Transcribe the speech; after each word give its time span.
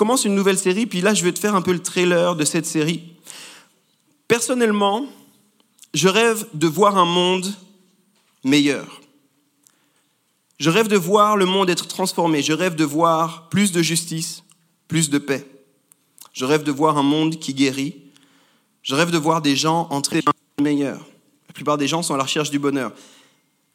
commence 0.00 0.24
une 0.24 0.34
nouvelle 0.34 0.58
série, 0.58 0.86
puis 0.86 1.02
là, 1.02 1.12
je 1.12 1.22
vais 1.22 1.30
te 1.30 1.38
faire 1.38 1.54
un 1.54 1.60
peu 1.60 1.74
le 1.74 1.82
trailer 1.82 2.34
de 2.34 2.46
cette 2.46 2.64
série. 2.64 3.02
Personnellement, 4.28 5.04
je 5.92 6.08
rêve 6.08 6.46
de 6.54 6.66
voir 6.66 6.96
un 6.96 7.04
monde 7.04 7.52
meilleur. 8.42 9.02
Je 10.58 10.70
rêve 10.70 10.88
de 10.88 10.96
voir 10.96 11.36
le 11.36 11.44
monde 11.44 11.68
être 11.68 11.86
transformé. 11.86 12.40
Je 12.40 12.54
rêve 12.54 12.76
de 12.76 12.84
voir 12.84 13.50
plus 13.50 13.72
de 13.72 13.82
justice, 13.82 14.42
plus 14.88 15.10
de 15.10 15.18
paix. 15.18 15.46
Je 16.32 16.46
rêve 16.46 16.62
de 16.62 16.72
voir 16.72 16.96
un 16.96 17.02
monde 17.02 17.38
qui 17.38 17.52
guérit. 17.52 18.00
Je 18.82 18.94
rêve 18.94 19.10
de 19.10 19.18
voir 19.18 19.42
des 19.42 19.54
gens 19.54 19.86
entrer 19.90 20.22
dans 20.22 20.32
monde 20.56 20.64
meilleur. 20.64 21.06
La 21.46 21.52
plupart 21.52 21.76
des 21.76 21.88
gens 21.88 22.02
sont 22.02 22.14
à 22.14 22.16
la 22.16 22.22
recherche 22.22 22.50
du 22.50 22.58
bonheur. 22.58 22.94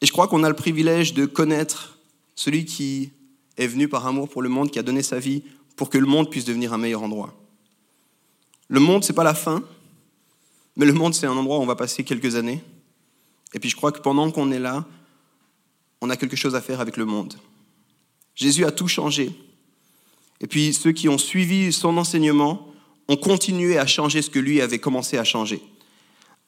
Et 0.00 0.06
je 0.06 0.12
crois 0.12 0.26
qu'on 0.26 0.42
a 0.42 0.48
le 0.48 0.56
privilège 0.56 1.14
de 1.14 1.24
connaître 1.24 2.00
celui 2.34 2.64
qui 2.64 3.12
est 3.58 3.68
venu 3.68 3.86
par 3.86 4.08
amour 4.08 4.28
pour 4.28 4.42
le 4.42 4.48
monde, 4.48 4.72
qui 4.72 4.80
a 4.80 4.82
donné 4.82 5.04
sa 5.04 5.20
vie 5.20 5.44
pour 5.76 5.90
que 5.90 5.98
le 5.98 6.06
monde 6.06 6.30
puisse 6.30 6.44
devenir 6.44 6.72
un 6.72 6.78
meilleur 6.78 7.02
endroit. 7.02 7.34
Le 8.68 8.80
monde, 8.80 9.04
ce 9.04 9.12
n'est 9.12 9.16
pas 9.16 9.24
la 9.24 9.34
fin, 9.34 9.62
mais 10.76 10.86
le 10.86 10.92
monde, 10.92 11.14
c'est 11.14 11.26
un 11.26 11.36
endroit 11.36 11.58
où 11.58 11.62
on 11.62 11.66
va 11.66 11.76
passer 11.76 12.02
quelques 12.02 12.34
années. 12.34 12.62
Et 13.54 13.60
puis 13.60 13.70
je 13.70 13.76
crois 13.76 13.92
que 13.92 14.00
pendant 14.00 14.30
qu'on 14.30 14.50
est 14.50 14.58
là, 14.58 14.84
on 16.00 16.10
a 16.10 16.16
quelque 16.16 16.36
chose 16.36 16.54
à 16.54 16.60
faire 16.60 16.80
avec 16.80 16.96
le 16.96 17.04
monde. 17.04 17.34
Jésus 18.34 18.64
a 18.64 18.72
tout 18.72 18.88
changé. 18.88 19.30
Et 20.40 20.46
puis 20.46 20.74
ceux 20.74 20.92
qui 20.92 21.08
ont 21.08 21.18
suivi 21.18 21.72
son 21.72 21.96
enseignement 21.96 22.68
ont 23.08 23.16
continué 23.16 23.78
à 23.78 23.86
changer 23.86 24.20
ce 24.20 24.30
que 24.30 24.38
lui 24.38 24.60
avait 24.60 24.78
commencé 24.78 25.16
à 25.16 25.24
changer. 25.24 25.62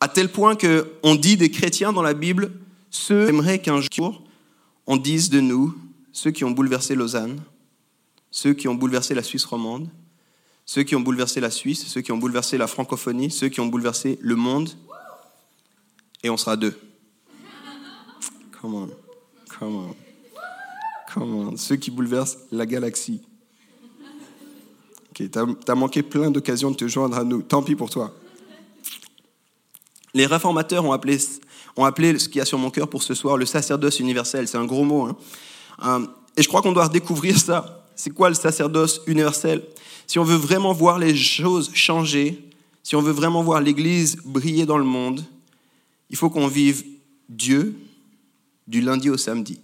À 0.01 0.09
tel 0.09 0.31
point 0.31 0.57
qu'on 0.57 1.15
dit 1.15 1.37
des 1.37 1.51
chrétiens 1.51 1.93
dans 1.93 2.03
la 2.03 2.15
Bible, 2.15 2.53
ceux 2.91 3.25
qui 3.25 3.31
aimeraient 3.31 3.61
qu'un 3.61 3.81
jour 3.81 4.23
on 4.87 4.97
dise 4.97 5.29
de 5.29 5.41
nous, 5.41 5.75
ceux 6.13 6.31
qui 6.31 6.45
ont 6.45 6.51
bouleversé 6.51 6.95
Lausanne, 6.95 7.43
ceux 8.31 8.55
qui 8.55 8.69
ont 8.69 8.75
bouleversé 8.75 9.15
la 9.15 9.23
Suisse 9.23 9.45
romande, 9.45 9.89
ceux 10.65 10.83
qui 10.83 10.95
ont 10.95 11.01
bouleversé 11.01 11.41
la 11.41 11.51
Suisse, 11.51 11.87
ceux 11.87 12.01
qui 12.01 12.13
ont 12.13 12.19
bouleversé 12.19 12.59
la 12.59 12.67
francophonie, 12.67 13.31
ceux 13.31 13.49
qui 13.49 13.61
ont 13.61 13.67
bouleversé 13.67 14.19
le 14.21 14.37
monde, 14.37 14.71
et 16.23 16.31
on 16.31 16.37
sera 16.37 16.57
deux. 16.57 16.79
Come 18.61 18.75
on, 18.75 18.91
come 19.49 19.75
on, 19.77 19.97
come 21.13 21.35
on. 21.35 21.57
Ceux 21.57 21.77
qui 21.77 21.91
bouleversent 21.91 22.39
la 22.51 22.67
galaxie. 22.67 23.23
Ok, 25.11 25.31
t'as 25.31 25.45
as 25.67 25.75
manqué 25.75 26.03
plein 26.03 26.31
d'occasions 26.31 26.71
de 26.71 26.77
te 26.77 26.89
joindre 26.89 27.19
à 27.19 27.25
nous. 27.25 27.43
Tant 27.43 27.63
pis 27.63 27.77
pour 27.77 27.89
toi. 27.89 28.15
Les 30.13 30.27
réformateurs 30.27 30.85
ont 30.85 30.93
appelé, 30.93 31.19
ont 31.77 31.85
appelé 31.85 32.19
ce 32.19 32.29
qu'il 32.29 32.39
y 32.39 32.41
a 32.41 32.45
sur 32.45 32.59
mon 32.59 32.71
cœur 32.71 32.89
pour 32.89 33.03
ce 33.03 33.15
soir 33.15 33.37
le 33.37 33.47
sacerdoce 33.47 34.01
universel. 34.01 34.49
C'est 34.49 34.59
un 34.59 34.65
gros 34.65 34.85
mot. 34.85 35.05
Hein. 35.05 35.17
Euh, 35.85 36.07
et 36.37 36.43
je 36.43 36.49
crois 36.49 36.63
qu'on 36.63 36.73
doit 36.73 36.89
découvrir 36.89 37.39
ça. 37.39 37.78
C'est 37.99 38.11
quoi 38.11 38.29
le 38.29 38.37
sacerdoce 38.37 39.01
universel? 39.09 39.61
Si 40.07 40.21
on 40.21 40.25
veut 40.25 40.37
vraiment 40.37 40.73
voir 40.73 41.01
les 41.01 41.17
choses 41.17 41.71
changer, 41.75 42.41
si 42.85 42.95
on 42.95 43.03
veut 43.03 43.13
vraiment 43.13 43.43
voir 43.43 43.61
l'Église 43.61 44.19
briller 44.25 44.67
dans 44.67 44.79
le 44.79 44.85
monde, 44.85 45.25
il 46.09 46.17
faut 46.17 46.31
qu'on 46.31 46.47
vive 46.47 46.85
Dieu 47.29 47.75
du 48.69 48.81
lundi 48.81 49.11
au 49.11 49.17
samedi. 49.17 49.59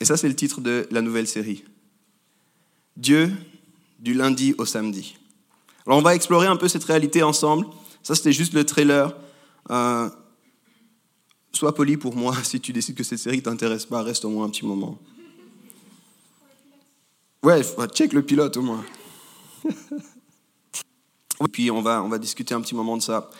Et 0.00 0.04
ça, 0.04 0.16
c'est 0.16 0.28
le 0.28 0.36
titre 0.36 0.60
de 0.60 0.86
la 0.92 1.02
nouvelle 1.02 1.26
série. 1.26 1.64
Dieu 2.96 3.32
du 3.98 4.14
lundi 4.14 4.54
au 4.56 4.64
samedi. 4.64 5.16
Alors, 5.86 5.98
on 5.98 6.02
va 6.02 6.14
explorer 6.14 6.46
un 6.46 6.56
peu 6.56 6.68
cette 6.68 6.84
réalité 6.84 7.24
ensemble. 7.24 7.66
Ça, 8.04 8.14
c'était 8.14 8.32
juste 8.32 8.52
le 8.52 8.64
trailer. 8.64 9.12
Euh, 9.70 10.08
sois 11.52 11.74
poli 11.74 11.96
pour 11.96 12.14
moi 12.14 12.36
si 12.44 12.60
tu 12.60 12.72
décides 12.72 12.94
que 12.94 13.02
cette 13.02 13.18
série 13.18 13.42
t'intéresse 13.42 13.86
pas, 13.86 14.02
reste 14.02 14.24
au 14.24 14.30
moins 14.30 14.46
un 14.46 14.50
petit 14.50 14.64
moment. 14.64 15.00
Ouais, 17.48 17.62
check 17.94 18.12
le 18.12 18.20
pilote 18.20 18.58
au 18.58 18.60
moins. 18.60 18.84
Et 19.64 21.48
puis 21.50 21.70
on 21.70 21.80
va, 21.80 22.02
on 22.02 22.08
va 22.10 22.18
discuter 22.18 22.52
un 22.52 22.60
petit 22.60 22.74
moment 22.74 22.94
de 22.94 23.00
ça. 23.00 23.30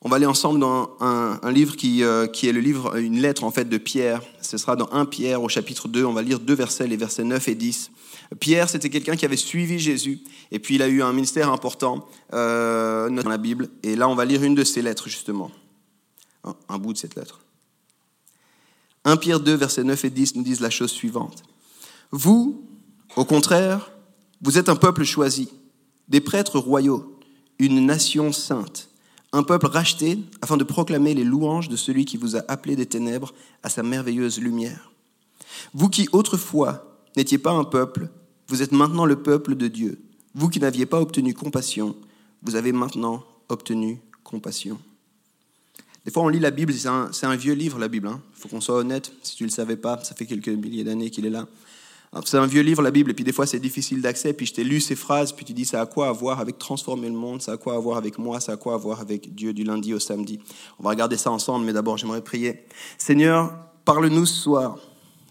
On 0.00 0.08
va 0.08 0.16
aller 0.16 0.24
ensemble 0.24 0.58
dans 0.58 0.96
un, 1.00 1.38
livre 1.52 1.76
qui, 1.76 2.02
euh, 2.02 2.26
qui, 2.26 2.48
est 2.48 2.52
le 2.52 2.60
livre, 2.60 2.96
une 2.96 3.20
lettre 3.20 3.44
en 3.44 3.50
fait 3.50 3.66
de 3.66 3.76
Pierre. 3.76 4.22
Ce 4.40 4.56
sera 4.56 4.74
dans 4.74 4.90
1 4.90 5.04
Pierre 5.04 5.42
au 5.42 5.50
chapitre 5.50 5.86
2. 5.86 6.02
On 6.06 6.14
va 6.14 6.22
lire 6.22 6.40
deux 6.40 6.54
versets, 6.54 6.86
les 6.86 6.96
versets 6.96 7.24
9 7.24 7.46
et 7.48 7.54
10. 7.54 7.90
Pierre, 8.40 8.70
c'était 8.70 8.88
quelqu'un 8.88 9.16
qui 9.16 9.26
avait 9.26 9.36
suivi 9.36 9.78
Jésus. 9.78 10.20
Et 10.50 10.58
puis 10.58 10.76
il 10.76 10.82
a 10.82 10.88
eu 10.88 11.02
un 11.02 11.12
ministère 11.12 11.52
important 11.52 12.08
euh, 12.32 13.10
dans 13.10 13.28
la 13.28 13.36
Bible. 13.36 13.68
Et 13.82 13.96
là, 13.96 14.08
on 14.08 14.14
va 14.14 14.24
lire 14.24 14.42
une 14.42 14.54
de 14.54 14.64
ses 14.64 14.80
lettres 14.80 15.10
justement. 15.10 15.50
Un, 16.44 16.54
un 16.70 16.78
bout 16.78 16.94
de 16.94 16.98
cette 16.98 17.16
lettre. 17.16 17.42
1 19.04 19.18
Pierre 19.18 19.40
2, 19.40 19.52
versets 19.56 19.84
9 19.84 20.06
et 20.06 20.10
10 20.10 20.36
nous 20.36 20.42
disent 20.42 20.60
la 20.62 20.70
chose 20.70 20.90
suivante. 20.90 21.42
Vous, 22.12 22.64
au 23.16 23.24
contraire, 23.24 23.90
vous 24.40 24.58
êtes 24.58 24.68
un 24.68 24.76
peuple 24.76 25.04
choisi, 25.04 25.48
des 26.08 26.20
prêtres 26.20 26.58
royaux, 26.58 27.18
une 27.58 27.84
nation 27.84 28.32
sainte, 28.32 28.88
un 29.32 29.42
peuple 29.42 29.66
racheté 29.66 30.18
afin 30.40 30.56
de 30.56 30.64
proclamer 30.64 31.14
les 31.14 31.24
louanges 31.24 31.68
de 31.68 31.76
celui 31.76 32.04
qui 32.04 32.16
vous 32.16 32.36
a 32.36 32.42
appelé 32.48 32.76
des 32.76 32.86
ténèbres 32.86 33.32
à 33.62 33.68
sa 33.68 33.82
merveilleuse 33.82 34.40
lumière. 34.40 34.90
Vous 35.74 35.88
qui 35.88 36.08
autrefois 36.12 37.00
n'étiez 37.16 37.38
pas 37.38 37.52
un 37.52 37.64
peuple, 37.64 38.08
vous 38.48 38.62
êtes 38.62 38.72
maintenant 38.72 39.04
le 39.04 39.16
peuple 39.16 39.54
de 39.54 39.68
Dieu. 39.68 40.00
Vous 40.34 40.48
qui 40.48 40.60
n'aviez 40.60 40.86
pas 40.86 41.00
obtenu 41.00 41.34
compassion, 41.34 41.96
vous 42.42 42.54
avez 42.54 42.72
maintenant 42.72 43.24
obtenu 43.48 44.00
compassion. 44.24 44.78
Des 46.04 46.10
fois, 46.10 46.22
on 46.22 46.28
lit 46.28 46.40
la 46.40 46.50
Bible, 46.50 46.72
c'est 46.72 47.26
un, 47.26 47.36
vieux 47.36 47.52
livre, 47.52 47.78
la 47.78 47.88
Bible. 47.88 48.08
Il 48.08 48.14
hein. 48.14 48.22
faut 48.32 48.48
qu'on 48.48 48.60
soit 48.60 48.76
honnête. 48.76 49.12
Si 49.22 49.36
tu 49.36 49.42
ne 49.42 49.48
le 49.48 49.52
savais 49.52 49.76
pas, 49.76 50.02
ça 50.02 50.14
fait 50.14 50.24
quelques 50.24 50.48
milliers 50.48 50.84
d'années 50.84 51.10
qu'il 51.10 51.26
est 51.26 51.30
là. 51.30 51.46
C'est 52.24 52.38
un 52.38 52.46
vieux 52.46 52.62
livre, 52.62 52.82
la 52.82 52.90
Bible, 52.90 53.12
et 53.12 53.14
puis 53.14 53.22
des 53.22 53.32
fois 53.32 53.46
c'est 53.46 53.60
difficile 53.60 54.02
d'accès, 54.02 54.32
puis 54.32 54.44
je 54.44 54.52
t'ai 54.52 54.64
lu 54.64 54.80
ces 54.80 54.96
phrases, 54.96 55.30
puis 55.30 55.44
tu 55.44 55.52
dis 55.52 55.64
ça 55.64 55.80
a 55.80 55.86
quoi 55.86 56.08
à 56.08 56.12
voir 56.12 56.40
avec 56.40 56.58
transformer 56.58 57.08
le 57.08 57.14
monde, 57.14 57.40
ça 57.40 57.52
a 57.52 57.56
quoi 57.56 57.76
à 57.76 57.78
voir 57.78 57.98
avec 57.98 58.18
moi, 58.18 58.40
ça 58.40 58.52
a 58.52 58.56
quoi 58.56 58.74
à 58.74 58.76
voir 58.76 59.00
avec 59.00 59.32
Dieu 59.32 59.52
du 59.52 59.62
lundi 59.62 59.94
au 59.94 60.00
samedi? 60.00 60.40
On 60.80 60.82
va 60.82 60.90
regarder 60.90 61.16
ça 61.16 61.30
ensemble, 61.30 61.64
mais 61.64 61.72
d'abord 61.72 61.98
j'aimerais 61.98 62.22
prier. 62.22 62.64
Seigneur, 62.98 63.56
parle-nous 63.84 64.26
ce 64.26 64.42
soir. 64.42 64.78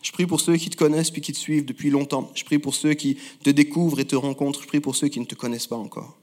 Je 0.01 0.13
prie 0.13 0.25
pour 0.25 0.39
ceux 0.39 0.55
qui 0.55 0.69
te 0.69 0.77
connaissent 0.77 1.11
puis 1.11 1.21
qui 1.21 1.33
te 1.33 1.37
suivent 1.37 1.65
depuis 1.65 1.89
longtemps. 1.89 2.31
Je 2.33 2.45
prie 2.45 2.59
pour 2.59 2.73
ceux 2.73 2.93
qui 2.93 3.17
te 3.43 3.49
découvrent 3.49 3.99
et 3.99 4.05
te 4.05 4.15
rencontrent. 4.15 4.61
Je 4.61 4.67
prie 4.67 4.79
pour 4.79 4.95
ceux 4.95 5.09
qui 5.09 5.19
ne 5.19 5.25
te 5.25 5.35
connaissent 5.35 5.67
pas 5.67 5.75
encore. 5.75 6.17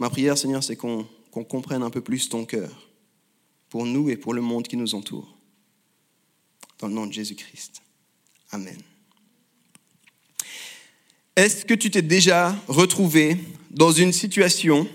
Ma 0.00 0.10
prière, 0.10 0.36
Seigneur, 0.36 0.64
c'est 0.64 0.74
qu'on 0.74 1.06
comprenne 1.30 1.84
un 1.84 1.90
peu 1.90 2.00
plus 2.00 2.28
ton 2.28 2.44
cœur 2.44 2.88
pour 3.68 3.86
nous 3.86 4.10
et 4.10 4.16
pour 4.16 4.34
le 4.34 4.42
monde 4.42 4.66
qui 4.66 4.76
nous 4.76 4.96
entoure. 4.96 5.36
Dans 6.80 6.88
le 6.88 6.94
nom 6.94 7.06
de 7.06 7.12
Jésus-Christ. 7.12 7.80
Amen. 8.50 8.82
Est-ce 11.36 11.64
que 11.64 11.74
tu 11.74 11.90
t'es 11.90 12.02
déjà 12.02 12.54
retrouvé 12.68 13.38
dans 13.70 13.90
une 13.90 14.12
situation 14.12 14.86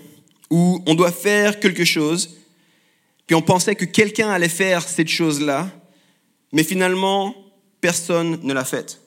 où 0.50 0.80
on 0.86 0.94
doit 0.94 1.10
faire 1.10 1.58
quelque 1.58 1.84
chose, 1.84 2.36
puis 3.26 3.34
on 3.34 3.42
pensait 3.42 3.74
que 3.74 3.84
quelqu'un 3.84 4.30
allait 4.30 4.48
faire 4.48 4.88
cette 4.88 5.08
chose-là, 5.08 5.68
mais 6.52 6.62
finalement, 6.62 7.34
personne 7.80 8.38
ne 8.42 8.52
l'a 8.52 8.64
faite? 8.64 9.00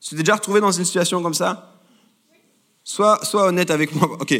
Tu 0.00 0.10
t'es 0.10 0.22
déjà 0.22 0.34
retrouvé 0.34 0.60
dans 0.60 0.72
une 0.72 0.84
situation 0.84 1.22
comme 1.22 1.34
ça? 1.34 1.80
Sois, 2.84 3.24
sois 3.24 3.46
honnête 3.46 3.70
avec 3.70 3.94
moi. 3.94 4.16
Ok, 4.20 4.38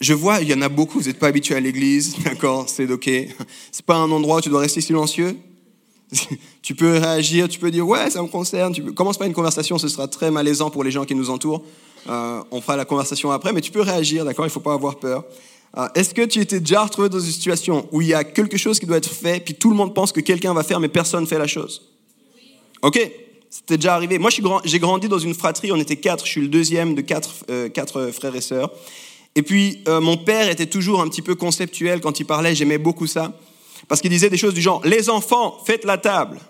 je 0.00 0.14
vois, 0.14 0.40
il 0.40 0.48
y 0.48 0.54
en 0.54 0.62
a 0.62 0.68
beaucoup, 0.70 0.98
vous 0.98 1.06
n'êtes 1.08 1.18
pas 1.18 1.28
habitué 1.28 1.54
à 1.56 1.60
l'église, 1.60 2.16
d'accord, 2.24 2.70
c'est 2.70 2.90
ok. 2.90 3.10
C'est 3.70 3.84
pas 3.84 3.96
un 3.96 4.10
endroit 4.10 4.38
où 4.38 4.40
tu 4.40 4.48
dois 4.48 4.60
rester 4.60 4.80
silencieux? 4.80 5.36
Tu 6.62 6.74
peux 6.74 6.98
réagir, 6.98 7.48
tu 7.48 7.58
peux 7.58 7.70
dire 7.70 7.86
ouais, 7.86 8.10
ça 8.10 8.22
me 8.22 8.28
concerne. 8.28 8.72
Tu 8.72 8.82
peux... 8.82 8.92
Commence 8.92 9.18
pas 9.18 9.26
une 9.26 9.32
conversation, 9.32 9.78
ce 9.78 9.88
sera 9.88 10.08
très 10.08 10.30
malaisant 10.30 10.70
pour 10.70 10.84
les 10.84 10.90
gens 10.90 11.04
qui 11.04 11.14
nous 11.14 11.30
entourent. 11.30 11.62
Euh, 12.08 12.42
on 12.50 12.60
fera 12.60 12.76
la 12.76 12.84
conversation 12.84 13.30
après, 13.30 13.52
mais 13.52 13.60
tu 13.60 13.70
peux 13.70 13.80
réagir, 13.80 14.24
d'accord? 14.24 14.44
Il 14.46 14.50
faut 14.50 14.60
pas 14.60 14.74
avoir 14.74 14.96
peur. 14.96 15.24
Euh, 15.76 15.88
est-ce 15.94 16.14
que 16.14 16.22
tu 16.22 16.40
étais 16.40 16.60
déjà 16.60 16.84
retrouvé 16.84 17.08
dans 17.08 17.18
une 17.18 17.30
situation 17.30 17.88
où 17.92 18.02
il 18.02 18.08
y 18.08 18.14
a 18.14 18.24
quelque 18.24 18.56
chose 18.56 18.78
qui 18.78 18.86
doit 18.86 18.98
être 18.98 19.10
fait, 19.10 19.42
puis 19.42 19.54
tout 19.54 19.70
le 19.70 19.76
monde 19.76 19.94
pense 19.94 20.12
que 20.12 20.20
quelqu'un 20.20 20.52
va 20.54 20.62
faire, 20.62 20.80
mais 20.80 20.88
personne 20.88 21.22
ne 21.22 21.26
fait 21.26 21.38
la 21.38 21.46
chose? 21.46 21.90
Ok, 22.82 23.00
c'était 23.48 23.76
déjà 23.76 23.94
arrivé. 23.94 24.18
Moi, 24.18 24.30
j'ai 24.64 24.78
grandi 24.78 25.08
dans 25.08 25.18
une 25.18 25.34
fratrie, 25.34 25.72
on 25.72 25.76
était 25.76 25.96
quatre, 25.96 26.26
je 26.26 26.30
suis 26.30 26.42
le 26.42 26.48
deuxième 26.48 26.94
de 26.94 27.00
quatre, 27.00 27.30
euh, 27.50 27.68
quatre 27.68 28.10
frères 28.12 28.36
et 28.36 28.42
sœurs. 28.42 28.70
Et 29.34 29.42
puis, 29.42 29.82
mon 29.88 30.16
père 30.16 30.48
était 30.48 30.66
toujours 30.66 31.00
un 31.00 31.08
petit 31.08 31.22
peu 31.22 31.34
conceptuel 31.34 32.00
quand 32.00 32.20
il 32.20 32.24
parlait, 32.24 32.54
j'aimais 32.54 32.78
beaucoup 32.78 33.08
ça. 33.08 33.32
Parce 33.88 34.00
qu'il 34.00 34.10
disait 34.10 34.30
des 34.30 34.36
choses 34.36 34.54
du 34.54 34.60
genre, 34.60 34.84
les 34.84 35.10
enfants, 35.10 35.62
faites 35.64 35.84
la 35.84 35.98
table. 35.98 36.40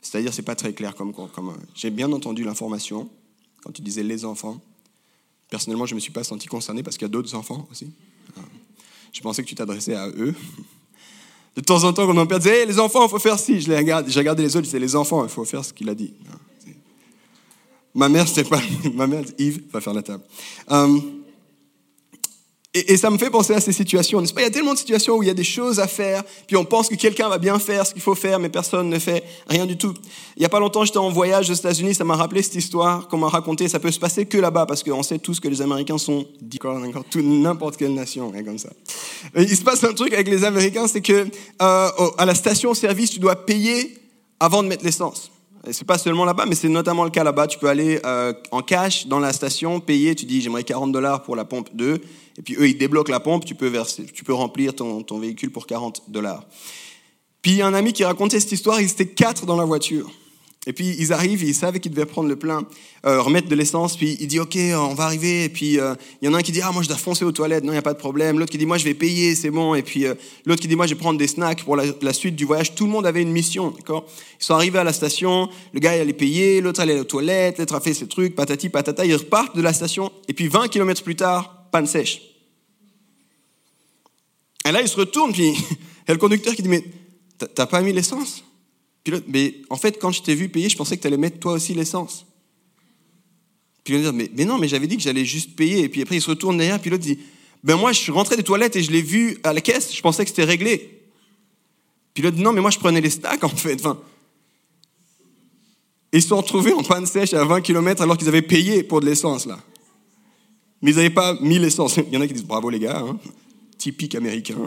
C'est-à-dire, 0.00 0.32
c'est 0.32 0.42
pas 0.42 0.54
très 0.54 0.72
clair 0.72 0.94
comme. 0.94 1.12
comme 1.12 1.56
J'ai 1.74 1.90
bien 1.90 2.12
entendu 2.12 2.44
l'information 2.44 3.10
quand 3.62 3.72
tu 3.72 3.82
disais 3.82 4.04
les 4.04 4.24
enfants. 4.24 4.60
Personnellement, 5.50 5.86
je 5.86 5.94
ne 5.94 5.96
me 5.96 6.00
suis 6.00 6.12
pas 6.12 6.24
senti 6.24 6.46
concerné 6.46 6.82
parce 6.82 6.96
qu'il 6.96 7.04
y 7.04 7.10
a 7.10 7.12
d'autres 7.12 7.34
enfants 7.34 7.66
aussi. 7.70 7.90
Je 9.12 9.20
pensais 9.20 9.42
que 9.42 9.48
tu 9.48 9.54
t'adressais 9.54 9.94
à 9.94 10.08
eux. 10.08 10.34
De 11.56 11.60
temps 11.60 11.84
en 11.84 11.92
temps, 11.92 12.06
quand 12.06 12.14
mon 12.14 12.26
père 12.26 12.38
disait 12.38 12.66
les 12.66 12.78
enfants, 12.80 13.06
il 13.06 13.10
faut 13.10 13.18
faire 13.18 13.38
ci, 13.38 13.60
j'ai 13.60 13.76
regardé 13.76 14.42
les 14.42 14.56
autres, 14.56 14.64
je 14.64 14.70
disais 14.70 14.80
les 14.80 14.96
enfants, 14.96 15.22
il 15.24 15.30
faut 15.30 15.44
faire 15.44 15.64
ce 15.64 15.72
qu'il 15.72 15.88
a 15.88 15.94
dit. 15.94 16.12
Ma 17.94 18.08
mère, 18.08 18.26
c'était 18.26 18.48
pas. 18.48 18.60
Ma 18.94 19.06
mère, 19.06 19.22
Yves, 19.38 19.62
va 19.72 19.80
faire 19.80 19.94
la 19.94 20.02
table. 20.02 20.24
Euh, 20.70 20.98
et, 22.74 22.96
ça 22.96 23.08
me 23.08 23.18
fait 23.18 23.30
penser 23.30 23.54
à 23.54 23.60
ces 23.60 23.72
situations, 23.72 24.20
n'est-ce 24.20 24.34
pas? 24.34 24.40
Il 24.40 24.44
y 24.44 24.48
a 24.48 24.50
tellement 24.50 24.72
de 24.72 24.78
situations 24.78 25.16
où 25.16 25.22
il 25.22 25.26
y 25.26 25.30
a 25.30 25.34
des 25.34 25.44
choses 25.44 25.78
à 25.78 25.86
faire, 25.86 26.24
puis 26.48 26.56
on 26.56 26.64
pense 26.64 26.88
que 26.88 26.96
quelqu'un 26.96 27.28
va 27.28 27.38
bien 27.38 27.60
faire 27.60 27.86
ce 27.86 27.92
qu'il 27.92 28.02
faut 28.02 28.16
faire, 28.16 28.40
mais 28.40 28.48
personne 28.48 28.88
ne 28.88 28.98
fait 28.98 29.22
rien 29.48 29.64
du 29.64 29.76
tout. 29.76 29.94
Il 30.36 30.40
n'y 30.40 30.46
a 30.46 30.48
pas 30.48 30.58
longtemps, 30.58 30.84
j'étais 30.84 30.98
en 30.98 31.10
voyage 31.10 31.48
aux 31.50 31.54
États-Unis, 31.54 31.94
ça 31.94 32.02
m'a 32.02 32.16
rappelé 32.16 32.42
cette 32.42 32.56
histoire 32.56 33.06
qu'on 33.06 33.18
m'a 33.18 33.28
racontée. 33.28 33.68
Ça 33.68 33.78
peut 33.78 33.92
se 33.92 34.00
passer 34.00 34.26
que 34.26 34.38
là-bas, 34.38 34.66
parce 34.66 34.82
qu'on 34.82 35.04
sait 35.04 35.20
tous 35.20 35.38
que 35.38 35.46
les 35.46 35.62
Américains 35.62 35.98
sont 35.98 36.26
d'accord, 36.42 36.80
n'importe 37.14 37.76
quelle 37.76 37.94
nation, 37.94 38.32
hein, 38.34 38.42
comme 38.42 38.58
ça. 38.58 38.70
il 39.36 39.56
se 39.56 39.62
passe 39.62 39.84
un 39.84 39.94
truc 39.94 40.12
avec 40.12 40.28
les 40.28 40.42
Américains, 40.42 40.88
c'est 40.88 41.00
que 41.00 41.28
euh, 41.62 41.88
à 42.18 42.24
la 42.26 42.34
station-service, 42.34 43.10
tu 43.10 43.20
dois 43.20 43.36
payer 43.36 43.94
avant 44.40 44.64
de 44.64 44.68
mettre 44.68 44.84
l'essence. 44.84 45.30
C'est 45.70 45.86
pas 45.86 45.98
seulement 45.98 46.24
là-bas, 46.24 46.44
mais 46.46 46.54
c'est 46.54 46.68
notamment 46.68 47.04
le 47.04 47.10
cas 47.10 47.24
là-bas. 47.24 47.46
Tu 47.46 47.58
peux 47.58 47.68
aller 47.68 48.00
euh, 48.04 48.32
en 48.50 48.60
cash 48.60 49.06
dans 49.06 49.18
la 49.18 49.32
station, 49.32 49.80
payer, 49.80 50.14
tu 50.14 50.26
dis 50.26 50.40
j'aimerais 50.40 50.64
40 50.64 50.92
dollars 50.92 51.22
pour 51.22 51.36
la 51.36 51.44
pompe 51.44 51.70
2, 51.74 51.94
et 52.38 52.42
puis 52.42 52.54
eux 52.56 52.68
ils 52.68 52.76
débloquent 52.76 53.10
la 53.10 53.20
pompe, 53.20 53.44
tu 53.44 53.54
peux, 53.54 53.68
verser, 53.68 54.04
tu 54.04 54.24
peux 54.24 54.34
remplir 54.34 54.74
ton, 54.74 55.02
ton 55.02 55.18
véhicule 55.18 55.50
pour 55.50 55.66
40 55.66 56.10
dollars. 56.10 56.44
Puis 57.40 57.62
un 57.62 57.74
ami 57.74 57.92
qui 57.92 58.04
racontait 58.04 58.40
cette 58.40 58.52
histoire, 58.52 58.80
ils 58.80 58.90
étaient 58.90 59.08
quatre 59.08 59.46
dans 59.46 59.56
la 59.56 59.64
voiture. 59.64 60.10
Et 60.66 60.72
puis 60.72 60.96
ils 60.98 61.12
arrivent, 61.12 61.42
ils 61.42 61.54
savaient 61.54 61.78
qu'ils 61.78 61.92
devaient 61.92 62.06
prendre 62.06 62.28
le 62.28 62.36
plein, 62.36 62.66
euh, 63.04 63.20
remettre 63.20 63.48
de 63.48 63.54
l'essence, 63.54 63.96
puis 63.96 64.16
il 64.20 64.28
dit 64.28 64.40
ok, 64.40 64.56
on 64.74 64.94
va 64.94 65.04
arriver, 65.04 65.44
et 65.44 65.48
puis 65.50 65.78
euh, 65.78 65.94
il 66.22 66.26
y 66.26 66.28
en 66.30 66.34
a 66.34 66.38
un 66.38 66.42
qui 66.42 66.52
dit 66.52 66.62
ah 66.62 66.72
moi 66.72 66.82
je 66.82 66.88
dois 66.88 66.96
foncer 66.96 67.24
aux 67.24 67.32
toilettes, 67.32 67.64
non 67.64 67.70
il 67.70 67.74
n'y 67.74 67.78
a 67.78 67.82
pas 67.82 67.92
de 67.92 67.98
problème, 67.98 68.38
l'autre 68.38 68.50
qui 68.50 68.58
dit 68.58 68.64
moi 68.64 68.78
je 68.78 68.84
vais 68.84 68.94
payer, 68.94 69.34
c'est 69.34 69.50
bon, 69.50 69.74
et 69.74 69.82
puis 69.82 70.06
euh, 70.06 70.14
l'autre 70.46 70.62
qui 70.62 70.68
dit 70.68 70.76
moi 70.76 70.86
je 70.86 70.94
vais 70.94 70.98
prendre 71.00 71.18
des 71.18 71.26
snacks 71.26 71.64
pour 71.64 71.76
la, 71.76 72.12
suite 72.14 72.34
du 72.34 72.46
voyage, 72.46 72.74
tout 72.74 72.86
le 72.86 72.90
monde 72.90 73.04
avait 73.04 73.20
une 73.20 73.32
mission, 73.32 73.70
d'accord? 73.70 74.06
Ils 74.40 74.44
sont 74.44 74.54
arrivés 74.54 74.78
à 74.78 74.84
la 74.84 74.94
station, 74.94 75.50
le 75.74 75.80
gars 75.80 75.96
il 75.96 76.00
allait 76.00 76.14
payer, 76.14 76.62
l'autre 76.62 76.80
allait 76.80 76.98
aux 76.98 77.04
toilettes, 77.04 77.58
l'autre 77.58 77.74
a 77.74 77.80
fait 77.80 77.92
ses 77.92 78.06
trucs, 78.06 78.34
patati 78.34 78.70
patata, 78.70 79.04
ils 79.04 79.16
repartent 79.16 79.56
de 79.56 79.62
la 79.62 79.74
station, 79.74 80.10
et 80.28 80.32
puis 80.32 80.48
20 80.48 80.68
km 80.68 81.02
plus 81.02 81.16
tard, 81.16 81.68
panne 81.72 81.86
sèche. 81.86 82.22
Et 84.66 84.72
là 84.72 84.80
il 84.80 84.88
se 84.88 84.96
retourne, 84.96 85.32
puis 85.32 85.50
il 85.50 86.08
y 86.08 86.10
a 86.10 86.14
le 86.14 86.18
conducteur 86.18 86.54
qui 86.54 86.62
dit 86.62 86.70
mais 86.70 86.84
t'as 87.54 87.66
pas 87.66 87.82
mis 87.82 87.92
l'essence? 87.92 88.44
Mais 89.28 89.56
en 89.70 89.76
fait, 89.76 89.98
quand 90.00 90.10
je 90.10 90.22
t'ai 90.22 90.34
vu 90.34 90.48
payer, 90.48 90.68
je 90.68 90.76
pensais 90.76 90.96
que 90.96 91.02
tu 91.02 91.06
allais 91.06 91.16
mettre 91.16 91.38
toi 91.38 91.52
aussi 91.52 91.74
l'essence. 91.74 92.26
Va 93.86 93.98
dire, 93.98 94.12
mais, 94.12 94.30
mais 94.34 94.44
non, 94.44 94.58
mais 94.58 94.66
j'avais 94.66 94.86
dit 94.86 94.96
que 94.96 95.02
j'allais 95.02 95.24
juste 95.24 95.56
payer. 95.56 95.80
Et 95.80 95.88
puis 95.88 96.00
après, 96.00 96.16
il 96.16 96.22
se 96.22 96.30
retourne 96.30 96.56
derrière, 96.56 96.80
puis 96.80 96.90
l'autre 96.90 97.02
dit, 97.02 97.18
ben 97.62 97.76
moi, 97.76 97.92
je 97.92 98.00
suis 98.00 98.12
rentré 98.12 98.36
des 98.36 98.42
toilettes 98.42 98.76
et 98.76 98.82
je 98.82 98.90
l'ai 98.90 99.02
vu 99.02 99.38
à 99.42 99.52
la 99.52 99.60
caisse, 99.60 99.94
je 99.94 100.00
pensais 100.00 100.24
que 100.24 100.30
c'était 100.30 100.44
réglé. 100.44 101.02
Puis 102.14 102.22
l'autre 102.22 102.36
dit, 102.36 102.42
non, 102.42 102.52
mais 102.52 102.60
moi, 102.60 102.70
je 102.70 102.78
prenais 102.78 103.00
les 103.00 103.10
stacks, 103.10 103.44
en 103.44 103.48
fait. 103.48 103.82
Ils 106.12 106.22
se 106.22 106.28
sont 106.28 106.36
retrouvés 106.36 106.72
en 106.72 106.82
panne 106.82 107.06
sèche 107.06 107.34
à 107.34 107.44
20 107.44 107.60
km 107.60 108.00
alors 108.00 108.16
qu'ils 108.16 108.28
avaient 108.28 108.42
payé 108.42 108.82
pour 108.82 109.00
de 109.00 109.06
l'essence, 109.06 109.46
là. 109.46 109.58
Mais 110.80 110.92
ils 110.92 110.96
n'avaient 110.96 111.10
pas 111.10 111.34
mis 111.40 111.58
l'essence. 111.58 111.96
Il 111.96 112.12
y 112.12 112.16
en 112.16 112.20
a 112.20 112.26
qui 112.26 112.34
disent, 112.34 112.44
bravo 112.44 112.70
les 112.70 112.78
gars, 112.78 112.98
hein. 112.98 113.18
typique 113.78 114.14
américain. 114.14 114.58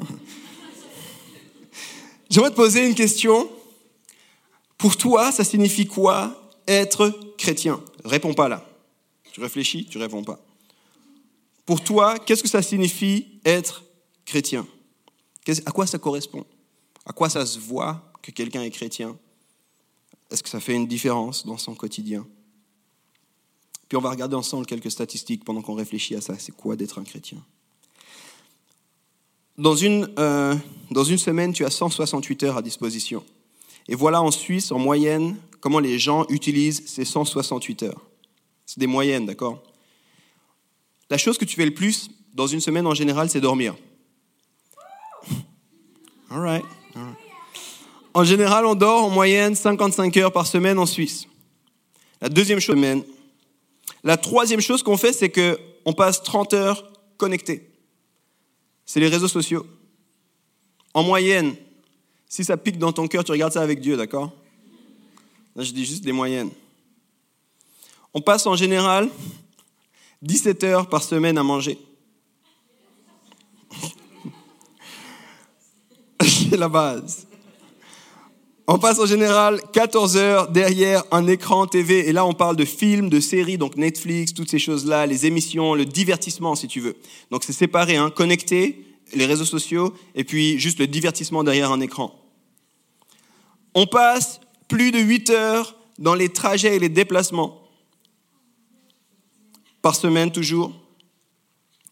J'aimerais 2.30 2.52
te 2.52 2.56
poser 2.56 2.86
une 2.86 2.96
question. 2.96 3.50
Pour 4.78 4.96
toi, 4.98 5.32
ça 5.32 5.44
signifie 5.44 5.88
quoi 5.88 6.52
être 6.68 7.12
chrétien? 7.38 7.82
Réponds 8.06 8.34
pas 8.34 8.48
là. 8.48 8.68
Tu 9.32 9.42
réfléchis, 9.42 9.86
tu 9.86 9.98
réponds 9.98 10.24
pas. 10.24 10.40
Pour 11.66 11.84
toi, 11.84 12.18
qu'est-ce 12.20 12.44
que 12.44 12.50
ça 12.50 12.62
signifie 12.62 13.40
être 13.44 13.84
chrétien? 14.26 14.66
À 15.66 15.72
quoi 15.72 15.88
ça 15.88 15.98
correspond? 15.98 16.46
À 17.06 17.14
quoi 17.14 17.30
ça 17.30 17.46
se 17.46 17.60
voit 17.60 18.12
que 18.22 18.32
quelqu'un 18.32 18.62
est 18.64 18.70
chrétien? 18.70 19.18
Est-ce 20.30 20.44
que 20.44 20.50
ça 20.50 20.60
fait 20.60 20.76
une 20.76 20.88
différence 20.88 21.46
dans 21.46 21.58
son 21.58 21.74
quotidien? 21.74 22.26
Puis 23.88 23.98
on 23.98 24.02
va 24.02 24.10
regarder 24.10 24.36
ensemble 24.36 24.66
quelques 24.66 24.92
statistiques 24.92 25.46
pendant 25.46 25.62
qu'on 25.62 25.76
réfléchit 25.76 26.16
à 26.16 26.22
ça. 26.22 26.38
C'est 26.38 26.56
quoi 26.56 26.76
d'être 26.76 27.00
un 27.00 27.04
chrétien? 27.04 27.44
Dans 29.58 29.76
une, 29.76 30.14
euh, 30.20 30.56
dans 30.92 31.04
une 31.04 31.18
semaine, 31.18 31.54
tu 31.54 31.66
as 31.66 31.72
168 31.72 32.44
heures 32.44 32.58
à 32.58 32.62
disposition. 32.62 33.24
Et 33.88 33.96
voilà 33.96 34.22
en 34.22 34.32
Suisse, 34.32 34.72
en 34.72 34.80
moyenne, 34.80 35.38
comment 35.60 35.80
les 35.80 35.98
gens 36.00 36.26
utilisent 36.30 36.84
ces 36.88 37.06
168 37.06 37.84
heures. 37.84 38.02
C'est 38.66 38.80
des 38.80 38.88
moyennes, 38.88 39.26
d'accord? 39.26 39.64
La 41.10 41.18
chose 41.18 41.38
que 41.38 41.46
tu 41.46 41.56
fais 41.56 41.66
le 41.66 41.74
plus 41.74 42.10
dans 42.34 42.48
une 42.48 42.60
semaine 42.60 42.86
en 42.86 42.94
général, 42.94 43.30
c'est 43.30 43.40
dormir. 43.40 43.76
All 46.30 46.40
right. 46.40 46.66
En 48.14 48.24
général, 48.24 48.66
on 48.66 48.76
dort 48.76 49.06
en 49.06 49.10
moyenne 49.10 49.56
55 49.56 50.18
heures 50.18 50.32
par 50.32 50.48
semaine 50.48 50.80
en 50.80 50.86
Suisse. 50.86 51.28
La 52.20 52.30
deuxième 52.30 52.60
chose, 52.60 52.76
la 54.04 54.18
troisième 54.18 54.60
chose 54.60 54.82
qu'on 54.82 54.98
fait, 54.98 55.14
c'est 55.14 55.30
qu'on 55.30 55.94
passe 55.94 56.24
30 56.24 56.54
heures 56.54 56.92
connectés. 57.18 57.70
C'est 58.86 59.00
les 59.00 59.08
réseaux 59.08 59.28
sociaux. 59.28 59.68
En 60.94 61.04
moyenne, 61.04 61.56
si 62.28 62.44
ça 62.44 62.58
pique 62.58 62.78
dans 62.78 62.92
ton 62.92 63.08
cœur, 63.08 63.24
tu 63.24 63.32
regardes 63.32 63.54
ça 63.54 63.62
avec 63.62 63.80
Dieu, 63.80 63.98
d'accord? 63.98 64.32
Je 65.56 65.72
dis 65.72 65.86
juste 65.86 66.04
des 66.04 66.12
moyennes. 66.12 66.52
On 68.14 68.22
passe 68.22 68.46
en 68.46 68.56
général 68.56 69.10
17 70.22 70.64
heures 70.64 70.90
par 70.90 71.04
semaine 71.04 71.38
à 71.38 71.44
manger. 71.44 71.78
C'est 76.22 76.58
la 76.58 76.70
base. 76.70 77.28
On 78.70 78.80
passe 78.80 79.00
en 79.00 79.06
général 79.06 79.62
14 79.72 80.18
heures 80.18 80.50
derrière 80.50 81.06
un 81.12 81.26
écran 81.28 81.68
TV. 81.68 82.10
Et 82.10 82.12
là, 82.12 82.26
on 82.26 82.34
parle 82.34 82.58
de 82.58 82.66
films, 82.66 83.10
de 83.10 83.22
séries, 83.22 83.58
donc 83.58 83.78
Netflix, 83.78 84.34
toutes 84.34 84.50
ces 84.50 84.60
choses-là, 84.60 85.06
les 85.06 85.26
émissions, 85.26 85.74
le 85.74 85.86
divertissement, 85.86 86.54
si 86.56 86.68
tu 86.68 86.82
veux. 86.82 86.98
Donc 87.32 87.46
c'est 87.46 87.54
séparé, 87.54 87.96
hein, 87.96 88.10
connecté, 88.10 88.87
les 89.14 89.26
réseaux 89.26 89.46
sociaux, 89.46 89.94
et 90.16 90.24
puis 90.24 90.60
juste 90.60 90.80
le 90.80 90.88
divertissement 90.88 91.44
derrière 91.44 91.72
un 91.72 91.80
écran. 91.80 92.14
On 93.74 93.86
passe 93.86 94.40
plus 94.68 94.92
de 94.92 95.00
8 95.00 95.30
heures 95.30 95.76
dans 96.00 96.16
les 96.16 96.30
trajets 96.30 96.76
et 96.76 96.80
les 96.80 96.90
déplacements, 96.90 97.64
par 99.82 99.96
semaine 99.96 100.32
toujours. 100.32 100.74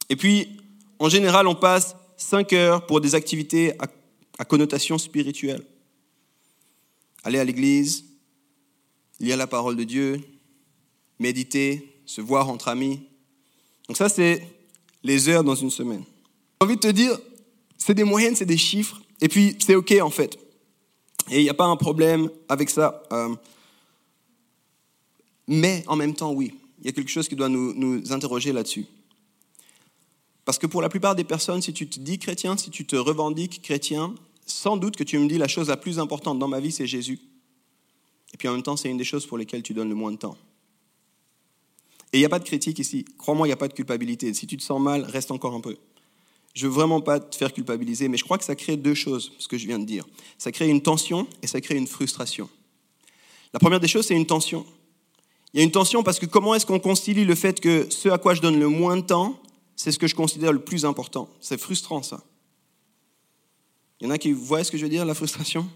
Et 0.10 0.16
puis, 0.16 0.58
en 1.00 1.10
général, 1.10 1.48
on 1.48 1.56
passe 1.56 1.96
5 2.18 2.54
heures 2.54 2.86
pour 2.86 3.02
des 3.02 3.16
activités 3.16 3.74
à, 3.80 4.46
connotation 4.46 4.98
spirituelle. 4.98 5.64
Aller 7.24 7.40
à 7.40 7.44
l'église, 7.44 8.06
lire 9.20 9.38
la 9.38 9.48
parole 9.48 9.76
de 9.76 9.84
Dieu, 9.84 10.22
méditer, 11.20 12.02
se 12.06 12.22
voir 12.22 12.50
entre 12.50 12.68
amis. 12.68 13.02
Donc 13.88 13.98
ça, 13.98 14.10
c'est 14.10 14.46
les 15.04 15.30
heures 15.30 15.44
dans 15.44 15.56
une 15.56 15.72
semaine. 15.72 16.04
J'ai 16.60 16.66
envie 16.66 16.76
de 16.76 16.82
te 16.82 16.88
dire, 16.88 17.18
c'est 17.78 17.94
des 17.94 18.04
moyennes, 18.04 18.36
c'est 18.36 18.46
des 18.46 18.58
chiffres, 18.58 19.02
et 19.22 19.28
puis 19.28 19.58
c'est 19.60 19.76
OK 19.76 19.94
en 20.02 20.10
fait. 20.10 20.40
Et 21.30 21.40
il 21.40 21.44
n'y 21.44 21.50
a 21.50 21.54
pas 21.54 21.66
un 21.66 21.76
problème 21.76 22.30
avec 22.50 22.70
ça. 22.70 23.04
Euh, 23.12 23.36
mais 25.48 25.84
en 25.88 25.96
même 25.96 26.14
temps, 26.14 26.32
oui, 26.32 26.54
il 26.80 26.86
y 26.86 26.90
a 26.90 26.92
quelque 26.92 27.10
chose 27.10 27.28
qui 27.28 27.36
doit 27.36 27.50
nous, 27.50 27.74
nous 27.74 28.12
interroger 28.12 28.52
là-dessus. 28.52 28.86
Parce 30.44 30.60
que 30.60 30.68
pour 30.68 30.82
la 30.82 30.90
plupart 30.90 31.16
des 31.16 31.24
personnes, 31.24 31.62
si 31.62 31.74
tu 31.74 31.88
te 31.88 32.00
dis 32.00 32.20
chrétien, 32.20 32.56
si 32.56 32.70
tu 32.70 32.86
te 32.86 32.96
revendiques 32.96 33.62
chrétien, 33.62 34.14
sans 34.46 34.78
doute 34.78 34.96
que 34.96 35.04
tu 35.04 35.18
me 35.18 35.28
dis 35.28 35.40
la 35.40 35.48
chose 35.48 35.70
la 35.70 35.78
plus 35.78 36.00
importante 36.00 36.38
dans 36.38 36.48
ma 36.48 36.60
vie, 36.60 36.72
c'est 36.72 36.86
Jésus. 36.86 37.20
Et 38.34 38.38
puis 38.38 38.48
en 38.48 38.52
même 38.52 38.64
temps, 38.64 38.78
c'est 38.78 38.90
une 38.90 38.98
des 38.98 39.04
choses 39.04 39.26
pour 39.26 39.38
lesquelles 39.38 39.64
tu 39.64 39.74
donnes 39.74 39.90
le 39.90 39.96
moins 39.96 40.12
de 40.12 40.18
temps. 40.18 40.38
Et 42.14 42.18
il 42.18 42.20
n'y 42.20 42.26
a 42.26 42.30
pas 42.30 42.40
de 42.40 42.44
critique 42.44 42.78
ici. 42.80 43.06
Crois-moi, 43.18 43.48
il 43.48 43.50
n'y 43.50 43.54
a 43.54 43.58
pas 43.58 43.68
de 43.68 43.74
culpabilité. 43.74 44.34
Si 44.34 44.46
tu 44.46 44.56
te 44.56 44.64
sens 44.64 44.80
mal, 44.80 45.04
reste 45.04 45.32
encore 45.32 45.56
un 45.56 45.62
peu. 45.62 45.76
Je 46.56 46.68
veux 46.68 46.74
vraiment 46.74 47.02
pas 47.02 47.20
te 47.20 47.36
faire 47.36 47.54
culpabiliser, 47.54 48.08
mais 48.08 48.18
je 48.18 48.24
crois 48.24 48.38
que 48.38 48.46
ça 48.46 48.56
crée 48.56 48.78
deux 48.78 48.94
choses, 48.94 49.34
ce 49.38 49.48
que 49.48 49.58
je 49.58 49.68
viens 49.68 49.78
de 49.78 49.86
dire. 49.86 50.06
Ça 50.38 50.52
crée 50.52 50.70
une 50.70 50.82
tension 50.82 51.28
et 51.44 51.48
ça 51.48 51.60
crée 51.60 51.76
une 51.76 51.86
frustration. 51.86 52.50
La 53.54 53.60
première 53.60 53.82
des 53.82 53.90
choses, 53.90 54.08
c'est 54.08 54.16
une 54.16 54.26
tension. 54.26 54.66
Il 55.54 55.60
y 55.60 55.62
a 55.62 55.64
une 55.64 55.72
tension 55.72 56.02
parce 56.02 56.18
que 56.18 56.26
comment 56.26 56.56
est-ce 56.56 56.66
qu'on 56.66 56.80
concilie 56.80 57.26
le 57.26 57.36
fait 57.36 57.60
que 57.60 57.88
ce 57.90 58.10
à 58.10 58.18
quoi 58.18 58.34
je 58.34 58.42
donne 58.42 58.58
le 58.58 58.70
moins 58.70 58.96
de 58.96 59.02
temps, 59.02 59.38
c'est 59.76 59.92
ce 59.92 60.00
que 60.00 60.08
je 60.08 60.16
considère 60.16 60.54
le 60.54 60.60
plus 60.60 60.86
important? 60.86 61.30
C'est 61.42 61.60
frustrant 61.60 62.04
ça. 62.04 62.24
Il 64.00 64.08
y 64.08 64.08
en 64.08 64.12
a 64.12 64.18
qui 64.18 64.32
voient 64.32 64.64
ce 64.64 64.72
que 64.72 64.78
je 64.78 64.84
veux 64.84 64.90
dire, 64.90 65.06
la 65.06 65.14
frustration? 65.14 65.70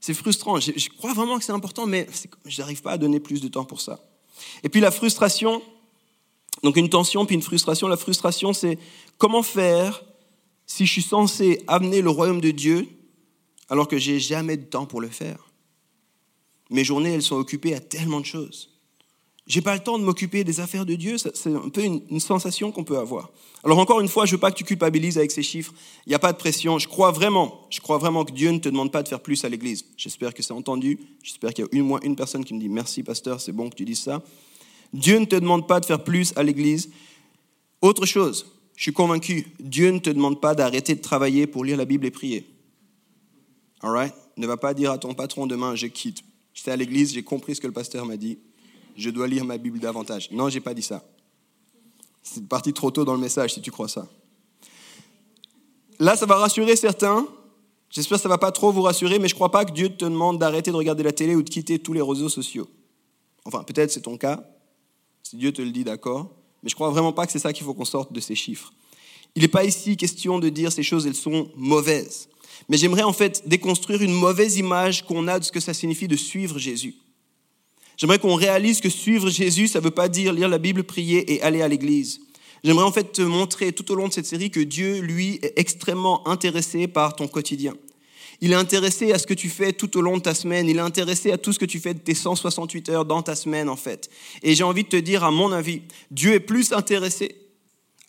C'est 0.00 0.14
frustrant. 0.14 0.60
Je, 0.60 0.88
crois 0.90 1.12
vraiment 1.12 1.38
que 1.38 1.44
c'est 1.44 1.52
important, 1.52 1.86
mais 1.86 2.06
je 2.44 2.60
n'arrive 2.60 2.82
pas 2.82 2.92
à 2.92 2.98
donner 2.98 3.20
plus 3.20 3.40
de 3.40 3.48
temps 3.48 3.64
pour 3.64 3.80
ça. 3.80 3.98
Et 4.62 4.68
puis 4.68 4.80
la 4.80 4.90
frustration, 4.90 5.62
donc 6.62 6.76
une 6.76 6.88
tension 6.88 7.26
puis 7.26 7.34
une 7.34 7.42
frustration. 7.42 7.88
La 7.88 7.96
frustration, 7.96 8.52
c'est 8.52 8.78
comment 9.18 9.42
faire 9.42 10.04
si 10.66 10.86
je 10.86 10.92
suis 10.92 11.02
censé 11.02 11.62
amener 11.66 12.02
le 12.02 12.10
royaume 12.10 12.40
de 12.40 12.50
Dieu 12.50 12.88
alors 13.68 13.88
que 13.88 13.98
j'ai 13.98 14.20
jamais 14.20 14.56
de 14.56 14.64
temps 14.64 14.86
pour 14.86 15.00
le 15.00 15.08
faire? 15.08 15.50
Mes 16.70 16.84
journées, 16.84 17.12
elles 17.12 17.22
sont 17.22 17.36
occupées 17.36 17.74
à 17.74 17.80
tellement 17.80 18.20
de 18.20 18.26
choses. 18.26 18.74
J'ai 19.46 19.60
pas 19.60 19.74
le 19.74 19.80
temps 19.80 19.98
de 19.98 20.04
m'occuper 20.04 20.42
des 20.42 20.60
affaires 20.60 20.86
de 20.86 20.94
Dieu, 20.94 21.18
c'est 21.18 21.54
un 21.54 21.68
peu 21.68 21.82
une, 21.82 22.18
sensation 22.18 22.72
qu'on 22.72 22.84
peut 22.84 22.96
avoir. 22.96 23.30
Alors 23.62 23.78
encore 23.78 24.00
une 24.00 24.08
fois, 24.08 24.24
je 24.24 24.32
veux 24.32 24.38
pas 24.38 24.50
que 24.50 24.56
tu 24.56 24.64
culpabilises 24.64 25.18
avec 25.18 25.30
ces 25.30 25.42
chiffres. 25.42 25.74
Il 26.06 26.10
n'y 26.10 26.14
a 26.14 26.18
pas 26.18 26.32
de 26.32 26.38
pression. 26.38 26.78
Je 26.78 26.88
crois 26.88 27.10
vraiment, 27.10 27.66
je 27.68 27.80
crois 27.80 27.98
vraiment 27.98 28.24
que 28.24 28.32
Dieu 28.32 28.50
ne 28.50 28.58
te 28.58 28.70
demande 28.70 28.90
pas 28.90 29.02
de 29.02 29.08
faire 29.08 29.20
plus 29.20 29.44
à 29.44 29.50
l'Église. 29.50 29.84
J'espère 29.98 30.32
que 30.32 30.42
c'est 30.42 30.52
entendu. 30.52 30.98
J'espère 31.22 31.52
qu'il 31.52 31.66
y 31.70 31.78
a 31.78 31.82
au 31.82 31.84
moins 31.84 32.00
une 32.02 32.16
personne 32.16 32.42
qui 32.42 32.54
me 32.54 32.60
dit 32.60 32.70
merci, 32.70 33.02
pasteur, 33.02 33.38
c'est 33.38 33.52
bon 33.52 33.68
que 33.68 33.74
tu 33.74 33.84
dises 33.84 34.00
ça. 34.00 34.22
Dieu 34.94 35.18
ne 35.18 35.26
te 35.26 35.36
demande 35.36 35.68
pas 35.68 35.78
de 35.78 35.84
faire 35.84 36.02
plus 36.02 36.32
à 36.36 36.42
l'Église. 36.42 36.90
Autre 37.82 38.06
chose, 38.06 38.46
je 38.76 38.82
suis 38.82 38.92
convaincu, 38.92 39.46
Dieu 39.60 39.90
ne 39.90 39.98
te 39.98 40.10
demande 40.10 40.40
pas 40.40 40.54
d'arrêter 40.54 40.94
de 40.94 41.00
travailler 41.00 41.46
pour 41.46 41.64
lire 41.64 41.76
la 41.76 41.84
Bible 41.84 42.06
et 42.06 42.10
prier. 42.10 42.46
All 43.82 43.90
right? 43.90 44.14
Ne 44.36 44.46
va 44.46 44.56
pas 44.56 44.74
dire 44.74 44.90
à 44.90 44.98
ton 44.98 45.14
patron 45.14 45.46
demain, 45.46 45.74
je 45.74 45.86
quitte. 45.86 46.22
J'étais 46.52 46.72
à 46.72 46.76
l'église, 46.76 47.12
j'ai 47.12 47.22
compris 47.22 47.54
ce 47.54 47.60
que 47.60 47.66
le 47.66 47.72
pasteur 47.72 48.04
m'a 48.06 48.16
dit 48.16 48.38
je 48.96 49.10
dois 49.10 49.26
lire 49.26 49.44
ma 49.44 49.58
Bible 49.58 49.78
davantage. 49.78 50.30
Non, 50.30 50.48
j'ai 50.48 50.60
pas 50.60 50.74
dit 50.74 50.82
ça. 50.82 51.02
C'est 52.22 52.46
parti 52.46 52.72
trop 52.72 52.90
tôt 52.90 53.04
dans 53.04 53.14
le 53.14 53.20
message 53.20 53.54
si 53.54 53.60
tu 53.60 53.70
crois 53.70 53.88
ça. 53.88 54.06
Là, 55.98 56.16
ça 56.16 56.26
va 56.26 56.36
rassurer 56.36 56.76
certains. 56.76 57.26
J'espère 57.90 58.18
que 58.18 58.22
ça 58.22 58.28
va 58.28 58.38
pas 58.38 58.52
trop 58.52 58.72
vous 58.72 58.82
rassurer, 58.82 59.18
mais 59.18 59.28
je 59.28 59.34
ne 59.34 59.36
crois 59.36 59.50
pas 59.50 59.64
que 59.64 59.72
Dieu 59.72 59.88
te 59.88 60.04
demande 60.04 60.38
d'arrêter 60.38 60.70
de 60.70 60.76
regarder 60.76 61.02
la 61.02 61.12
télé 61.12 61.34
ou 61.34 61.42
de 61.42 61.50
quitter 61.50 61.78
tous 61.78 61.92
les 61.92 62.02
réseaux 62.02 62.28
sociaux. 62.28 62.68
Enfin, 63.44 63.62
peut-être 63.62 63.90
c'est 63.90 64.02
ton 64.02 64.16
cas. 64.16 64.44
Si 65.22 65.36
Dieu 65.36 65.52
te 65.52 65.62
le 65.62 65.70
dit, 65.70 65.84
d'accord. 65.84 66.30
Mais 66.64 66.70
je 66.70 66.74
crois 66.74 66.90
vraiment 66.90 67.12
pas 67.12 67.26
que 67.26 67.32
c'est 67.32 67.38
ça 67.38 67.52
qu'il 67.52 67.64
faut 67.64 67.74
qu'on 67.74 67.84
sorte 67.84 68.12
de 68.12 68.20
ces 68.20 68.34
chiffres. 68.34 68.72
Il 69.36 69.42
n'est 69.42 69.48
pas 69.48 69.64
ici 69.64 69.96
question 69.96 70.38
de 70.38 70.48
dire 70.48 70.72
ces 70.72 70.82
choses, 70.82 71.06
elles 71.06 71.14
sont 71.14 71.50
mauvaises. 71.56 72.28
Mais 72.68 72.78
j'aimerais 72.78 73.02
en 73.02 73.12
fait 73.12 73.46
déconstruire 73.46 74.00
une 74.00 74.14
mauvaise 74.14 74.56
image 74.56 75.04
qu'on 75.04 75.28
a 75.28 75.38
de 75.38 75.44
ce 75.44 75.52
que 75.52 75.60
ça 75.60 75.74
signifie 75.74 76.08
de 76.08 76.16
suivre 76.16 76.58
Jésus. 76.58 76.94
J'aimerais 77.98 78.18
qu'on 78.18 78.34
réalise 78.34 78.80
que 78.80 78.88
suivre 78.88 79.28
Jésus, 79.28 79.68
ça 79.68 79.80
ne 79.80 79.84
veut 79.84 79.90
pas 79.90 80.08
dire 80.08 80.32
lire 80.32 80.48
la 80.48 80.58
Bible, 80.58 80.84
prier 80.84 81.34
et 81.34 81.42
aller 81.42 81.60
à 81.60 81.68
l'église. 81.68 82.20
J'aimerais 82.64 82.84
en 82.84 82.92
fait 82.92 83.12
te 83.12 83.22
montrer 83.22 83.72
tout 83.72 83.92
au 83.92 83.94
long 83.94 84.08
de 84.08 84.12
cette 84.12 84.26
série 84.26 84.50
que 84.50 84.60
Dieu, 84.60 85.00
lui, 85.00 85.38
est 85.42 85.52
extrêmement 85.56 86.26
intéressé 86.26 86.88
par 86.88 87.14
ton 87.14 87.28
quotidien. 87.28 87.74
Il 88.44 88.52
est 88.52 88.56
intéressé 88.56 89.10
à 89.10 89.18
ce 89.18 89.26
que 89.26 89.32
tu 89.32 89.48
fais 89.48 89.72
tout 89.72 89.96
au 89.96 90.02
long 90.02 90.18
de 90.18 90.22
ta 90.22 90.34
semaine. 90.34 90.68
Il 90.68 90.76
est 90.76 90.80
intéressé 90.80 91.32
à 91.32 91.38
tout 91.38 91.54
ce 91.54 91.58
que 91.58 91.64
tu 91.64 91.80
fais 91.80 91.94
de 91.94 91.98
tes 92.00 92.12
168 92.12 92.90
heures 92.90 93.06
dans 93.06 93.22
ta 93.22 93.34
semaine, 93.34 93.70
en 93.70 93.76
fait. 93.76 94.10
Et 94.42 94.54
j'ai 94.54 94.64
envie 94.64 94.84
de 94.84 94.88
te 94.90 94.96
dire, 94.96 95.24
à 95.24 95.30
mon 95.30 95.50
avis, 95.50 95.80
Dieu 96.10 96.34
est 96.34 96.40
plus 96.40 96.74
intéressé 96.74 97.36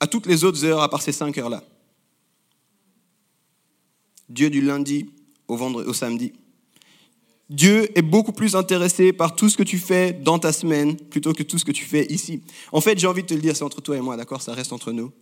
à 0.02 0.08
toutes 0.08 0.26
les 0.26 0.44
autres 0.44 0.66
heures 0.66 0.82
à 0.82 0.90
part 0.90 1.02
ces 1.02 1.14
cinq 1.14 1.38
heures-là. 1.38 1.64
Dieu 4.28 4.50
du 4.50 4.60
lundi 4.60 5.10
au, 5.48 5.56
vendredi, 5.56 5.90
au 5.90 5.94
samedi. 5.94 6.34
Dieu 7.50 7.98
est 7.98 8.02
beaucoup 8.02 8.34
plus 8.34 8.58
intéressé 8.58 9.14
par 9.14 9.38
tout 9.38 9.48
ce 9.48 9.56
que 9.56 9.64
tu 9.64 9.78
fais 9.78 10.12
dans 10.12 10.38
ta 10.38 10.52
semaine 10.52 10.98
plutôt 10.98 11.32
que 11.32 11.44
tout 11.44 11.58
ce 11.58 11.64
que 11.64 11.72
tu 11.72 11.86
fais 11.86 12.08
ici. 12.08 12.42
En 12.74 12.82
fait, 12.82 13.00
j'ai 13.00 13.08
envie 13.08 13.22
de 13.22 13.28
te 13.28 13.34
le 13.34 13.40
dire, 13.40 13.56
c'est 13.56 13.64
entre 13.64 13.80
toi 13.80 13.96
et 13.96 14.02
moi, 14.02 14.18
d'accord? 14.18 14.42
Ça 14.42 14.54
reste 14.54 14.74
entre 14.74 14.92
nous. 14.92 15.14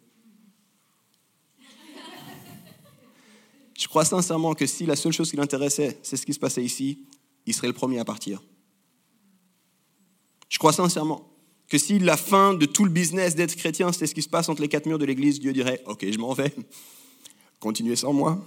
Je 3.77 3.87
crois 3.87 4.05
sincèrement 4.05 4.53
que 4.53 4.65
si 4.65 4.85
la 4.85 4.95
seule 4.95 5.13
chose 5.13 5.29
qui 5.29 5.37
l'intéressait, 5.37 5.99
c'est 6.03 6.17
ce 6.17 6.25
qui 6.25 6.33
se 6.33 6.39
passait 6.39 6.63
ici, 6.63 6.99
il 7.45 7.53
serait 7.53 7.67
le 7.67 7.73
premier 7.73 7.99
à 7.99 8.05
partir. 8.05 8.41
Je 10.49 10.57
crois 10.59 10.73
sincèrement 10.73 11.29
que 11.67 11.77
si 11.77 11.97
la 11.97 12.17
fin 12.17 12.53
de 12.53 12.65
tout 12.65 12.85
le 12.85 12.91
business 12.91 13.35
d'être 13.35 13.55
chrétien, 13.55 13.91
c'est 13.91 14.05
ce 14.05 14.13
qui 14.13 14.21
se 14.21 14.29
passe 14.29 14.49
entre 14.49 14.61
les 14.61 14.67
quatre 14.67 14.85
murs 14.85 14.99
de 14.99 15.05
l'église, 15.05 15.39
Dieu 15.39 15.53
dirait, 15.53 15.81
ok, 15.87 16.05
je 16.09 16.19
m'en 16.19 16.33
vais, 16.33 16.53
continuez 17.59 17.95
sans 17.95 18.13
moi. 18.13 18.39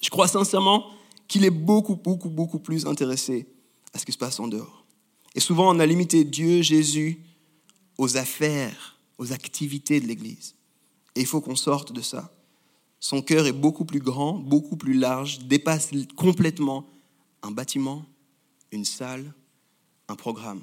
Je 0.00 0.08
crois 0.08 0.28
sincèrement 0.28 0.86
qu'il 1.28 1.44
est 1.44 1.50
beaucoup, 1.50 1.96
beaucoup, 1.96 2.30
beaucoup 2.30 2.58
plus 2.58 2.86
intéressé 2.86 3.46
à 3.92 3.98
ce 3.98 4.06
qui 4.06 4.12
se 4.12 4.18
passe 4.18 4.40
en 4.40 4.48
dehors. 4.48 4.86
Et 5.34 5.40
souvent, 5.40 5.74
on 5.74 5.78
a 5.78 5.86
limité 5.86 6.24
Dieu, 6.24 6.62
Jésus, 6.62 7.22
aux 7.98 8.16
affaires, 8.16 8.98
aux 9.18 9.32
activités 9.32 10.00
de 10.00 10.06
l'Église. 10.06 10.54
Et 11.14 11.20
il 11.20 11.26
faut 11.26 11.40
qu'on 11.40 11.56
sorte 11.56 11.92
de 11.92 12.00
ça. 12.00 12.32
Son 13.02 13.20
cœur 13.20 13.48
est 13.48 13.52
beaucoup 13.52 13.84
plus 13.84 13.98
grand, 13.98 14.34
beaucoup 14.34 14.76
plus 14.76 14.94
large, 14.94 15.40
dépasse 15.40 15.90
complètement 16.14 16.86
un 17.42 17.50
bâtiment, 17.50 18.06
une 18.70 18.84
salle, 18.84 19.34
un 20.06 20.14
programme. 20.14 20.62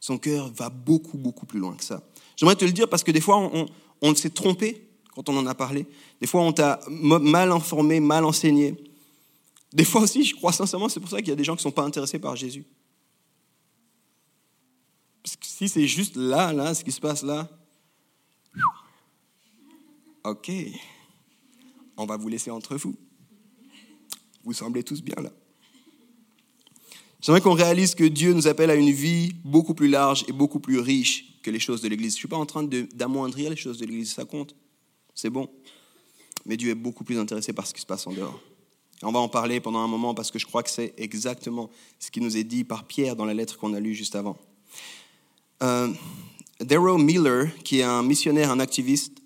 Son 0.00 0.18
cœur 0.18 0.52
va 0.52 0.70
beaucoup, 0.70 1.16
beaucoup 1.16 1.46
plus 1.46 1.60
loin 1.60 1.76
que 1.76 1.84
ça. 1.84 2.02
J'aimerais 2.34 2.56
te 2.56 2.64
le 2.64 2.72
dire 2.72 2.88
parce 2.88 3.04
que 3.04 3.12
des 3.12 3.20
fois, 3.20 3.48
on, 4.02 4.14
s'est 4.16 4.30
trompé 4.30 4.90
quand 5.14 5.28
on 5.28 5.36
en 5.36 5.46
a 5.46 5.54
parlé. 5.54 5.86
Des 6.20 6.26
fois, 6.26 6.40
on 6.40 6.52
t'a 6.52 6.80
mal 6.88 7.52
informé, 7.52 8.00
mal 8.00 8.24
enseigné. 8.24 8.74
Des 9.72 9.84
fois 9.84 10.00
aussi, 10.00 10.24
je 10.24 10.34
crois 10.34 10.52
sincèrement, 10.52 10.88
c'est 10.88 10.98
pour 10.98 11.10
ça 11.10 11.18
qu'il 11.18 11.28
y 11.28 11.32
a 11.32 11.36
des 11.36 11.44
gens 11.44 11.54
qui 11.54 11.60
ne 11.60 11.70
sont 11.70 11.70
pas 11.70 11.84
intéressés 11.84 12.18
par 12.18 12.34
Jésus. 12.34 12.66
Parce 15.22 15.36
que 15.36 15.46
si 15.46 15.68
c'est 15.68 15.86
juste 15.86 16.16
là, 16.16 16.52
là, 16.52 16.74
ce 16.74 16.82
qui 16.82 16.90
se 16.90 17.00
passe 17.00 17.22
là, 17.22 17.48
ok, 20.24 20.50
on 22.00 22.06
va 22.06 22.16
vous 22.16 22.28
laisser 22.28 22.50
entre 22.50 22.76
vous. 22.76 22.94
Vous 24.44 24.52
semblez 24.52 24.82
tous 24.82 25.02
bien 25.02 25.16
là. 25.22 25.30
J'aimerais 27.20 27.42
qu'on 27.42 27.52
réalise 27.52 27.94
que 27.94 28.04
Dieu 28.04 28.32
nous 28.32 28.48
appelle 28.48 28.70
à 28.70 28.74
une 28.74 28.90
vie 28.90 29.34
beaucoup 29.44 29.74
plus 29.74 29.88
large 29.88 30.24
et 30.26 30.32
beaucoup 30.32 30.58
plus 30.60 30.78
riche 30.78 31.40
que 31.42 31.50
les 31.50 31.60
choses 31.60 31.82
de 31.82 31.88
l'Église. 31.88 32.12
Je 32.12 32.16
ne 32.16 32.20
suis 32.20 32.28
pas 32.28 32.38
en 32.38 32.46
train 32.46 32.62
d'amoindrir 32.62 33.50
les 33.50 33.56
choses 33.56 33.78
de 33.78 33.84
l'Église, 33.84 34.12
ça 34.12 34.24
compte, 34.24 34.54
c'est 35.14 35.28
bon. 35.28 35.48
Mais 36.46 36.56
Dieu 36.56 36.70
est 36.70 36.74
beaucoup 36.74 37.04
plus 37.04 37.18
intéressé 37.18 37.52
par 37.52 37.66
ce 37.66 37.74
qui 37.74 37.82
se 37.82 37.86
passe 37.86 38.06
en 38.06 38.12
dehors 38.12 38.40
on 39.02 39.12
va 39.12 39.18
en 39.18 39.28
parler 39.28 39.60
pendant 39.60 39.78
un 39.80 39.86
moment 39.86 40.14
parce 40.14 40.30
que 40.30 40.38
je 40.38 40.46
crois 40.46 40.62
que 40.62 40.70
c'est 40.70 40.94
exactement 40.98 41.70
ce 41.98 42.10
qui 42.10 42.20
nous 42.20 42.36
est 42.36 42.44
dit 42.44 42.64
par 42.64 42.84
Pierre 42.84 43.16
dans 43.16 43.24
la 43.24 43.34
lettre 43.34 43.56
qu'on 43.56 43.72
a 43.74 43.80
lue 43.80 43.94
juste 43.94 44.14
avant. 44.14 44.36
Euh, 45.62 45.88
Darrow 46.60 46.98
Miller, 46.98 47.48
qui 47.64 47.80
est 47.80 47.82
un 47.82 48.02
missionnaire, 48.02 48.50
un 48.50 48.60
activiste, 48.60 49.18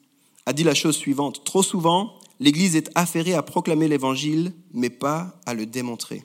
a 0.47 0.53
dit 0.53 0.63
la 0.63 0.75
chose 0.75 0.97
suivante. 0.97 1.45
Trop 1.45 1.63
souvent, 1.63 2.19
l'Église 2.45 2.77
est 2.77 2.91
affairée 2.95 3.33
à 3.33 3.43
proclamer 3.43 3.89
l'Évangile, 3.89 4.53
mais 4.71 4.91
pas 4.91 5.41
à 5.47 5.55
le 5.55 5.65
démontrer. 5.65 6.23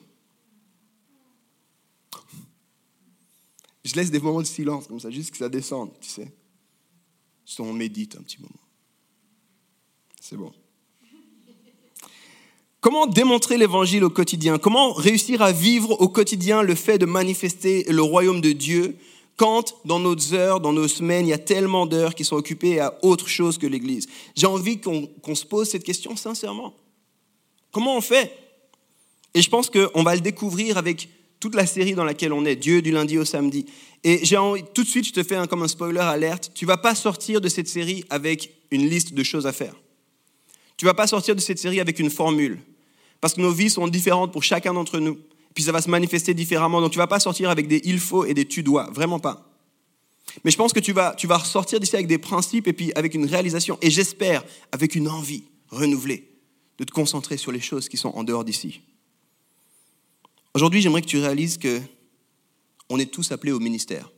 Je 3.86 3.94
laisse 3.94 4.10
des 4.10 4.20
moments 4.20 4.42
de 4.42 4.46
silence 4.46 4.86
comme 4.86 5.00
ça, 5.00 5.10
juste 5.10 5.30
que 5.30 5.38
ça 5.38 5.48
descende, 5.48 5.90
tu 5.98 6.10
sais. 6.10 6.30
On 7.58 7.72
médite 7.72 8.16
un 8.16 8.22
petit 8.22 8.38
moment. 8.38 8.52
C'est 10.20 10.36
bon. 10.36 10.52
Comment 12.80 13.06
démontrer 13.06 13.56
l'évangile 13.56 14.04
au 14.04 14.10
quotidien? 14.10 14.58
Comment 14.58 14.92
réussir 14.92 15.40
à 15.42 15.52
vivre 15.52 16.00
au 16.00 16.08
quotidien 16.08 16.62
le 16.62 16.74
fait 16.74 16.98
de 16.98 17.06
manifester 17.06 17.84
le 17.90 18.02
royaume 18.02 18.42
de 18.42 18.52
Dieu 18.52 18.98
quand 19.40 19.74
dans 19.86 19.98
nos 19.98 20.34
heures, 20.34 20.60
dans 20.60 20.74
nos 20.74 20.86
semaines, 20.86 21.26
il 21.26 21.30
y 21.30 21.32
a 21.32 21.38
tellement 21.38 21.86
d'heures 21.86 22.14
qui 22.14 22.26
sont 22.26 22.36
occupées 22.36 22.78
à 22.78 22.98
autre 23.00 23.26
chose 23.26 23.56
que 23.56 23.66
l'Église 23.66 24.06
J'ai 24.36 24.46
envie 24.46 24.78
qu'on 24.78 25.34
se 25.34 25.46
pose 25.46 25.66
cette 25.66 25.82
question 25.82 26.14
sincèrement. 26.14 26.74
Comment 27.72 27.96
on 27.96 28.02
fait? 28.02 28.36
Et 29.32 29.40
je 29.40 29.48
pense 29.48 29.70
qu'on 29.70 30.02
va 30.02 30.14
le 30.14 30.20
découvrir 30.20 30.76
avec 30.76 31.08
toute 31.40 31.54
la 31.54 31.64
série 31.64 31.94
dans 31.94 32.04
laquelle 32.04 32.34
on 32.34 32.44
est, 32.44 32.54
Dieu 32.54 32.82
du 32.82 32.90
lundi 32.90 33.16
au 33.16 33.24
samedi. 33.24 33.64
Et 34.04 34.20
tout 34.74 34.82
de 34.82 34.88
suite, 34.88 35.06
je 35.06 35.12
te 35.14 35.22
fais 35.22 35.36
un, 35.36 35.46
comme 35.46 35.62
un 35.62 35.68
spoiler 35.68 36.00
alerte, 36.00 36.50
tu 36.54 36.66
vas 36.66 36.76
pas 36.76 36.94
sortir 36.94 37.40
de 37.40 37.48
cette 37.48 37.68
série 37.68 38.04
avec 38.10 38.52
une 38.70 38.90
liste 38.90 39.14
de 39.14 39.22
choses 39.22 39.46
à 39.46 39.54
faire. 39.54 39.74
Tu 40.76 40.84
vas 40.84 40.92
pas 40.92 41.06
sortir 41.06 41.34
de 41.34 41.40
cette 41.40 41.58
série 41.58 41.80
avec 41.80 41.98
une 41.98 42.10
formule. 42.10 42.58
Parce 43.22 43.32
que 43.32 43.40
nos 43.40 43.52
vies 43.52 43.70
sont 43.70 43.88
différentes 43.88 44.34
pour 44.34 44.42
chacun 44.42 44.74
d'entre 44.74 44.98
nous. 44.98 45.16
Puis 45.54 45.64
ça 45.64 45.72
va 45.72 45.82
se 45.82 45.90
manifester 45.90 46.34
différemment. 46.34 46.80
Donc 46.80 46.92
tu 46.92 46.98
vas 46.98 47.06
pas 47.06 47.20
sortir 47.20 47.50
avec 47.50 47.66
des 47.68 47.80
il 47.84 47.98
faut 47.98 48.24
et 48.24 48.34
des 48.34 48.46
tu 48.46 48.62
dois. 48.62 48.90
Vraiment 48.92 49.18
pas. 49.18 49.46
Mais 50.44 50.50
je 50.50 50.56
pense 50.56 50.72
que 50.72 50.80
tu 50.80 50.92
vas, 50.92 51.14
tu 51.16 51.26
vas 51.26 51.38
ressortir 51.38 51.80
d'ici 51.80 51.96
avec 51.96 52.06
des 52.06 52.18
principes 52.18 52.68
et 52.68 52.72
puis 52.72 52.92
avec 52.94 53.14
une 53.14 53.26
réalisation. 53.26 53.78
Et 53.82 53.90
j'espère 53.90 54.44
avec 54.72 54.94
une 54.94 55.08
envie 55.08 55.44
renouvelée 55.68 56.28
de 56.78 56.84
te 56.84 56.92
concentrer 56.92 57.36
sur 57.36 57.52
les 57.52 57.60
choses 57.60 57.88
qui 57.88 57.96
sont 57.96 58.10
en 58.10 58.24
dehors 58.24 58.44
d'ici. 58.44 58.80
Aujourd'hui, 60.54 60.80
j'aimerais 60.80 61.02
que 61.02 61.06
tu 61.06 61.18
réalises 61.18 61.58
que 61.58 61.80
on 62.88 62.98
est 62.98 63.10
tous 63.10 63.30
appelés 63.32 63.52
au 63.52 63.60
ministère. 63.60 64.10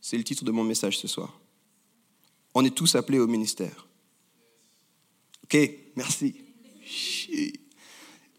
C'est 0.00 0.16
le 0.16 0.24
titre 0.24 0.44
de 0.44 0.50
mon 0.50 0.64
message 0.64 0.98
ce 0.98 1.08
soir. 1.08 1.38
On 2.54 2.64
est 2.64 2.74
tous 2.74 2.94
appelés 2.94 3.18
au 3.18 3.26
ministère. 3.26 3.86
Ok, 5.44 5.58
merci. 5.96 6.34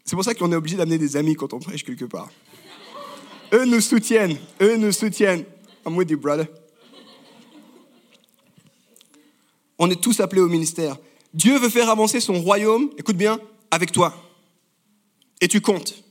C'est 0.08 0.16
pour 0.16 0.24
ça 0.24 0.34
qu'on 0.34 0.50
est 0.50 0.56
obligé 0.56 0.74
d'amener 0.74 0.96
des 0.96 1.16
amis 1.18 1.34
quand 1.34 1.52
on 1.52 1.58
prêche 1.58 1.84
quelque 1.84 2.06
part. 2.06 2.30
Eux 3.52 3.66
nous 3.66 3.82
soutiennent. 3.82 4.38
Eux 4.58 4.78
nous 4.78 4.90
soutiennent. 4.90 5.44
I'm 5.84 5.96
with 5.96 6.10
you, 6.10 6.18
brother. 6.18 6.46
On 9.78 9.90
est 9.90 10.00
tous 10.00 10.18
appelés 10.20 10.40
au 10.40 10.48
ministère. 10.48 10.96
Dieu 11.34 11.58
veut 11.58 11.68
faire 11.68 11.90
avancer 11.90 12.20
son 12.20 12.40
royaume, 12.40 12.88
écoute 12.96 13.18
bien, 13.18 13.38
avec 13.70 13.92
toi. 13.92 14.14
Et 15.42 15.48
tu 15.48 15.60
comptes. 15.60 16.02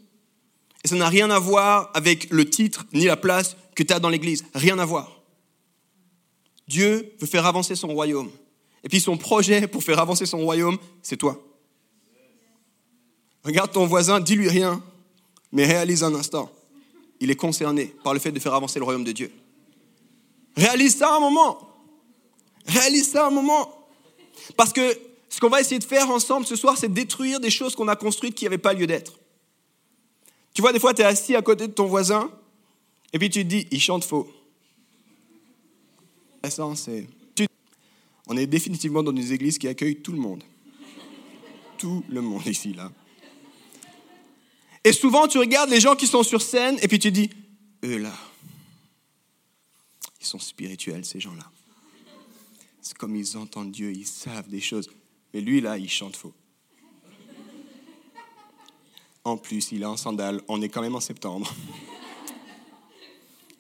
Et 0.84 0.88
ça 0.88 0.96
n'a 0.96 1.10
rien 1.10 1.32
à 1.32 1.40
voir 1.40 1.90
avec 1.96 2.30
le 2.30 2.48
titre 2.48 2.86
ni 2.94 3.06
la 3.06 3.18
place 3.18 3.58
que 3.74 3.82
tu 3.82 3.94
as 3.94 4.00
dans 4.00 4.10
l'église. 4.10 4.46
Rien 4.54 4.78
à 4.78 4.86
voir. 4.86 5.24
Dieu 6.68 7.16
veut 7.20 7.26
faire 7.26 7.48
avancer 7.48 7.76
son 7.76 7.88
royaume. 7.88 8.30
Et 8.84 8.90
puis 8.90 9.00
son 9.00 9.18
projet 9.18 9.66
pour 9.66 9.84
faire 9.84 9.98
avancer 9.98 10.28
son 10.28 10.38
royaume, 10.38 10.78
c'est 11.02 11.18
toi. 11.18 11.42
Regarde 13.44 13.72
ton 13.72 13.86
voisin, 13.86 14.20
dis-lui 14.20 14.50
rien. 14.50 14.82
Mais 15.52 15.66
réalise 15.66 16.04
un 16.04 16.14
instant, 16.14 16.52
il 17.20 17.32
est 17.32 17.36
concerné 17.36 17.86
par 18.04 18.14
le 18.14 18.20
fait 18.20 18.32
de 18.32 18.40
faire 18.40 18.54
avancer 18.54 18.80
le 18.80 18.86
royaume 18.86 19.06
de 19.06 19.12
Dieu. 19.12 19.32
Réalise 20.56 20.98
ça 20.98 21.16
un 21.16 21.20
moment. 21.20 21.60
Réalise 22.66 23.10
ça 23.12 23.28
un 23.28 23.30
moment. 23.30 23.88
Parce 24.56 24.74
que 24.74 24.98
ce 25.30 25.40
qu'on 25.40 25.50
va 25.50 25.62
essayer 25.62 25.80
de 25.80 25.84
faire 25.84 26.10
ensemble 26.10 26.46
ce 26.46 26.56
soir, 26.56 26.78
c'est 26.78 26.92
détruire 26.92 27.40
des 27.40 27.50
choses 27.50 27.76
qu'on 27.76 27.88
a 27.88 27.96
construites 27.96 28.36
qui 28.36 28.44
n'avaient 28.44 28.58
pas 28.58 28.74
lieu 28.74 28.88
d'être. 28.88 29.14
Tu 30.54 30.62
vois, 30.62 30.74
des 30.74 30.80
fois, 30.80 30.94
tu 30.94 31.02
es 31.02 31.06
assis 31.06 31.36
à 31.36 31.42
côté 31.42 31.68
de 31.68 31.74
ton 31.74 31.86
voisin, 31.86 32.32
et 33.14 33.20
puis 33.20 33.30
tu 33.30 33.44
te 33.44 33.48
dis, 33.48 33.68
il 33.72 33.80
chante 33.80 34.04
faux. 34.04 34.28
c'est... 36.76 37.08
On 38.30 38.36
est 38.36 38.48
définitivement 38.48 39.04
dans 39.04 39.14
des 39.14 39.32
églises 39.32 39.58
qui 39.58 39.68
accueillent 39.68 40.02
tout 40.02 40.12
le 40.12 40.18
monde. 40.18 40.44
Tout 41.78 42.04
le 42.10 42.22
monde 42.22 42.46
ici, 42.46 42.74
là. 42.74 42.92
Et 44.88 44.94
souvent, 44.94 45.28
tu 45.28 45.38
regardes 45.38 45.70
les 45.70 45.82
gens 45.82 45.98
qui 45.98 46.08
sont 46.08 46.24
sur 46.24 46.42
scène, 46.42 46.80
et 46.82 46.88
puis 46.88 46.98
tu 46.98 47.12
dis, 47.12 47.30
eux 47.84 47.98
là, 47.98 48.14
ils 50.22 50.26
sont 50.26 50.40
spirituels, 50.40 51.04
ces 51.04 51.20
gens-là. 51.20 51.44
C'est 52.82 52.98
comme 52.98 53.14
ils 53.14 53.36
entendent 53.36 53.74
Dieu, 53.74 53.92
ils 53.92 54.08
savent 54.08 54.48
des 54.48 54.62
choses. 54.62 54.90
Mais 55.34 55.42
lui, 55.42 55.60
là, 55.60 55.78
il 55.78 55.90
chante 55.90 56.16
faux. 56.16 56.34
En 59.26 59.36
plus, 59.36 59.74
il 59.74 59.82
est 59.82 59.86
en 59.86 59.98
sandales. 59.98 60.42
On 60.48 60.62
est 60.62 60.70
quand 60.70 60.82
même 60.82 60.96
en 60.96 61.02
septembre. 61.02 61.54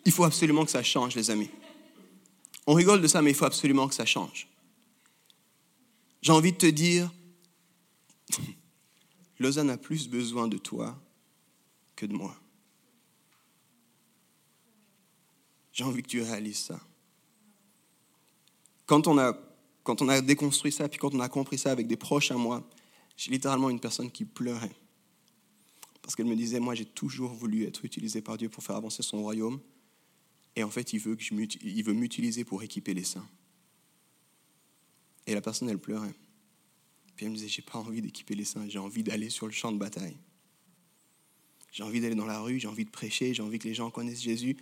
Il 0.06 0.14
faut 0.14 0.24
absolument 0.24 0.64
que 0.64 0.72
ça 0.72 0.82
change, 0.82 1.14
les 1.14 1.30
amis. 1.30 1.50
On 2.66 2.74
rigole 2.74 3.02
de 3.02 3.08
ça, 3.08 3.22
mais 3.22 3.32
il 3.32 3.36
faut 3.36 3.44
absolument 3.44 3.90
que 3.90 3.96
ça 3.96 4.06
change. 4.06 4.48
J'ai 6.22 6.32
envie 6.32 6.54
de 6.54 6.58
te 6.58 6.68
dire, 6.68 7.14
Lausanne 9.40 9.72
a 9.72 9.78
plus 9.78 10.08
besoin 10.08 10.48
de 10.48 10.58
toi 10.58 10.98
que 11.98 12.06
de 12.06 12.13
moi. 12.13 12.34
J'ai 15.74 15.84
envie 15.84 16.01
que 16.01 16.08
tu 16.08 16.22
réalises 16.22 16.60
ça. 16.60 16.80
Quand 18.86 19.06
on 19.08 19.18
a, 19.18 19.38
quand 19.84 20.01
on 20.01 20.08
a 20.08 20.22
déconstruit 20.22 20.72
ça, 20.72 20.88
puis 20.88 20.98
quand 20.98 21.13
on 21.13 21.20
a 21.20 21.27
compris 21.27 21.58
ça 21.58 21.72
avec 21.72 21.88
des 21.88 21.98
proches 21.98 22.32
à 22.32 22.36
moi, 22.36 22.68
j'ai 23.18 23.32
littéralement 23.32 23.70
une 23.70 23.82
personne 23.82 24.10
qui 24.10 24.24
pleurait. 24.24 24.75
Parce 26.01 26.16
qu'elle 26.16 26.27
me 26.27 26.36
disait, 26.36 26.62
moi 26.62 26.74
j'ai 26.74 26.86
toujours 26.86 27.34
voulu 27.34 27.66
être 27.66 27.84
utilisé 27.84 28.22
par 28.22 28.38
Dieu 28.38 28.48
pour 28.48 28.63
faire 28.63 28.77
avancer 28.77 29.04
son 29.04 29.22
royaume. 29.22 29.60
Et 30.56 30.63
en 30.63 30.70
fait, 30.70 30.94
il 30.94 31.00
veut, 31.00 31.18
il 31.20 31.84
veut 31.84 31.94
m'utiliser 31.94 32.44
pour 32.46 32.63
équiper 32.63 32.94
les 32.94 33.04
saints. 33.04 33.27
Et 35.27 35.34
la 35.34 35.42
personne, 35.42 35.70
elle 35.70 35.77
pleurait. 35.77 36.16
Puis 37.16 37.25
elle 37.25 37.32
me 37.32 37.36
disait, 37.36 37.50
j'ai 37.50 37.62
pas 37.62 37.77
envie 37.77 38.01
d'équiper 38.01 38.36
les 38.36 38.46
saints, 38.46 38.68
j'ai 38.70 38.80
envie 38.80 39.04
d'aller 39.04 39.30
sur 39.30 39.46
le 39.46 39.51
champ 39.51 39.72
de 39.72 39.77
bataille. 39.77 40.18
J'ai 41.78 41.84
envie 41.84 42.02
d'aller 42.02 42.16
dans 42.16 42.26
la 42.26 42.40
rue, 42.40 42.60
j'ai 42.60 42.68
envie 42.68 42.86
de 42.86 42.90
prêcher, 42.90 43.36
j'ai 43.36 43.44
envie 43.44 43.60
que 43.60 43.68
les 43.68 43.76
gens 43.76 43.92
connaissent 43.92 44.24
Jésus. 44.24 44.58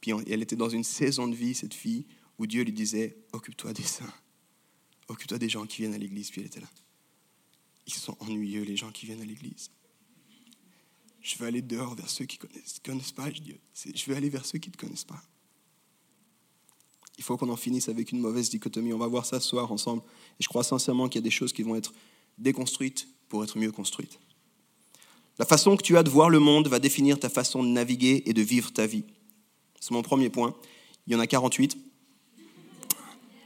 Puis 0.00 0.12
elle 0.28 0.40
était 0.40 0.54
dans 0.54 0.68
une 0.68 0.84
saison 0.84 1.26
de 1.26 1.34
vie, 1.34 1.52
cette 1.52 1.74
fille, 1.74 2.06
où 2.38 2.46
Dieu 2.46 2.62
lui 2.62 2.72
disait, 2.72 3.16
occupe-toi 3.32 3.72
des 3.72 3.82
saints, 3.82 4.14
occupe-toi 5.08 5.38
des 5.38 5.48
gens 5.48 5.66
qui 5.66 5.78
viennent 5.78 5.94
à 5.94 5.98
l'église. 5.98 6.30
Puis 6.30 6.40
elle 6.40 6.46
était 6.46 6.60
là. 6.60 6.68
Ils 7.88 7.92
sont 7.92 8.16
ennuyeux, 8.20 8.62
les 8.62 8.76
gens 8.76 8.92
qui 8.92 9.04
viennent 9.04 9.20
à 9.20 9.24
l'église. 9.24 9.72
Je 11.22 11.36
veux 11.38 11.46
aller 11.48 11.60
dehors 11.60 11.96
vers 11.96 12.08
ceux 12.08 12.24
qui 12.24 12.38
ne 12.40 12.46
connaissent, 12.46 12.78
connaissent 12.78 13.10
pas 13.10 13.28
Dieu. 13.28 13.58
Je 13.92 14.04
veux 14.06 14.14
aller 14.14 14.28
vers 14.28 14.46
ceux 14.46 14.60
qui 14.60 14.68
ne 14.68 14.74
te 14.74 14.78
connaissent 14.78 15.02
pas. 15.02 15.20
Il 17.18 17.24
faut 17.24 17.36
qu'on 17.36 17.48
en 17.48 17.56
finisse 17.56 17.88
avec 17.88 18.12
une 18.12 18.20
mauvaise 18.20 18.48
dichotomie. 18.48 18.92
On 18.92 18.98
va 18.98 19.08
voir 19.08 19.26
ça 19.26 19.40
ce 19.40 19.48
soir 19.48 19.72
ensemble. 19.72 20.04
Et 20.38 20.44
je 20.44 20.48
crois 20.48 20.62
sincèrement 20.62 21.08
qu'il 21.08 21.20
y 21.20 21.24
a 21.24 21.26
des 21.26 21.30
choses 21.30 21.52
qui 21.52 21.64
vont 21.64 21.74
être 21.74 21.92
déconstruites 22.38 23.08
pour 23.28 23.42
être 23.42 23.58
mieux 23.58 23.72
construites. 23.72 24.20
La 25.38 25.46
façon 25.46 25.76
que 25.76 25.82
tu 25.82 25.96
as 25.96 26.02
de 26.02 26.10
voir 26.10 26.28
le 26.28 26.38
monde 26.38 26.68
va 26.68 26.78
définir 26.78 27.18
ta 27.18 27.28
façon 27.28 27.62
de 27.62 27.68
naviguer 27.68 28.22
et 28.26 28.32
de 28.32 28.42
vivre 28.42 28.72
ta 28.72 28.86
vie. 28.86 29.04
C'est 29.80 29.92
mon 29.92 30.02
premier 30.02 30.28
point. 30.28 30.54
Il 31.06 31.12
y 31.12 31.16
en 31.16 31.20
a 31.20 31.26
48. 31.26 31.76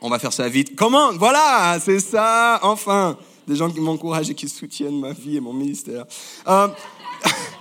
On 0.01 0.11
va 0.11 0.19
faire 0.19 0.33
ça 0.33 0.49
vite. 0.49 0.77
Comment 0.77 1.13
Voilà, 1.13 1.79
c'est 1.81 2.01
ça, 2.01 2.59
enfin. 2.63 3.17
Des 3.47 3.55
gens 3.55 3.71
qui 3.71 3.81
m'encouragent 3.81 4.29
et 4.29 4.35
qui 4.35 4.49
soutiennent 4.49 4.99
ma 4.99 5.13
vie 5.13 5.37
et 5.37 5.41
mon 5.41 5.53
ministère. 5.53 6.05
Euh, 6.49 6.69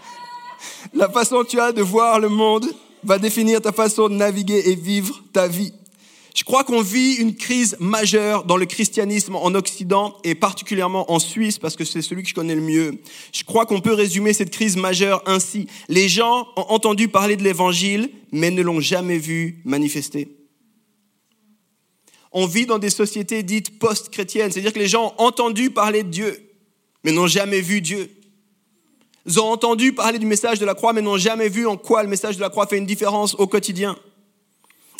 la 0.93 1.09
façon 1.09 1.43
que 1.43 1.49
tu 1.49 1.59
as 1.59 1.71
de 1.71 1.83
voir 1.83 2.19
le 2.19 2.27
monde 2.27 2.65
va 3.03 3.19
définir 3.19 3.61
ta 3.61 3.71
façon 3.71 4.09
de 4.09 4.15
naviguer 4.15 4.69
et 4.69 4.75
vivre 4.75 5.23
ta 5.31 5.47
vie. 5.47 5.73
Je 6.35 6.43
crois 6.43 6.65
qu'on 6.65 6.81
vit 6.81 7.13
une 7.13 7.33
crise 7.33 7.77
majeure 7.79 8.43
dans 8.43 8.57
le 8.57 8.65
christianisme 8.65 9.37
en 9.37 9.55
Occident 9.55 10.17
et 10.25 10.35
particulièrement 10.35 11.09
en 11.09 11.17
Suisse 11.17 11.57
parce 11.57 11.77
que 11.77 11.85
c'est 11.85 12.01
celui 12.01 12.23
que 12.23 12.29
je 12.29 12.33
connais 12.33 12.55
le 12.55 12.61
mieux. 12.61 12.99
Je 13.31 13.45
crois 13.45 13.65
qu'on 13.65 13.79
peut 13.79 13.93
résumer 13.93 14.33
cette 14.33 14.49
crise 14.49 14.75
majeure 14.75 15.23
ainsi. 15.27 15.67
Les 15.87 16.09
gens 16.09 16.45
ont 16.57 16.65
entendu 16.67 17.07
parler 17.07 17.37
de 17.37 17.43
l'évangile 17.43 18.11
mais 18.33 18.51
ne 18.51 18.61
l'ont 18.61 18.81
jamais 18.81 19.17
vu 19.17 19.61
manifester. 19.63 20.35
On 22.33 22.47
vit 22.47 22.65
dans 22.65 22.79
des 22.79 22.89
sociétés 22.89 23.41
dites 23.41 23.79
post-chrétiennes, 23.79 24.51
c'est-à-dire 24.51 24.73
que 24.73 24.79
les 24.79 24.89
gens 24.89 25.15
ont 25.17 25.23
entendu 25.23 25.69
parler 25.69 26.03
de 26.03 26.09
Dieu 26.09 26.51
mais 27.05 27.13
n'ont 27.13 27.27
jamais 27.27 27.61
vu 27.61 27.79
Dieu. 27.79 28.11
Ils 29.25 29.39
ont 29.39 29.45
entendu 29.45 29.93
parler 29.93 30.19
du 30.19 30.25
message 30.25 30.59
de 30.59 30.65
la 30.65 30.75
croix 30.75 30.91
mais 30.91 31.01
n'ont 31.01 31.17
jamais 31.17 31.47
vu 31.47 31.65
en 31.65 31.77
quoi 31.77 32.03
le 32.03 32.09
message 32.09 32.35
de 32.35 32.41
la 32.41 32.49
croix 32.49 32.67
fait 32.67 32.77
une 32.77 32.85
différence 32.85 33.35
au 33.35 33.47
quotidien. 33.47 33.95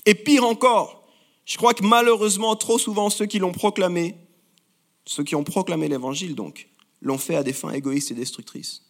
Et 0.05 0.15
pire 0.15 0.45
encore, 0.45 0.94
je 1.45 1.57
crois 1.57 1.73
que 1.73 1.83
malheureusement, 1.83 2.55
trop 2.55 2.79
souvent, 2.79 3.09
ceux 3.09 3.27
qui 3.27 3.39
l'ont 3.39 3.51
proclamé, 3.51 4.15
ceux 5.05 5.23
qui 5.23 5.35
ont 5.35 5.43
proclamé 5.43 5.87
l'évangile, 5.87 6.35
donc, 6.35 6.69
l'ont 7.01 7.19
fait 7.19 7.35
à 7.35 7.43
des 7.43 7.53
fins 7.53 7.71
égoïstes 7.71 8.11
et 8.11 8.15
destructrices. 8.15 8.83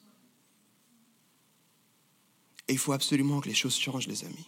Et 2.67 2.73
il 2.73 2.79
faut 2.79 2.93
absolument 2.93 3.41
que 3.41 3.49
les 3.49 3.53
choses 3.53 3.77
changent, 3.77 4.07
les 4.07 4.23
amis. 4.23 4.47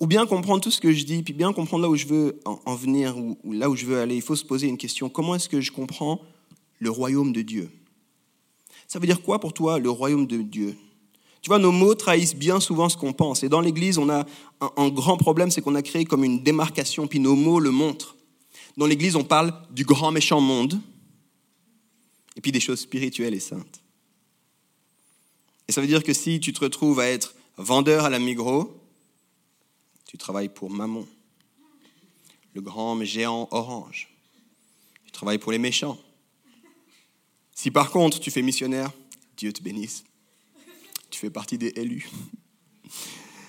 Ou 0.00 0.06
bien 0.06 0.26
comprendre 0.26 0.62
tout 0.62 0.70
ce 0.70 0.80
que 0.80 0.92
je 0.92 1.04
dis, 1.04 1.22
puis 1.22 1.32
bien 1.32 1.52
comprendre 1.52 1.82
là 1.82 1.88
où 1.88 1.96
je 1.96 2.06
veux 2.06 2.40
en 2.44 2.74
venir, 2.74 3.16
ou 3.16 3.38
là 3.52 3.70
où 3.70 3.76
je 3.76 3.86
veux 3.86 4.00
aller, 4.00 4.16
il 4.16 4.22
faut 4.22 4.36
se 4.36 4.44
poser 4.44 4.66
une 4.66 4.76
question. 4.76 5.08
Comment 5.08 5.34
est-ce 5.34 5.48
que 5.48 5.60
je 5.60 5.72
comprends 5.72 6.20
le 6.78 6.90
royaume 6.90 7.32
de 7.32 7.42
Dieu? 7.42 7.70
Ça 8.88 8.98
veut 8.98 9.06
dire 9.06 9.22
quoi 9.22 9.38
pour 9.38 9.52
toi, 9.52 9.78
le 9.78 9.90
royaume 9.90 10.26
de 10.26 10.42
Dieu? 10.42 10.76
Tu 11.42 11.48
vois, 11.48 11.58
nos 11.58 11.72
mots 11.72 11.94
trahissent 11.94 12.34
bien 12.34 12.60
souvent 12.60 12.88
ce 12.88 12.96
qu'on 12.96 13.12
pense. 13.12 13.42
Et 13.42 13.48
dans 13.48 13.60
l'Église, 13.60 13.98
on 13.98 14.08
a 14.08 14.26
un, 14.76 14.88
grand 14.88 15.16
problème, 15.16 15.50
c'est 15.50 15.60
qu'on 15.60 15.74
a 15.74 15.82
créé 15.82 16.04
comme 16.04 16.24
une 16.24 16.42
démarcation, 16.42 17.06
puis 17.06 17.20
nos 17.20 17.36
mots 17.36 17.60
le 17.60 17.70
montrent. 17.70 18.16
Dans 18.76 18.86
l'Église, 18.86 19.16
on 19.16 19.24
parle 19.24 19.54
du 19.70 19.84
grand 19.84 20.10
méchant 20.10 20.40
monde, 20.40 20.80
et 22.36 22.40
puis 22.40 22.52
des 22.52 22.60
choses 22.60 22.80
spirituelles 22.80 23.34
et 23.34 23.40
saintes. 23.40 23.80
Et 25.68 25.72
ça 25.72 25.80
veut 25.80 25.86
dire 25.86 26.02
que 26.02 26.12
si 26.12 26.40
tu 26.40 26.52
te 26.52 26.60
retrouves 26.60 27.00
à 27.00 27.06
être 27.06 27.34
vendeur 27.56 28.04
à 28.04 28.10
la 28.10 28.18
Migros, 28.18 28.76
tu 30.06 30.18
travailles 30.18 30.48
pour 30.48 30.70
Mammon, 30.70 31.06
le 32.54 32.60
grand 32.60 33.02
géant 33.04 33.48
orange. 33.50 34.08
Tu 35.04 35.12
travailles 35.12 35.38
pour 35.38 35.52
les 35.52 35.58
méchants. 35.58 35.98
Si 37.52 37.70
par 37.70 37.90
contre 37.90 38.20
tu 38.20 38.30
fais 38.30 38.42
missionnaire, 38.42 38.90
Dieu 39.36 39.52
te 39.52 39.62
bénisse. 39.62 40.04
Tu 41.10 41.20
fais 41.20 41.30
partie 41.30 41.58
des 41.58 41.72
élus. 41.76 42.08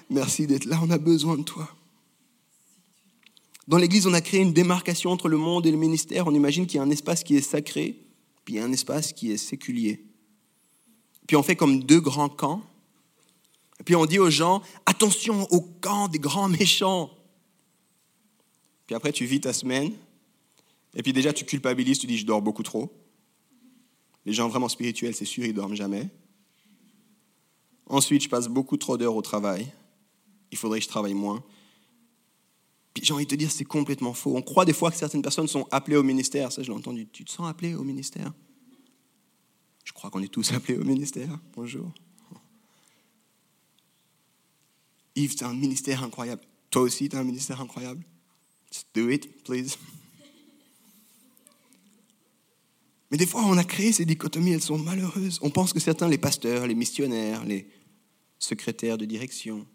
Merci 0.09 0.47
d'être 0.47 0.65
là, 0.65 0.79
on 0.81 0.89
a 0.89 0.97
besoin 0.97 1.37
de 1.37 1.43
toi. 1.43 1.69
Dans 3.67 3.77
l'Église, 3.77 4.07
on 4.07 4.13
a 4.13 4.21
créé 4.21 4.39
une 4.39 4.53
démarcation 4.53 5.11
entre 5.11 5.27
le 5.27 5.37
monde 5.37 5.65
et 5.65 5.71
le 5.71 5.77
ministère. 5.77 6.27
On 6.27 6.33
imagine 6.33 6.65
qu'il 6.65 6.77
y 6.77 6.79
a 6.79 6.83
un 6.83 6.89
espace 6.89 7.23
qui 7.23 7.35
est 7.35 7.41
sacré, 7.41 7.97
puis 8.45 8.53
il 8.53 8.57
y 8.57 8.59
a 8.59 8.63
un 8.63 8.71
espace 8.71 9.11
qui 9.11 9.31
est 9.31 9.37
séculier. 9.37 10.05
Puis 11.27 11.35
on 11.35 11.43
fait 11.43 11.57
comme 11.57 11.83
deux 11.83 11.99
grands 11.99 12.29
camps. 12.29 12.61
Puis 13.83 13.95
on 13.95 14.05
dit 14.05 14.19
aux 14.19 14.29
gens, 14.29 14.61
attention 14.85 15.45
au 15.51 15.59
camp 15.59 16.07
des 16.07 16.19
grands 16.19 16.47
méchants. 16.47 17.11
Puis 18.85 18.95
après, 18.95 19.11
tu 19.11 19.25
vis 19.25 19.41
ta 19.41 19.51
semaine. 19.51 19.91
Et 20.95 21.03
puis 21.03 21.11
déjà, 21.11 21.33
tu 21.33 21.43
culpabilises, 21.43 21.99
tu 21.99 22.07
dis, 22.07 22.17
je 22.17 22.25
dors 22.25 22.41
beaucoup 22.41 22.63
trop. 22.63 22.89
Les 24.25 24.31
gens 24.33 24.47
vraiment 24.47 24.69
spirituels, 24.69 25.13
c'est 25.13 25.25
sûr, 25.25 25.45
ils 25.45 25.53
dorment 25.53 25.75
jamais. 25.75 26.09
Ensuite, 27.89 28.23
je 28.23 28.29
passe 28.29 28.47
beaucoup 28.47 28.77
trop 28.77 28.97
d'heures 28.97 29.15
au 29.15 29.21
travail. 29.21 29.71
Il 30.51 30.57
faudrait 30.57 30.79
que 30.79 30.83
je 30.83 30.89
travaille 30.89 31.13
moins. 31.13 31.43
Puis 32.93 33.05
j'ai 33.05 33.13
envie 33.13 33.25
de 33.25 33.29
te 33.29 33.35
dire, 33.35 33.51
c'est 33.51 33.65
complètement 33.65 34.13
faux. 34.13 34.35
On 34.35 34.41
croit 34.41 34.65
des 34.65 34.73
fois 34.73 34.91
que 34.91 34.97
certaines 34.97 35.21
personnes 35.21 35.47
sont 35.47 35.67
appelées 35.71 35.97
au 35.97 36.03
ministère. 36.03 36.51
Ça, 36.51 36.63
je 36.63 36.71
l'ai 36.71 36.77
entendu. 36.77 37.07
Tu 37.07 37.23
te 37.23 37.31
sens 37.31 37.47
appelé 37.47 37.75
au 37.75 37.83
ministère? 37.83 38.33
Je 39.83 39.93
crois 39.93 40.09
qu'on 40.09 40.21
est 40.21 40.27
tous 40.27 40.51
appelés 40.51 40.77
au 40.77 40.83
ministère. 40.83 41.39
Bonjour. 41.55 41.91
Yves, 45.15 45.35
tu 45.35 45.43
as 45.43 45.47
un 45.47 45.53
ministère 45.53 46.03
incroyable. 46.03 46.41
Toi 46.69 46.81
aussi, 46.81 47.07
tu 47.07 47.15
as 47.15 47.19
un 47.19 47.23
ministère 47.23 47.61
incroyable. 47.61 48.03
Just 48.71 48.87
do 48.93 49.09
it, 49.09 49.43
please. 49.43 49.77
Mais 53.09 53.17
des 53.17 53.25
fois, 53.25 53.43
on 53.45 53.57
a 53.57 53.63
créé 53.63 53.93
ces 53.93 54.05
dichotomies, 54.05 54.51
elles 54.51 54.61
sont 54.61 54.77
malheureuses. 54.77 55.39
On 55.41 55.49
pense 55.49 55.71
que 55.71 55.79
certains, 55.79 56.09
les 56.09 56.17
pasteurs, 56.17 56.67
les 56.67 56.75
missionnaires, 56.75 57.45
les 57.45 57.67
secrétaires 58.39 58.97
de 58.97 59.05
direction, 59.05 59.65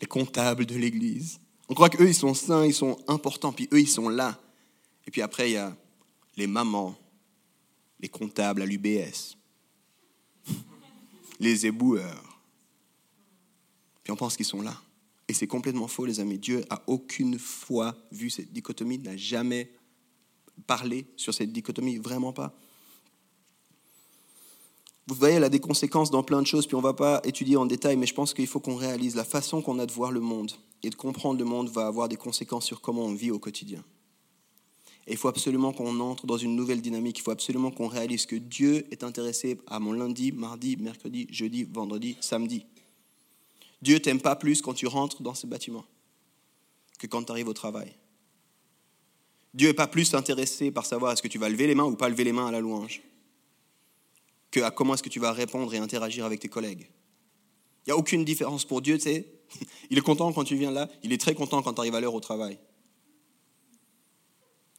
les 0.00 0.06
comptables 0.06 0.66
de 0.66 0.74
l'Église, 0.76 1.40
on 1.68 1.74
croit 1.74 1.88
qu'eux, 1.88 2.08
ils 2.08 2.14
sont 2.14 2.34
saints, 2.34 2.66
ils 2.66 2.74
sont 2.74 2.98
importants, 3.06 3.52
puis 3.52 3.68
eux, 3.72 3.80
ils 3.80 3.88
sont 3.88 4.08
là. 4.08 4.40
Et 5.06 5.10
puis 5.10 5.22
après, 5.22 5.50
il 5.50 5.52
y 5.54 5.56
a 5.56 5.76
les 6.36 6.48
mamans, 6.48 6.96
les 8.00 8.08
comptables 8.08 8.62
à 8.62 8.66
l'UBS, 8.66 9.36
les 11.38 11.66
éboueurs. 11.66 12.40
Puis 14.02 14.12
on 14.12 14.16
pense 14.16 14.36
qu'ils 14.36 14.46
sont 14.46 14.62
là. 14.62 14.76
Et 15.28 15.32
c'est 15.32 15.46
complètement 15.46 15.86
faux, 15.86 16.06
les 16.06 16.18
amis. 16.18 16.38
Dieu 16.38 16.64
a 16.70 16.82
aucune 16.88 17.38
fois 17.38 17.96
vu 18.10 18.30
cette 18.30 18.52
dichotomie, 18.52 18.98
n'a 18.98 19.16
jamais 19.16 19.70
parlé 20.66 21.06
sur 21.14 21.32
cette 21.32 21.52
dichotomie, 21.52 21.98
vraiment 21.98 22.32
pas. 22.32 22.52
Vous 25.10 25.16
voyez, 25.16 25.34
elle 25.34 25.44
a 25.44 25.48
des 25.48 25.58
conséquences 25.58 26.12
dans 26.12 26.22
plein 26.22 26.40
de 26.40 26.46
choses, 26.46 26.68
puis 26.68 26.76
on 26.76 26.78
ne 26.78 26.84
va 26.84 26.92
pas 26.92 27.20
étudier 27.24 27.56
en 27.56 27.66
détail, 27.66 27.96
mais 27.96 28.06
je 28.06 28.14
pense 28.14 28.32
qu'il 28.32 28.46
faut 28.46 28.60
qu'on 28.60 28.76
réalise 28.76 29.16
la 29.16 29.24
façon 29.24 29.60
qu'on 29.60 29.80
a 29.80 29.86
de 29.86 29.90
voir 29.90 30.12
le 30.12 30.20
monde 30.20 30.52
et 30.84 30.90
de 30.90 30.94
comprendre 30.94 31.36
le 31.36 31.44
monde 31.44 31.68
va 31.68 31.88
avoir 31.88 32.08
des 32.08 32.14
conséquences 32.14 32.64
sur 32.64 32.80
comment 32.80 33.06
on 33.06 33.14
vit 33.14 33.32
au 33.32 33.40
quotidien. 33.40 33.82
Et 35.08 35.12
il 35.12 35.16
faut 35.16 35.26
absolument 35.26 35.72
qu'on 35.72 35.98
entre 35.98 36.26
dans 36.26 36.36
une 36.36 36.54
nouvelle 36.54 36.80
dynamique, 36.80 37.18
il 37.18 37.22
faut 37.22 37.32
absolument 37.32 37.72
qu'on 37.72 37.88
réalise 37.88 38.24
que 38.24 38.36
Dieu 38.36 38.86
est 38.92 39.02
intéressé 39.02 39.58
à 39.66 39.80
mon 39.80 39.92
lundi, 39.92 40.30
mardi, 40.30 40.76
mercredi, 40.76 41.26
jeudi, 41.28 41.64
vendredi, 41.64 42.16
samedi. 42.20 42.64
Dieu 43.82 43.98
t'aime 43.98 44.20
pas 44.20 44.36
plus 44.36 44.62
quand 44.62 44.74
tu 44.74 44.86
rentres 44.86 45.22
dans 45.22 45.34
ce 45.34 45.48
bâtiment 45.48 45.84
que 47.00 47.08
quand 47.08 47.24
tu 47.24 47.32
arrives 47.32 47.48
au 47.48 47.52
travail. 47.52 47.92
Dieu 49.54 49.66
n'est 49.66 49.74
pas 49.74 49.88
plus 49.88 50.14
intéressé 50.14 50.70
par 50.70 50.86
savoir 50.86 51.10
est-ce 51.10 51.22
que 51.22 51.26
tu 51.26 51.38
vas 51.38 51.48
lever 51.48 51.66
les 51.66 51.74
mains 51.74 51.82
ou 51.82 51.96
pas 51.96 52.08
lever 52.08 52.22
les 52.22 52.32
mains 52.32 52.46
à 52.46 52.52
la 52.52 52.60
louange 52.60 53.02
que 54.50 54.60
à 54.60 54.70
comment 54.70 54.94
est-ce 54.94 55.02
que 55.02 55.08
tu 55.08 55.20
vas 55.20 55.32
répondre 55.32 55.72
et 55.74 55.78
interagir 55.78 56.24
avec 56.24 56.40
tes 56.40 56.48
collègues. 56.48 56.90
Il 57.86 57.90
n'y 57.90 57.92
a 57.92 57.96
aucune 57.96 58.24
différence 58.24 58.64
pour 58.64 58.82
Dieu, 58.82 58.98
tu 58.98 59.04
sais. 59.04 59.32
Il 59.90 59.98
est 59.98 60.02
content 60.02 60.32
quand 60.32 60.44
tu 60.44 60.56
viens 60.56 60.70
là, 60.70 60.88
il 61.02 61.12
est 61.12 61.20
très 61.20 61.34
content 61.34 61.60
quand 61.62 61.74
tu 61.74 61.80
arrives 61.80 61.94
à 61.94 62.00
l'heure 62.00 62.14
au 62.14 62.20
travail. 62.20 62.58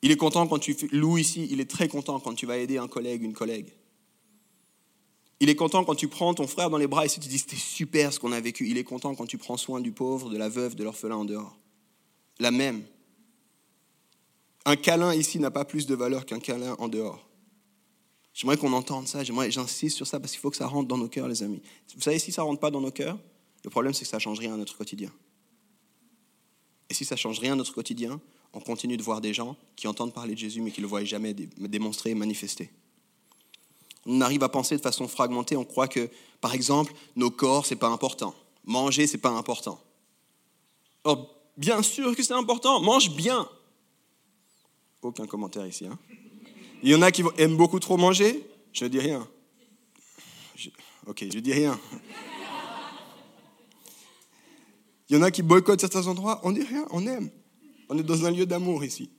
Il 0.02 0.12
est 0.12 0.18
content 0.18 0.48
quand 0.48 0.60
tu 0.60 0.76
loues 0.92 1.18
ici, 1.18 1.48
il 1.52 1.60
est 1.60 1.70
très 1.70 1.88
content 1.88 2.20
quand 2.20 2.34
tu 2.34 2.46
vas 2.46 2.58
aider 2.58 2.78
un 2.78 2.88
collègue, 2.88 3.22
une 3.22 3.34
collègue. 3.34 3.72
Il 5.42 5.50
est 5.50 5.56
content 5.56 5.84
quand 5.84 5.96
tu 5.96 6.08
prends 6.08 6.34
ton 6.34 6.48
frère 6.48 6.70
dans 6.70 6.78
les 6.78 6.88
bras 6.88 7.06
et 7.06 7.10
tu 7.10 7.20
te 7.20 7.28
dis 7.28 7.40
c'était 7.40 7.56
super 7.56 8.14
ce 8.14 8.20
qu'on 8.20 8.32
a 8.32 8.40
vécu. 8.40 8.68
Il 8.70 8.78
est 8.78 8.84
content 8.84 9.14
quand 9.16 9.26
tu 9.26 9.38
prends 9.38 9.58
soin 9.58 9.80
du 9.80 9.92
pauvre, 9.92 10.30
de 10.30 10.38
la 10.38 10.50
veuve, 10.50 10.76
de 10.76 10.84
l'orphelin 10.84 11.16
en 11.16 11.26
dehors. 11.26 11.58
La 12.40 12.52
même. 12.52 12.84
Un 14.66 14.76
câlin 14.76 15.14
ici 15.14 15.40
n'a 15.40 15.52
pas 15.52 15.66
plus 15.66 15.86
de 15.86 15.96
valeur 15.96 16.26
qu'un 16.26 16.40
câlin 16.40 16.76
en 16.80 16.88
dehors. 16.88 17.28
J'aimerais 18.34 18.58
qu'on 18.58 18.72
entende 18.74 19.08
ça, 19.08 19.24
j'insiste 19.24 19.98
sur 19.98 20.08
ça 20.08 20.20
parce 20.20 20.32
qu'il 20.32 20.40
faut 20.40 20.50
que 20.50 20.58
ça 20.58 20.68
rentre 20.68 20.88
dans 20.88 20.98
nos 20.98 21.10
cœurs, 21.10 21.28
les 21.28 21.44
amis. 21.44 21.62
Vous 21.96 22.02
savez, 22.02 22.18
si 22.18 22.32
ça 22.32 22.42
ne 22.42 22.48
rentre 22.48 22.62
pas 22.62 22.72
dans 22.72 22.82
nos 22.82 22.92
cœurs, 22.92 23.18
le 23.64 23.70
problème 23.70 23.94
c'est 23.94 24.06
que 24.06 24.10
ça 24.10 24.18
ne 24.18 24.22
change 24.22 24.40
rien 24.40 24.54
à 24.54 24.58
notre 24.58 24.78
quotidien. 24.78 25.12
Et 26.90 26.94
si 26.94 27.06
ça 27.06 27.16
ne 27.16 27.20
change 27.20 27.40
rien 27.40 27.54
à 27.54 27.56
notre 27.56 27.74
quotidien, 27.74 28.22
on 28.54 28.60
continue 28.60 28.98
de 28.98 29.04
voir 29.04 29.22
des 29.22 29.34
gens 29.34 29.56
qui 29.76 29.88
entendent 29.88 30.14
parler 30.14 30.34
de 30.34 30.40
Jésus 30.40 30.62
mais 30.62 30.72
qui 30.72 30.80
ne 30.80 30.86
le 30.86 30.90
voient 30.90 31.04
jamais 31.04 31.34
démontrer, 31.34 32.14
manifester. 32.16 32.72
On 34.06 34.22
arrive 34.22 34.44
à 34.44 34.50
penser 34.50 34.78
de 34.78 34.82
façon 34.82 35.08
fragmentée, 35.08 35.56
on 35.56 35.66
croit 35.66 35.88
que, 35.88 36.10
par 36.40 36.54
exemple, 36.54 36.94
nos 37.16 37.30
corps, 37.30 37.66
ce 37.66 37.74
n'est 37.74 37.80
pas 37.80 37.90
important. 37.90 38.34
Manger, 38.66 39.08
ce 39.08 39.14
n'est 39.14 39.22
pas 39.22 39.30
important. 39.30 39.80
Or, 41.04 41.36
bien 41.56 41.84
sûr 41.84 42.16
que 42.16 42.24
c'est 42.24 42.34
important, 42.34 42.82
mange 42.82 43.16
bien. 43.16 43.48
Aucun 45.02 45.28
commentaire 45.28 45.68
ici. 45.68 45.86
Hein 45.86 46.00
il 46.84 46.90
y 46.90 46.96
en 46.96 47.02
a 47.02 47.12
qui 47.12 47.24
aiment 47.38 47.58
beaucoup 47.58 47.80
trop 47.80 47.98
manger 47.98 48.44
Je 48.74 48.86
ne 48.86 48.90
dis 48.90 49.00
rien. 49.00 49.28
ok, 51.08 51.26
je 51.34 51.40
dis 51.40 51.54
rien. 51.54 51.80
Il 55.10 55.18
y 55.18 55.20
en 55.20 55.24
a 55.24 55.32
qui 55.32 55.42
boycottent 55.42 55.82
certains 55.82 56.08
endroits 56.08 56.40
On 56.44 56.52
dit 56.52 56.64
rien, 56.64 56.86
on 56.92 57.06
aime. 57.06 57.30
On 57.90 57.98
est 57.98 58.04
dans 58.04 58.26
un 58.26 58.32
lieu 58.32 58.46
d'amour 58.46 58.84
ici. 58.86 59.10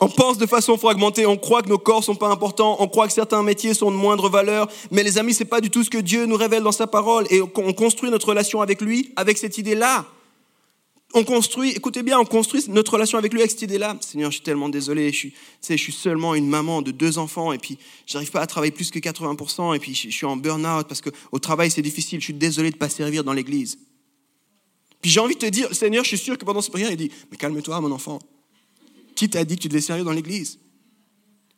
On 0.00 0.08
pense 0.08 0.38
de 0.38 0.46
façon 0.46 0.76
fragmentée, 0.76 1.26
on 1.26 1.36
croit 1.36 1.62
que 1.62 1.68
nos 1.68 1.78
corps 1.78 2.04
sont 2.04 2.14
pas 2.14 2.28
importants, 2.28 2.76
on 2.78 2.86
croit 2.86 3.08
que 3.08 3.12
certains 3.12 3.42
métiers 3.42 3.74
sont 3.74 3.90
de 3.90 3.96
moindre 3.96 4.28
valeur, 4.28 4.68
mais 4.92 5.02
les 5.02 5.18
amis, 5.18 5.34
c'est 5.34 5.44
pas 5.44 5.60
du 5.60 5.70
tout 5.70 5.82
ce 5.82 5.90
que 5.90 5.98
Dieu 5.98 6.26
nous 6.26 6.36
révèle 6.36 6.62
dans 6.62 6.70
sa 6.70 6.86
parole 6.86 7.26
et 7.30 7.40
on 7.42 7.72
construit 7.72 8.10
notre 8.10 8.28
relation 8.28 8.60
avec 8.60 8.80
lui 8.80 9.12
avec 9.16 9.38
cette 9.38 9.58
idée-là. 9.58 10.06
On 11.14 11.24
construit, 11.24 11.70
écoutez 11.70 12.02
bien, 12.02 12.18
on 12.18 12.26
construit 12.26 12.62
notre 12.68 12.92
relation 12.92 13.16
avec 13.16 13.32
lui 13.32 13.40
avec 13.40 13.50
cette 13.50 13.62
idée-là. 13.62 13.96
Seigneur, 14.00 14.30
je 14.30 14.36
suis 14.36 14.44
tellement 14.44 14.68
désolé, 14.68 15.10
je 15.10 15.16
suis, 15.16 15.34
je 15.66 15.74
suis 15.74 15.92
seulement 15.92 16.34
une 16.34 16.46
maman 16.46 16.82
de 16.82 16.90
deux 16.90 17.16
enfants 17.16 17.52
et 17.52 17.58
puis 17.58 17.78
j'arrive 18.06 18.30
pas 18.30 18.42
à 18.42 18.46
travailler 18.46 18.72
plus 18.72 18.90
que 18.90 18.98
80% 18.98 19.74
et 19.74 19.78
puis 19.78 19.94
je, 19.94 20.10
suis 20.10 20.26
en 20.26 20.36
burn-out 20.36 20.86
parce 20.86 21.00
qu'au 21.00 21.38
travail 21.38 21.70
c'est 21.70 21.80
difficile, 21.80 22.20
je 22.20 22.24
suis 22.24 22.34
désolé 22.34 22.70
de 22.70 22.76
ne 22.76 22.78
pas 22.78 22.90
servir 22.90 23.24
dans 23.24 23.32
l'église. 23.32 23.78
Puis 25.00 25.10
j'ai 25.10 25.20
envie 25.20 25.34
de 25.34 25.40
te 25.40 25.46
dire, 25.46 25.74
Seigneur, 25.74 26.04
je 26.04 26.08
suis 26.08 26.18
sûr 26.18 26.36
que 26.36 26.44
pendant 26.44 26.60
ce 26.60 26.70
prière, 26.70 26.90
il 26.90 26.96
dit, 26.96 27.10
mais 27.30 27.38
calme-toi 27.38 27.80
mon 27.80 27.92
enfant. 27.92 28.18
Qui 29.14 29.30
t'a 29.30 29.44
dit 29.44 29.56
que 29.56 29.62
tu 29.62 29.68
devais 29.68 29.80
servir 29.80 30.04
dans 30.04 30.12
l'église? 30.12 30.58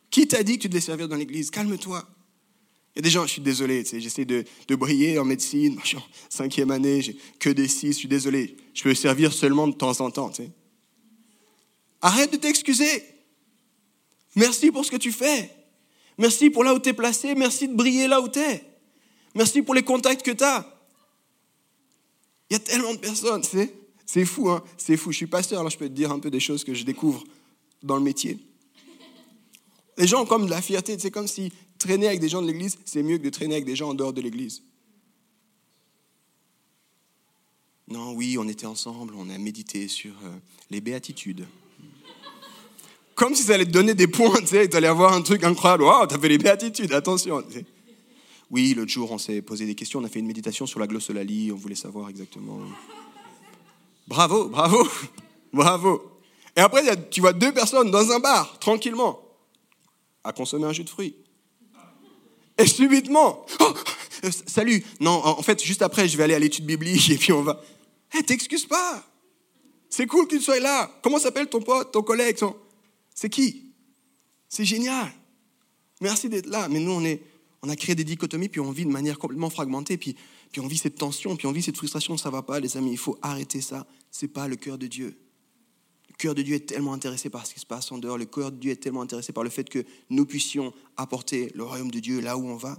Qui 0.09 0.27
t'a 0.27 0.43
dit 0.43 0.57
que 0.57 0.63
tu 0.63 0.69
devais 0.69 0.81
servir 0.81 1.09
dans 1.09 1.15
l'église? 1.15 1.51
Calme-toi. 1.51 2.07
Il 2.95 2.97
y 2.97 2.99
a 2.99 3.01
des 3.03 3.09
gens, 3.09 3.25
je 3.25 3.31
suis 3.31 3.41
désolé, 3.41 3.85
j'essaie 3.85 4.25
de, 4.25 4.43
de, 4.67 4.75
briller 4.75 5.17
en 5.17 5.23
médecine, 5.23 5.79
je 5.81 5.87
suis 5.87 5.97
en 5.97 6.03
cinquième 6.29 6.71
année, 6.71 7.01
j'ai 7.01 7.15
que 7.39 7.49
des 7.49 7.69
six, 7.69 7.93
je 7.93 7.99
suis 7.99 8.07
désolé. 8.09 8.57
Je 8.73 8.83
peux 8.83 8.93
servir 8.93 9.31
seulement 9.31 9.67
de 9.67 9.73
temps 9.73 10.01
en 10.01 10.11
temps. 10.11 10.31
Arrête 12.01 12.31
de 12.33 12.37
t'excuser. 12.37 13.03
Merci 14.35 14.71
pour 14.71 14.83
ce 14.83 14.91
que 14.91 14.97
tu 14.97 15.11
fais. 15.11 15.49
Merci 16.17 16.49
pour 16.49 16.63
là 16.63 16.73
où 16.73 16.79
tu 16.79 16.89
es 16.89 16.93
placé. 16.93 17.33
Merci 17.35 17.67
de 17.67 17.73
briller 17.73 18.07
là 18.07 18.19
où 18.19 18.27
tu 18.27 18.39
es. 18.39 18.63
Merci 19.35 19.61
pour 19.61 19.73
les 19.73 19.83
contacts 19.83 20.23
que 20.23 20.31
tu 20.31 20.43
as. 20.43 20.67
Il 22.49 22.53
y 22.53 22.57
a 22.57 22.59
tellement 22.59 22.93
de 22.93 22.99
personnes, 22.99 23.43
c'est 24.05 24.25
fou, 24.25 24.49
hein 24.49 24.61
c'est 24.77 24.97
fou. 24.97 25.13
Je 25.13 25.17
suis 25.17 25.27
pasteur, 25.27 25.61
alors 25.61 25.71
je 25.71 25.77
peux 25.77 25.87
te 25.87 25.93
dire 25.93 26.11
un 26.11 26.19
peu 26.19 26.29
des 26.29 26.41
choses 26.41 26.65
que 26.65 26.73
je 26.73 26.83
découvre 26.83 27.23
dans 27.81 27.95
le 27.95 28.01
métier. 28.01 28.39
Les 29.97 30.05
gens 30.05 30.23
ont 30.23 30.25
comme 30.25 30.45
de 30.45 30.49
la 30.49 30.61
fierté, 30.61 30.97
c'est 30.99 31.11
comme 31.11 31.29
si 31.29 31.53
traîner 31.81 32.07
avec 32.07 32.19
des 32.19 32.29
gens 32.29 32.41
de 32.41 32.47
l'église, 32.47 32.77
c'est 32.85 33.03
mieux 33.03 33.17
que 33.17 33.23
de 33.23 33.29
traîner 33.29 33.55
avec 33.55 33.65
des 33.65 33.75
gens 33.75 33.89
en 33.89 33.93
dehors 33.93 34.13
de 34.13 34.21
l'église. 34.21 34.63
Non, 37.87 38.13
oui, 38.13 38.37
on 38.39 38.47
était 38.47 38.67
ensemble, 38.67 39.13
on 39.17 39.29
a 39.29 39.37
médité 39.37 39.87
sur 39.87 40.13
euh, 40.23 40.29
les 40.69 40.79
béatitudes. 40.79 41.45
Comme 43.15 43.35
si 43.35 43.43
ça 43.43 43.55
allait 43.55 43.65
te 43.65 43.71
donner 43.71 43.93
des 43.93 44.07
points, 44.07 44.39
tu 44.39 44.47
sais, 44.47 44.69
tu 44.69 44.77
allais 44.77 44.87
avoir 44.87 45.13
un 45.13 45.21
truc 45.21 45.43
incroyable. 45.43 45.83
Waouh, 45.83 46.07
t'as 46.07 46.17
fait 46.17 46.29
les 46.29 46.37
béatitudes, 46.37 46.93
attention. 46.93 47.43
Oui, 48.49 48.73
l'autre 48.73 48.91
jour, 48.91 49.11
on 49.11 49.17
s'est 49.17 49.41
posé 49.41 49.65
des 49.65 49.75
questions, 49.75 49.99
on 49.99 50.03
a 50.03 50.09
fait 50.09 50.19
une 50.19 50.27
méditation 50.27 50.65
sur 50.65 50.79
la 50.79 50.87
glossolalie, 50.87 51.51
on 51.51 51.55
voulait 51.55 51.75
savoir 51.75 52.09
exactement. 52.09 52.59
Bravo, 54.07 54.47
bravo, 54.47 54.87
bravo. 55.53 56.19
Et 56.55 56.61
après, 56.61 56.83
tu 57.09 57.21
vois 57.21 57.33
deux 57.33 57.53
personnes 57.53 57.91
dans 57.91 58.11
un 58.11 58.19
bar, 58.19 58.57
tranquillement, 58.59 59.19
à 60.23 60.31
consommer 60.31 60.65
un 60.65 60.73
jus 60.73 60.83
de 60.83 60.89
fruits. 60.89 61.15
Et 62.61 62.67
subitement, 62.67 63.45
oh, 63.59 63.73
euh, 64.23 64.29
salut, 64.45 64.83
non, 64.99 65.25
en 65.25 65.41
fait, 65.41 65.63
juste 65.63 65.81
après, 65.81 66.07
je 66.07 66.15
vais 66.15 66.23
aller 66.23 66.35
à 66.35 66.39
l'étude 66.39 66.65
biblique 66.65 67.09
et 67.11 67.17
puis 67.17 67.33
on 67.33 67.41
va. 67.41 67.61
Hé, 68.13 68.17
hey, 68.17 68.23
t'excuses 68.23 68.65
pas. 68.65 69.03
C'est 69.89 70.05
cool 70.05 70.27
que 70.27 70.35
tu 70.35 70.41
sois 70.41 70.59
là. 70.59 70.91
Comment 71.01 71.19
s'appelle 71.19 71.47
ton 71.47 71.61
pote, 71.61 71.91
ton 71.91 72.03
collègue 72.03 72.37
C'est 73.13 73.29
qui? 73.29 73.65
C'est 74.47 74.65
génial. 74.65 75.11
Merci 76.01 76.29
d'être 76.29 76.47
là. 76.47 76.67
Mais 76.69 76.79
nous, 76.79 76.91
on, 76.91 77.03
est, 77.03 77.21
on 77.61 77.69
a 77.69 77.75
créé 77.75 77.95
des 77.95 78.03
dichotomies, 78.03 78.49
puis 78.49 78.61
on 78.61 78.71
vit 78.71 78.85
de 78.85 78.91
manière 78.91 79.17
complètement 79.17 79.49
fragmentée, 79.49 79.97
puis, 79.97 80.15
puis 80.51 80.61
on 80.61 80.67
vit 80.67 80.77
cette 80.77 80.95
tension, 80.95 81.35
puis 81.35 81.47
on 81.47 81.51
vit 81.51 81.61
cette 81.61 81.77
frustration. 81.77 82.15
Ça 82.17 82.29
va 82.29 82.41
pas, 82.41 82.59
les 82.59 82.77
amis. 82.77 82.91
Il 82.91 82.97
faut 82.97 83.17
arrêter 83.21 83.61
ça. 83.61 83.85
C'est 84.11 84.27
pas 84.27 84.47
le 84.47 84.55
cœur 84.55 84.77
de 84.77 84.87
Dieu. 84.87 85.17
Cœur 86.21 86.35
de 86.35 86.43
Dieu 86.43 86.53
est 86.53 86.67
tellement 86.67 86.93
intéressé 86.93 87.31
par 87.31 87.47
ce 87.47 87.53
qui 87.55 87.59
se 87.59 87.65
passe 87.65 87.91
en 87.91 87.97
dehors. 87.97 88.15
Le 88.15 88.25
cœur 88.25 88.51
de 88.51 88.57
Dieu 88.57 88.69
est 88.69 88.75
tellement 88.75 89.01
intéressé 89.01 89.33
par 89.33 89.43
le 89.43 89.49
fait 89.49 89.67
que 89.67 89.83
nous 90.11 90.27
puissions 90.27 90.71
apporter 90.95 91.51
le 91.55 91.63
royaume 91.63 91.89
de 91.89 91.99
Dieu 91.99 92.21
là 92.21 92.37
où 92.37 92.45
on 92.45 92.57
va. 92.57 92.77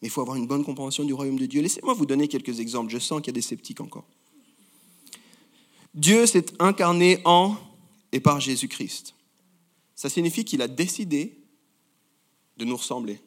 Mais 0.00 0.06
il 0.06 0.10
faut 0.12 0.20
avoir 0.20 0.36
une 0.36 0.46
bonne 0.46 0.64
compréhension 0.64 1.02
du 1.02 1.12
royaume 1.12 1.36
de 1.36 1.46
Dieu. 1.46 1.60
Laissez-moi 1.60 1.94
vous 1.94 2.06
donner 2.06 2.28
quelques 2.28 2.60
exemples. 2.60 2.92
Je 2.92 3.00
sens 3.00 3.20
qu'il 3.20 3.26
y 3.26 3.30
a 3.30 3.32
des 3.32 3.40
sceptiques 3.40 3.80
encore. 3.80 4.06
Dieu 5.94 6.26
s'est 6.26 6.46
incarné 6.60 7.20
en 7.24 7.56
et 8.12 8.20
par 8.20 8.38
Jésus-Christ. 8.38 9.16
Ça 9.96 10.08
signifie 10.08 10.44
qu'il 10.44 10.62
a 10.62 10.68
décidé 10.68 11.40
de 12.56 12.64
nous 12.64 12.76
ressembler. 12.76 13.20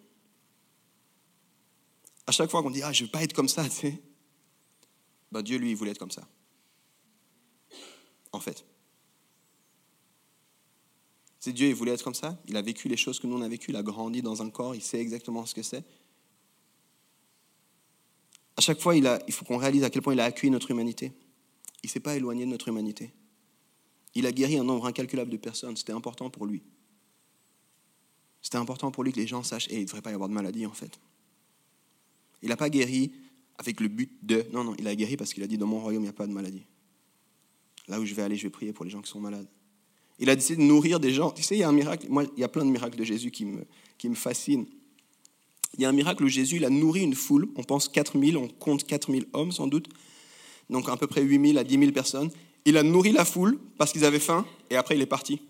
À 2.28 2.32
chaque 2.32 2.50
fois 2.50 2.63
qu'on 2.63 2.72
dit 2.72 2.82
Ah, 2.82 2.93
je 2.93 3.04
ne 3.04 3.08
veux 3.08 3.12
pas 3.12 3.24
être 3.24 3.34
comme 3.34 3.50
ça, 3.50 3.67
tu 3.67 3.93
ben 5.34 5.41
Dieu, 5.41 5.58
lui, 5.58 5.72
il 5.72 5.76
voulait 5.76 5.91
être 5.91 6.00
comme 6.00 6.12
ça. 6.12 6.26
En 8.32 8.39
fait. 8.39 8.63
C'est 11.39 11.54
Dieu, 11.54 11.67
il 11.67 11.75
voulait 11.75 11.93
être 11.93 12.04
comme 12.04 12.15
ça. 12.15 12.38
Il 12.47 12.58
a 12.58 12.62
vécu 12.62 12.89
les 12.89 12.97
choses 12.97 13.19
que 13.19 13.28
nous 13.28 13.41
on 13.41 13.47
vécues. 13.47 13.71
Il 13.71 13.78
a 13.78 13.84
grandi 13.84 14.21
dans 14.21 14.41
un 14.41 14.49
corps. 14.49 14.75
Il 14.75 14.82
sait 14.82 14.99
exactement 14.99 15.45
ce 15.45 15.56
que 15.56 15.63
c'est. 15.63 15.84
À 18.58 18.62
chaque 18.62 18.82
fois, 18.82 18.95
il 18.95 19.34
faut 19.34 19.45
qu'on 19.45 19.58
réalise 19.58 19.86
à 19.86 19.89
quel 19.89 20.02
point 20.02 20.13
il 20.13 20.19
a 20.19 20.25
accueilli 20.25 20.52
notre 20.52 20.69
humanité. 20.71 21.13
Il 21.82 21.88
ne 21.88 21.91
s'est 21.91 22.02
pas 22.02 22.17
éloigné 22.17 22.45
de 22.45 22.49
notre 22.49 22.67
humanité. 22.67 23.13
Il 24.15 24.25
a 24.25 24.34
guéri 24.34 24.58
un 24.58 24.65
nombre 24.65 24.86
incalculable 24.86 25.32
de 25.32 25.38
personnes. 25.38 25.78
C'était 25.78 25.93
important 25.93 26.30
pour 26.30 26.45
lui. 26.45 26.62
C'était 28.41 28.58
important 28.58 28.91
pour 28.91 29.04
lui 29.04 29.12
que 29.12 29.19
les 29.19 29.28
gens 29.28 29.43
sachent, 29.43 29.67
et 29.69 29.75
il 29.75 29.82
ne 29.82 29.86
devrait 29.86 30.02
pas 30.02 30.12
y 30.12 30.13
avoir 30.13 30.30
de 30.30 30.34
maladie 30.34 30.65
en 30.65 30.73
fait. 30.73 30.99
Il 32.41 32.49
n'a 32.49 32.58
pas 32.58 32.69
guéri 32.69 33.12
avec 33.58 33.82
le 33.82 33.89
but 33.89 34.12
de... 34.23 34.45
Non, 34.52 34.63
non, 34.63 34.75
il 34.80 34.88
a 34.88 34.95
guéri 34.95 35.17
parce 35.17 35.34
qu'il 35.34 35.43
a 35.43 35.47
dit, 35.47 35.58
dans 35.58 35.67
mon 35.67 35.80
royaume, 35.80 36.04
il 36.04 36.06
n'y 36.06 36.10
a 36.10 36.13
pas 36.13 36.28
de 36.28 36.32
maladie. 36.32 36.65
Là 37.88 37.99
où 37.99 38.06
je 38.06 38.13
vais 38.13 38.21
aller, 38.21 38.38
je 38.38 38.43
vais 38.43 38.49
prier 38.49 38.71
pour 38.71 38.86
les 38.86 38.91
gens 38.91 39.02
qui 39.02 39.10
sont 39.10 39.19
malades. 39.19 39.47
Il 40.20 40.30
a 40.30 40.36
décidé 40.36 40.62
de 40.62 40.68
nourrir 40.68 41.00
des 41.00 41.14
gens. 41.14 41.32
Tu 41.32 41.44
sais, 41.44 41.56
il 41.56 41.60
y 41.60 41.64
a 41.64 41.70
un 41.70 41.74
miracle. 41.74 42.08
Moi, 42.10 42.26
il 42.36 42.42
y 42.42 42.44
a 42.44 42.50
plein 42.50 42.66
de 42.66 42.70
miracles 42.70 42.98
de 42.98 43.04
Jésus 43.04 43.32
qui 43.32 43.46
me, 43.46 43.66
qui 43.98 44.10
me 44.10 44.16
fascinent. 44.16 44.66
Il 45.78 45.82
y 45.82 45.86
a 45.86 45.90
un 45.90 45.94
miracle 45.94 46.24
où 46.24 46.28
Jésus 46.28 46.58
il 46.58 46.66
a 46.66 46.70
nourri 46.70 47.02
une 47.02 47.16
foule. 47.16 47.48
On 47.56 47.64
pense 47.64 47.88
4000, 47.88 48.38
on 48.38 48.48
compte 48.48 48.86
4000 48.86 49.28
hommes 49.34 49.52
sans 49.52 49.68
doute. 49.68 49.88
Donc 50.70 50.90
à 50.90 50.98
peu 50.98 51.08
près 51.08 51.22
8000 51.22 51.58
à 51.58 51.64
10 51.64 51.80
000 51.80 51.92
personnes. 51.92 52.32
Il 52.66 52.78
a 52.78 52.84
nourri 52.84 53.12
la 53.12 53.24
foule 53.24 53.60
parce 53.78 53.92
qu'ils 53.92 54.04
avaient 54.04 54.20
faim 54.20 54.46
et 54.70 54.76
après 54.76 54.96
il 54.96 55.02
est 55.02 55.06
parti. 55.06 55.42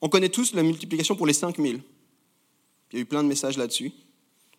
On 0.00 0.08
connaît 0.08 0.28
tous 0.28 0.52
la 0.54 0.64
multiplication 0.64 1.14
pour 1.14 1.26
les 1.26 1.32
5000. 1.32 1.80
Il 2.90 2.96
y 2.96 2.98
a 2.98 3.02
eu 3.02 3.06
plein 3.06 3.22
de 3.22 3.28
messages 3.28 3.56
là-dessus. 3.56 3.92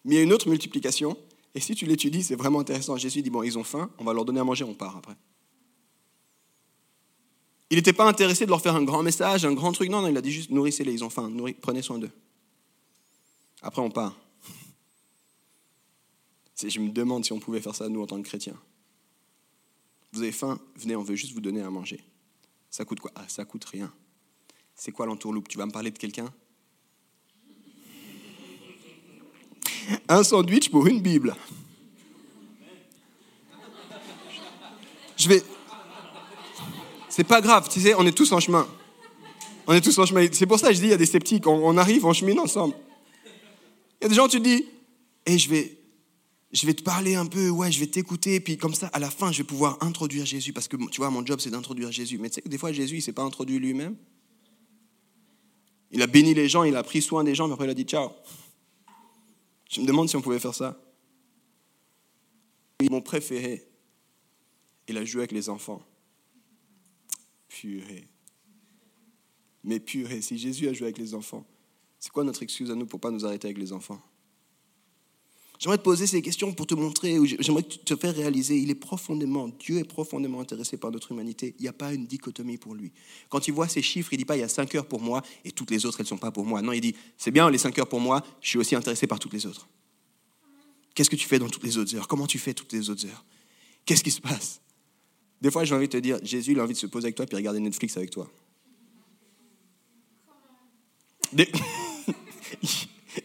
Mais 0.05 0.15
il 0.15 0.17
y 0.17 0.21
a 0.21 0.23
une 0.23 0.33
autre 0.33 0.49
multiplication. 0.49 1.17
Et 1.55 1.59
si 1.59 1.75
tu 1.75 1.85
l'étudies, 1.85 2.23
c'est 2.23 2.35
vraiment 2.35 2.59
intéressant. 2.59 2.97
Jésus 2.97 3.21
dit, 3.21 3.29
bon, 3.29 3.43
ils 3.43 3.57
ont 3.57 3.63
faim, 3.63 3.91
on 3.99 4.03
va 4.03 4.13
leur 4.13 4.25
donner 4.25 4.39
à 4.39 4.43
manger, 4.43 4.63
on 4.63 4.73
part 4.73 4.97
après. 4.97 5.15
Il 7.73 7.77
n'était 7.77 7.91
pas 7.91 8.07
intéressé 8.07 8.45
de 8.45 8.51
leur 8.51 8.61
faire 8.61 8.75
un 8.75 8.83
grand 8.83 9.01
message, 9.01 9.45
un 9.45 9.53
grand 9.53 9.71
truc. 9.71 9.89
Non, 9.89 10.03
non, 10.03 10.07
il 10.07 10.15
a 10.15 10.21
dit 10.21 10.31
juste 10.31 10.51
nourrissez-les, 10.51 10.93
ils 10.93 11.03
ont 11.03 11.09
faim, 11.09 11.33
prenez 11.59 11.81
soin 11.81 11.97
d'eux. 11.97 12.11
Après, 13.63 13.81
on 13.81 13.89
part. 13.89 14.15
Je 16.63 16.79
me 16.79 16.89
demande 16.91 17.25
si 17.25 17.33
on 17.33 17.39
pouvait 17.39 17.61
faire 17.61 17.73
ça, 17.73 17.89
nous, 17.89 17.99
en 17.99 18.05
tant 18.05 18.21
que 18.21 18.27
chrétiens. 18.27 18.59
Vous 20.11 20.21
avez 20.21 20.31
faim, 20.31 20.59
venez, 20.75 20.95
on 20.95 21.01
veut 21.01 21.15
juste 21.15 21.33
vous 21.33 21.41
donner 21.41 21.63
à 21.63 21.71
manger. 21.71 21.99
Ça 22.69 22.85
coûte 22.85 22.99
quoi? 22.99 23.09
Ah, 23.15 23.25
Ça 23.27 23.43
coûte 23.43 23.65
rien. 23.65 23.91
C'est 24.75 24.91
quoi 24.91 25.07
l'entourloupe? 25.07 25.47
Tu 25.47 25.57
vas 25.57 25.65
me 25.65 25.71
parler 25.71 25.89
de 25.89 25.97
quelqu'un? 25.97 26.31
Un 30.07 30.23
sandwich 30.23 30.69
pour 30.69 30.85
une 30.85 31.01
Bible. 31.01 31.35
Je 35.17 35.27
vais. 35.27 35.41
C'est 37.15 37.23
pas 37.23 37.41
grave, 37.41 37.69
tu 37.69 37.79
sais, 37.79 37.93
on 37.93 38.03
est 38.07 38.11
tous 38.11 38.31
en 38.31 38.39
chemin. 38.39 38.67
On 39.67 39.73
est 39.73 39.81
tous 39.81 39.95
en 39.99 40.05
chemin. 40.07 40.25
C'est 40.31 40.47
pour 40.47 40.57
ça 40.57 40.69
que 40.69 40.73
je 40.73 40.79
dis, 40.79 40.87
il 40.87 40.89
y 40.89 40.93
a 40.93 40.97
des 40.97 41.05
sceptiques, 41.05 41.45
on, 41.45 41.77
arrive, 41.77 42.03
on 42.07 42.11
chemine 42.11 42.39
ensemble. 42.39 42.73
Il 44.01 44.01
y 44.01 44.05
a 44.05 44.09
des 44.09 44.15
gens, 44.15 44.27
tu 44.27 44.39
dis, 44.39 44.65
et 45.27 45.37
je 45.37 45.47
vais, 45.47 45.77
je 46.51 46.65
vais 46.65 46.73
te 46.73 46.81
parler 46.81 47.13
un 47.13 47.27
peu, 47.27 47.51
ouais, 47.51 47.71
je 47.71 47.79
vais 47.79 47.85
t'écouter, 47.85 48.39
puis 48.39 48.57
comme 48.57 48.73
ça, 48.73 48.87
à 48.87 48.97
la 48.97 49.11
fin, 49.11 49.31
je 49.31 49.37
vais 49.37 49.43
pouvoir 49.43 49.77
introduire 49.81 50.25
Jésus, 50.25 50.53
parce 50.53 50.67
que 50.67 50.75
tu 50.89 51.01
vois, 51.01 51.11
mon 51.11 51.23
job, 51.23 51.39
c'est 51.39 51.51
d'introduire 51.51 51.91
Jésus. 51.91 52.17
Mais 52.17 52.31
tu 52.31 52.33
sais 52.33 52.41
que 52.41 52.49
des 52.49 52.57
fois, 52.57 52.71
Jésus, 52.71 52.95
il 52.95 53.01
s'est 53.03 53.13
pas 53.13 53.21
introduit 53.21 53.59
lui-même. 53.59 53.95
Il 55.91 56.01
a 56.01 56.07
béni 56.07 56.33
les 56.33 56.49
gens, 56.49 56.63
il 56.63 56.75
a 56.75 56.81
pris 56.81 57.03
soin 57.03 57.23
des 57.23 57.35
gens, 57.35 57.47
mais 57.47 57.53
après, 57.53 57.67
il 57.67 57.69
a 57.69 57.75
dit 57.75 57.83
ciao. 57.83 58.09
Je 59.69 59.81
me 59.81 59.85
demande 59.85 60.09
si 60.09 60.15
on 60.15 60.21
pouvait 60.23 60.39
faire 60.39 60.55
ça. 60.55 60.81
Mon 62.89 63.01
préféré, 63.01 63.67
il 64.87 64.97
a 64.97 65.05
joué 65.05 65.21
avec 65.21 65.31
les 65.31 65.47
enfants. 65.47 65.83
Purée. 67.61 68.07
Mais 69.63 69.79
purée, 69.79 70.21
si 70.21 70.39
Jésus 70.39 70.67
a 70.67 70.73
joué 70.73 70.87
avec 70.87 70.97
les 70.97 71.13
enfants, 71.13 71.45
c'est 71.99 72.11
quoi 72.11 72.23
notre 72.23 72.41
excuse 72.41 72.71
à 72.71 72.75
nous 72.75 72.87
pour 72.87 72.97
ne 72.97 73.01
pas 73.01 73.11
nous 73.11 73.25
arrêter 73.25 73.47
avec 73.47 73.59
les 73.59 73.71
enfants? 73.71 74.01
J'aimerais 75.59 75.77
te 75.77 75.83
poser 75.83 76.07
ces 76.07 76.21
questions 76.23 76.51
pour 76.51 76.65
te 76.65 76.73
montrer, 76.73 77.15
j'aimerais 77.39 77.61
te 77.63 77.95
faire 77.95 78.15
réaliser, 78.15 78.57
il 78.57 78.71
est 78.71 78.75
profondément, 78.75 79.49
Dieu 79.49 79.77
est 79.77 79.83
profondément 79.83 80.41
intéressé 80.41 80.77
par 80.77 80.89
notre 80.89 81.11
humanité. 81.11 81.53
Il 81.59 81.61
n'y 81.61 81.67
a 81.67 81.73
pas 81.73 81.93
une 81.93 82.07
dichotomie 82.07 82.57
pour 82.57 82.73
lui. 82.73 82.91
Quand 83.29 83.47
il 83.47 83.53
voit 83.53 83.67
ces 83.67 83.83
chiffres, 83.83 84.11
il 84.13 84.15
ne 84.15 84.21
dit 84.21 84.25
pas 84.25 84.35
il 84.35 84.41
y 84.41 84.43
a 84.43 84.49
cinq 84.49 84.73
heures 84.73 84.87
pour 84.87 84.99
moi 84.99 85.21
et 85.45 85.51
toutes 85.51 85.69
les 85.69 85.85
autres, 85.85 85.99
elles 85.99 86.05
ne 86.05 86.09
sont 86.09 86.17
pas 86.17 86.31
pour 86.31 86.45
moi. 86.45 86.61
Non, 86.63 86.71
il 86.71 86.81
dit 86.81 86.95
c'est 87.17 87.31
bien 87.31 87.49
les 87.51 87.59
cinq 87.59 87.77
heures 87.77 87.87
pour 87.87 88.01
moi, 88.01 88.25
je 88.41 88.49
suis 88.49 88.57
aussi 88.57 88.75
intéressé 88.75 89.05
par 89.05 89.19
toutes 89.19 89.33
les 89.33 89.45
autres. 89.45 89.69
Qu'est-ce 90.95 91.09
que 91.09 91.15
tu 91.15 91.27
fais 91.27 91.39
dans 91.39 91.49
toutes 91.49 91.63
les 91.63 91.77
autres 91.77 91.95
heures? 91.95 92.07
Comment 92.07 92.27
tu 92.27 92.39
fais 92.39 92.55
toutes 92.55 92.73
les 92.73 92.89
autres 92.89 93.05
heures? 93.05 93.23
Qu'est-ce 93.85 94.03
qui 94.03 94.11
se 94.11 94.21
passe? 94.21 94.62
Des 95.43 95.51
fois, 95.51 95.63
j'ai 95.63 95.75
envie 95.75 95.87
de 95.87 95.91
te 95.91 95.97
dire, 95.97 96.17
Jésus, 96.23 96.53
il 96.53 96.59
a 96.59 96.63
envie 96.63 96.73
de 96.73 96.79
se 96.79 96.87
poser 96.87 97.05
avec 97.07 97.15
toi 97.15 97.25
et 97.29 97.35
regarder 97.35 97.59
Netflix 97.59 97.95
avec 97.97 98.09
toi. 98.09 98.27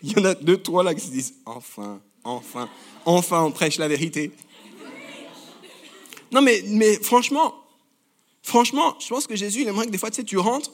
il 0.03 0.13
y 0.13 0.19
en 0.19 0.25
a 0.25 0.35
deux, 0.35 0.61
trois 0.61 0.83
là 0.83 0.95
qui 0.95 1.01
se 1.07 1.11
disent, 1.11 1.35
enfin, 1.47 2.03
Enfin, 2.25 2.69
enfin, 3.07 3.43
on 3.43 3.51
prêche 3.51 3.79
la 3.79 3.89
vérité. 3.89 4.33
Non, 6.31 6.43
mais, 6.43 6.63
mais 6.67 7.03
franchement, 7.03 7.55
franchement, 8.43 8.97
je 9.01 9.09
pense 9.09 9.27
que 9.27 9.35
Jésus, 9.35 9.63
il 9.63 9.69
aimerait 9.69 9.87
que 9.87 9.91
des 9.91 9.97
fois, 9.97 10.11
tu 10.11 10.17
sais, 10.17 10.25
tu 10.25 10.37
rentres, 10.37 10.71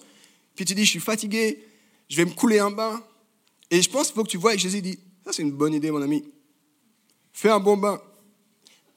puis 0.57 0.65
tu 0.65 0.75
dis, 0.75 0.85
je 0.85 0.91
suis 0.91 1.01
fatigué, 1.01 1.65
je 2.09 2.17
vais 2.17 2.25
me 2.25 2.33
couler 2.33 2.59
un 2.59 2.73
bain. 2.73 3.05
Et 3.71 3.83
je 3.83 3.89
pense 3.89 4.09
qu'il 4.09 4.17
faut 4.17 4.25
que 4.25 4.31
tu 4.31 4.37
vois, 4.37 4.55
et 4.55 4.59
Jésus 4.59 4.83
dit, 4.83 4.99
ça 5.25 5.33
c'est 5.33 5.43
une 5.43 5.53
bonne 5.53 5.75
idée, 5.75 5.91
mon 5.93 6.03
ami. 6.03 6.25
Fais 7.33 7.51
un 7.51 7.61
bon 7.61 7.77
bain. 7.77 8.01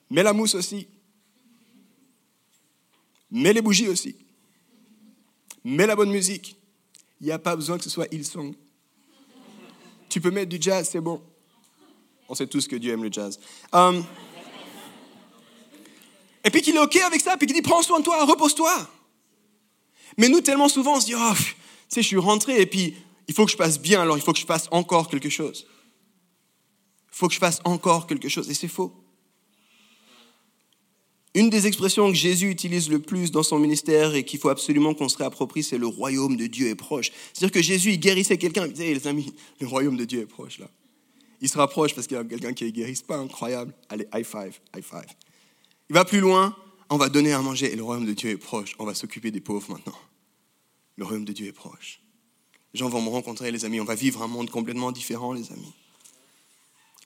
Mets 0.09 0.23
la 0.23 0.33
mousse 0.33 0.55
aussi. 0.55 0.87
Mets 3.31 3.53
les 3.53 3.61
bougies 3.61 3.87
aussi. 3.87 4.15
Mets 5.63 5.85
la 5.85 5.95
bonne 5.95 6.11
musique. 6.11 6.55
Il 7.19 7.27
n'y 7.27 7.31
a 7.31 7.39
pas 7.39 7.55
besoin 7.55 7.77
que 7.77 7.83
ce 7.83 7.89
soit 7.89 8.07
Hillsong. 8.13 8.55
Tu 10.09 10.21
peux 10.21 10.31
mettre 10.31 10.49
du 10.49 10.57
jazz, 10.61 10.87
c'est 10.89 11.01
bon. 11.01 11.21
On 12.29 12.35
sait 12.35 12.47
tous 12.47 12.67
que 12.67 12.75
Dieu 12.75 12.93
aime 12.93 13.03
le 13.03 13.11
jazz. 13.11 13.39
Um, 13.73 14.03
et 16.43 16.49
puis 16.49 16.61
qu'il 16.61 16.75
est 16.75 16.79
OK 16.79 16.95
avec 16.97 17.21
ça, 17.21 17.35
puis 17.37 17.47
qu'il 17.47 17.55
dit 17.55 17.61
prends 17.61 17.81
soin 17.81 17.99
de 17.99 18.05
toi, 18.05 18.23
repose-toi. 18.25 18.89
Mais 20.17 20.29
nous, 20.29 20.41
tellement 20.41 20.69
souvent, 20.69 20.95
on 20.95 20.99
se 20.99 21.05
dit 21.07 21.15
oh, 21.15 21.33
tu 21.35 21.55
sais, 21.89 22.01
je 22.01 22.07
suis 22.07 22.17
rentré 22.17 22.61
et 22.61 22.65
puis 22.65 22.95
il 23.27 23.33
faut 23.33 23.45
que 23.45 23.51
je 23.51 23.57
passe 23.57 23.79
bien, 23.79 24.01
alors 24.01 24.17
il 24.17 24.21
faut 24.23 24.33
que 24.33 24.39
je 24.39 24.45
fasse 24.45 24.67
encore 24.71 25.09
quelque 25.09 25.29
chose. 25.29 25.67
Il 27.11 27.17
faut 27.17 27.27
que 27.27 27.33
je 27.33 27.39
fasse 27.39 27.59
encore 27.65 28.07
quelque 28.07 28.29
chose. 28.29 28.49
Et 28.49 28.53
c'est 28.53 28.67
faux. 28.67 28.93
Une 31.37 31.49
des 31.49 31.67
expressions 31.67 32.09
que 32.09 32.17
Jésus 32.17 32.49
utilise 32.49 32.89
le 32.89 32.99
plus 32.99 33.31
dans 33.31 33.43
son 33.43 33.59
ministère 33.59 34.15
et 34.15 34.23
qu'il 34.23 34.39
faut 34.39 34.49
absolument 34.49 34.93
qu'on 34.93 35.07
se 35.07 35.17
réapproprie, 35.17 35.63
c'est 35.63 35.77
le 35.77 35.87
royaume 35.87 36.35
de 36.35 36.47
Dieu 36.47 36.67
est 36.67 36.75
proche. 36.75 37.11
C'est-à-dire 37.31 37.53
que 37.53 37.61
Jésus, 37.61 37.91
il 37.91 37.99
guérissait 37.99 38.37
quelqu'un, 38.37 38.65
il 38.65 38.73
disait, 38.73 38.93
les 38.93 39.07
amis, 39.07 39.33
le 39.61 39.67
royaume 39.67 39.97
de 39.97 40.05
Dieu 40.05 40.21
est 40.21 40.25
proche 40.25 40.59
là 40.59 40.67
il 41.41 41.49
se 41.49 41.57
rapproche 41.57 41.93
parce 41.93 42.07
qu'il 42.07 42.17
y 42.17 42.19
a 42.19 42.23
quelqu'un 42.23 42.53
qui 42.53 42.65
est 42.65 42.71
guéri. 42.71 42.95
C'est 42.95 43.05
pas 43.05 43.17
incroyable. 43.17 43.73
Allez, 43.89 44.07
high 44.13 44.25
five, 44.25 44.59
high 44.75 44.83
five. 44.83 45.07
Il 45.89 45.93
va 45.93 46.05
plus 46.05 46.19
loin, 46.19 46.55
on 46.89 46.97
va 46.97 47.09
donner 47.09 47.33
à 47.33 47.41
manger 47.41 47.71
et 47.71 47.75
le 47.75 47.83
royaume 47.83 48.05
de 48.05 48.13
Dieu 48.13 48.31
est 48.31 48.37
proche. 48.37 48.75
On 48.79 48.85
va 48.85 48.93
s'occuper 48.93 49.31
des 49.31 49.41
pauvres 49.41 49.71
maintenant. 49.71 49.97
Le 50.95 51.05
royaume 51.05 51.25
de 51.25 51.33
Dieu 51.33 51.47
est 51.47 51.53
proche. 51.53 52.01
Les 52.73 52.79
gens 52.79 52.89
vont 52.89 53.01
me 53.01 53.09
rencontrer, 53.09 53.51
les 53.51 53.65
amis. 53.65 53.79
On 53.79 53.85
va 53.85 53.95
vivre 53.95 54.21
un 54.21 54.27
monde 54.27 54.49
complètement 54.49 54.91
différent, 54.91 55.33
les 55.33 55.51
amis. 55.51 55.73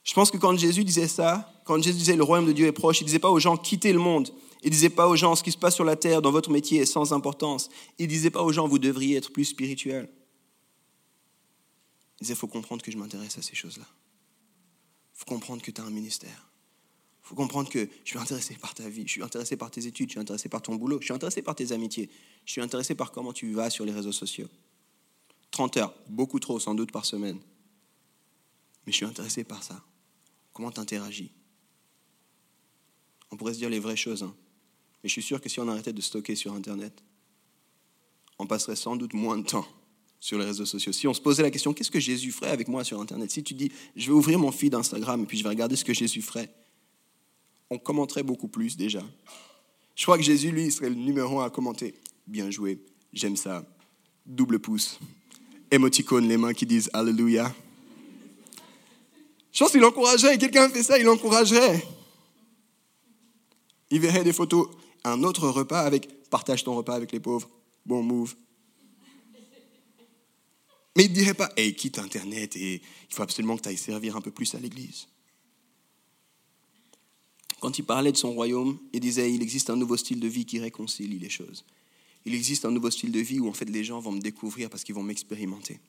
Je 0.04 0.14
pense 0.14 0.30
que 0.30 0.36
quand 0.36 0.56
Jésus 0.56 0.84
disait 0.84 1.08
ça, 1.08 1.52
quand 1.64 1.80
Jésus 1.82 1.98
disait 1.98 2.16
le 2.16 2.24
royaume 2.24 2.46
de 2.46 2.52
Dieu 2.52 2.66
est 2.66 2.72
proche, 2.72 3.00
il 3.00 3.04
ne 3.04 3.08
disait 3.08 3.18
pas 3.18 3.30
aux 3.30 3.38
gens 3.38 3.56
quittez 3.56 3.92
le 3.92 3.98
monde. 3.98 4.30
Il 4.62 4.66
ne 4.66 4.72
disait 4.72 4.90
pas 4.90 5.08
aux 5.08 5.16
gens 5.16 5.34
ce 5.34 5.42
qui 5.42 5.52
se 5.52 5.58
passe 5.58 5.74
sur 5.74 5.84
la 5.84 5.96
terre 5.96 6.22
dans 6.22 6.30
votre 6.30 6.50
métier 6.50 6.80
est 6.80 6.86
sans 6.86 7.12
importance. 7.12 7.68
Il 7.98 8.06
ne 8.06 8.10
disait 8.10 8.30
pas 8.30 8.42
aux 8.42 8.52
gens 8.52 8.68
vous 8.68 8.78
devriez 8.78 9.16
être 9.16 9.32
plus 9.32 9.44
spirituel. 9.44 10.08
Il 12.20 12.24
disait 12.24 12.34
faut 12.34 12.46
comprendre 12.46 12.82
que 12.82 12.90
je 12.90 12.96
m'intéresse 12.96 13.38
à 13.38 13.42
ces 13.42 13.54
choses-là 13.54 13.86
faut 15.22 15.34
comprendre 15.34 15.62
que 15.62 15.70
tu 15.70 15.80
as 15.80 15.84
un 15.84 15.90
ministère. 15.90 16.50
Faut 17.22 17.36
comprendre 17.36 17.70
que 17.70 17.88
je 18.04 18.10
suis 18.10 18.18
intéressé 18.18 18.56
par 18.56 18.74
ta 18.74 18.88
vie, 18.88 19.04
je 19.06 19.12
suis 19.12 19.22
intéressé 19.22 19.56
par 19.56 19.70
tes 19.70 19.86
études, 19.86 20.08
je 20.08 20.14
suis 20.14 20.20
intéressé 20.20 20.48
par 20.48 20.60
ton 20.60 20.74
boulot, 20.74 20.98
je 21.00 21.04
suis 21.04 21.14
intéressé 21.14 21.42
par 21.42 21.54
tes 21.54 21.70
amitiés, 21.70 22.10
je 22.44 22.52
suis 22.52 22.60
intéressé 22.60 22.96
par 22.96 23.12
comment 23.12 23.32
tu 23.32 23.52
vas 23.52 23.70
sur 23.70 23.84
les 23.84 23.92
réseaux 23.92 24.12
sociaux. 24.12 24.48
30 25.52 25.76
heures, 25.76 25.94
beaucoup 26.08 26.40
trop 26.40 26.58
sans 26.58 26.74
doute 26.74 26.90
par 26.90 27.04
semaine. 27.04 27.38
Mais 28.84 28.92
je 28.92 28.96
suis 28.96 29.06
intéressé 29.06 29.44
par 29.44 29.62
ça. 29.62 29.80
Comment 30.52 30.70
tu 30.70 30.80
interagis 30.80 31.32
On 33.30 33.36
pourrait 33.36 33.54
se 33.54 33.58
dire 33.58 33.70
les 33.70 33.80
vraies 33.80 33.96
choses, 33.96 34.22
hein. 34.22 34.34
mais 35.02 35.08
je 35.08 35.12
suis 35.12 35.22
sûr 35.22 35.40
que 35.40 35.48
si 35.48 35.60
on 35.60 35.68
arrêtait 35.68 35.92
de 35.92 36.00
stocker 36.00 36.34
sur 36.34 36.52
Internet, 36.52 37.02
on 38.38 38.46
passerait 38.46 38.76
sans 38.76 38.96
doute 38.96 39.14
moins 39.14 39.38
de 39.38 39.46
temps 39.46 39.66
sur 40.20 40.38
les 40.38 40.44
réseaux 40.44 40.66
sociaux. 40.66 40.92
Si 40.92 41.08
on 41.08 41.14
se 41.14 41.20
posait 41.20 41.42
la 41.42 41.50
question, 41.50 41.72
qu'est-ce 41.72 41.90
que 41.90 42.00
Jésus 42.00 42.32
ferait 42.32 42.50
avec 42.50 42.68
moi 42.68 42.84
sur 42.84 43.00
Internet? 43.00 43.30
Si 43.30 43.42
tu 43.42 43.54
dis, 43.54 43.72
je 43.96 44.06
vais 44.06 44.12
ouvrir 44.12 44.38
mon 44.38 44.52
feed 44.52 44.74
Instagram 44.74 45.22
et 45.22 45.26
puis 45.26 45.38
je 45.38 45.42
vais 45.42 45.48
regarder 45.48 45.76
ce 45.76 45.84
que 45.84 45.94
Jésus 45.94 46.22
ferait, 46.22 46.48
on 47.70 47.78
commenterait 47.78 48.22
beaucoup 48.22 48.48
plus 48.48 48.76
déjà. 48.76 49.02
Je 49.94 50.02
crois 50.04 50.16
que 50.16 50.24
Jésus, 50.24 50.50
lui, 50.50 50.70
serait 50.70 50.90
le 50.90 50.94
numéro 50.94 51.40
un 51.40 51.46
à 51.46 51.50
commenter. 51.50 51.94
Bien 52.26 52.50
joué, 52.50 52.84
j'aime 53.12 53.36
ça. 53.36 53.64
Double 54.24 54.58
pouce. 54.58 55.00
Émoticône, 55.70 56.28
les 56.28 56.36
mains 56.36 56.52
qui 56.52 56.66
disent 56.66 56.90
Alléluia. 56.92 57.52
Je 59.52 59.58
pense 59.58 59.70
qu'il 59.70 59.84
encouragerait, 59.84 60.38
quelqu'un 60.38 60.68
fait 60.68 60.82
ça, 60.82 60.98
il 60.98 61.08
encouragerait. 61.08 61.86
Il 63.90 64.00
verrait 64.00 64.24
des 64.24 64.32
photos, 64.32 64.68
un 65.04 65.22
autre 65.22 65.48
repas 65.48 65.80
avec 65.80 66.30
partage 66.30 66.64
ton 66.64 66.74
repas 66.74 66.94
avec 66.94 67.12
les 67.12 67.20
pauvres, 67.20 67.50
bon 67.84 68.02
move, 68.02 68.34
mais 70.96 71.04
il 71.04 71.10
ne 71.10 71.14
dirait 71.14 71.34
pas, 71.34 71.50
hey, 71.56 71.74
quitte 71.74 71.98
Internet 71.98 72.56
et 72.56 72.82
il 73.08 73.14
faut 73.14 73.22
absolument 73.22 73.56
que 73.56 73.62
tu 73.62 73.68
ailles 73.68 73.78
servir 73.78 74.16
un 74.16 74.20
peu 74.20 74.30
plus 74.30 74.54
à 74.54 74.58
l'Église. 74.58 75.06
Quand 77.60 77.78
il 77.78 77.84
parlait 77.84 78.12
de 78.12 78.16
son 78.16 78.32
royaume, 78.32 78.78
il 78.92 79.00
disait, 79.00 79.32
il 79.32 79.40
existe 79.40 79.70
un 79.70 79.76
nouveau 79.76 79.96
style 79.96 80.20
de 80.20 80.28
vie 80.28 80.44
qui 80.44 80.58
réconcilie 80.58 81.18
les 81.18 81.30
choses. 81.30 81.64
Il 82.24 82.34
existe 82.34 82.64
un 82.64 82.70
nouveau 82.70 82.90
style 82.90 83.12
de 83.12 83.20
vie 83.20 83.40
où 83.40 83.48
en 83.48 83.52
fait 83.52 83.64
les 83.66 83.84
gens 83.84 84.00
vont 84.00 84.12
me 84.12 84.20
découvrir 84.20 84.68
parce 84.68 84.84
qu'ils 84.84 84.94
vont 84.94 85.02
m'expérimenter. 85.02 85.80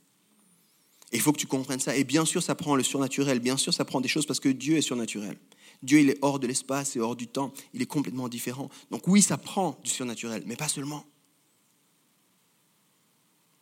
Il 1.14 1.22
faut 1.22 1.32
que 1.32 1.38
tu 1.38 1.46
comprennes 1.46 1.80
ça. 1.80 1.96
Et 1.96 2.04
bien 2.04 2.26
sûr, 2.26 2.42
ça 2.42 2.56
prend 2.56 2.76
le 2.76 2.82
surnaturel. 2.82 3.40
Bien 3.40 3.56
sûr, 3.56 3.72
ça 3.72 3.86
prend 3.86 4.02
des 4.02 4.08
choses 4.08 4.26
parce 4.26 4.40
que 4.40 4.50
Dieu 4.50 4.78
est 4.78 4.82
surnaturel. 4.82 5.38
Dieu, 5.84 6.00
il 6.00 6.10
est 6.10 6.18
hors 6.24 6.40
de 6.40 6.48
l'espace 6.48 6.96
et 6.96 7.00
hors 7.00 7.16
du 7.16 7.28
temps. 7.28 7.54
Il 7.74 7.84
est 7.84 7.86
complètement 7.86 8.28
différent. 8.28 8.70
Donc 8.90 9.08
oui, 9.08 9.22
ça 9.22 9.38
prend 9.38 9.80
du 9.84 9.92
surnaturel, 9.92 10.44
mais 10.48 10.56
pas 10.56 10.68
seulement. 10.68 11.06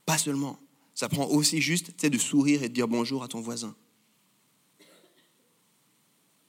Pas 0.06 0.18
seulement. 0.18 0.58
Ça 0.96 1.10
prend 1.10 1.26
aussi 1.26 1.62
juste 1.62 2.06
de 2.06 2.18
sourire 2.18 2.64
et 2.64 2.70
de 2.70 2.74
dire 2.74 2.88
bonjour 2.88 3.22
à 3.22 3.28
ton 3.28 3.42
voisin. 3.42 3.76